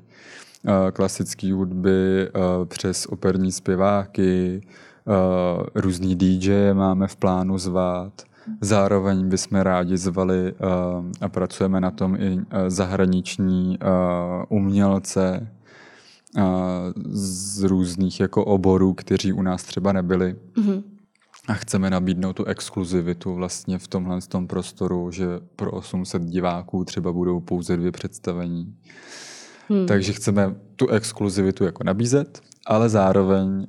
uh, 0.63 0.71
klasické 0.93 1.53
hudby 1.53 2.29
uh, 2.35 2.65
přes 2.65 3.05
operní 3.05 3.51
zpěváky, 3.51 4.61
uh, 5.05 5.63
různý 5.75 6.15
DJ 6.15 6.73
máme 6.73 7.07
v 7.07 7.15
plánu 7.15 7.57
zvát. 7.57 8.21
Zároveň 8.61 9.29
bychom 9.29 9.59
rádi 9.59 9.97
zvali 9.97 10.53
uh, 10.53 11.05
a 11.21 11.29
pracujeme 11.29 11.81
na 11.81 11.91
tom 11.91 12.15
i 12.15 12.33
uh, 12.35 12.41
zahraniční 12.67 13.79
uh, 13.79 14.57
umělce, 14.57 15.47
z 17.09 17.63
různých 17.63 18.19
jako 18.19 18.45
oborů, 18.45 18.93
kteří 18.93 19.33
u 19.33 19.41
nás 19.41 19.63
třeba 19.63 19.93
nebyli. 19.93 20.35
Mm-hmm. 20.55 20.83
A 21.47 21.53
chceme 21.53 21.89
nabídnout 21.89 22.33
tu 22.33 22.45
exkluzivitu 22.45 23.33
vlastně 23.33 23.77
v 23.77 23.87
tomhle 23.87 24.21
tom 24.21 24.47
prostoru, 24.47 25.11
že 25.11 25.25
pro 25.55 25.71
800 25.71 26.23
diváků 26.25 26.85
třeba 26.85 27.13
budou 27.13 27.39
pouze 27.39 27.77
dvě 27.77 27.91
představení. 27.91 28.75
Hmm. 29.69 29.85
Takže 29.85 30.13
chceme 30.13 30.55
tu 30.75 30.87
exkluzivitu 30.87 31.63
jako 31.63 31.83
nabízet, 31.83 32.41
ale 32.67 32.89
zároveň 32.89 33.47
uh, 33.47 33.65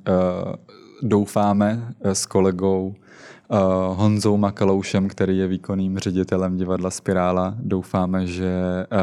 doufáme 1.01 1.93
uh, 2.05 2.11
s 2.11 2.25
kolegou 2.25 2.87
uh, 2.87 3.57
Honzou 3.97 4.37
Makaloušem, 4.37 5.07
který 5.07 5.37
je 5.37 5.47
výkonným 5.47 5.97
ředitelem 5.97 6.57
divadla 6.57 6.89
Spirála, 6.89 7.55
doufáme, 7.59 8.27
že 8.27 8.51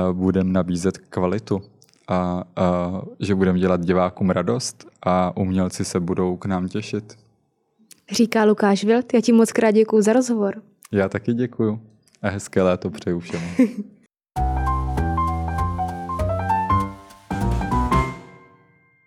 uh, 0.09 0.17
budeme 0.17 0.53
nabízet 0.53 0.99
kvalitu 0.99 1.63
a, 2.11 2.45
a 2.57 3.03
že 3.21 3.35
budeme 3.35 3.59
dělat 3.59 3.81
divákům 3.81 4.31
radost 4.31 4.87
a 5.03 5.37
umělci 5.37 5.85
se 5.85 6.01
budou 6.01 6.37
k 6.37 6.47
nám 6.47 6.69
těšit. 6.69 7.19
Říká 8.13 8.45
Lukáš 8.45 8.85
Vilt, 8.85 9.15
já 9.15 9.21
ti 9.21 9.33
moc 9.33 9.53
krát 9.53 9.71
děkuji 9.71 10.03
za 10.03 10.13
rozhovor. 10.13 10.63
Já 10.93 11.09
taky 11.09 11.35
děkuji 11.35 11.81
a 12.23 12.29
hezké 12.29 12.63
léto 12.63 12.91
přeju 12.91 13.21
všem. 13.21 13.41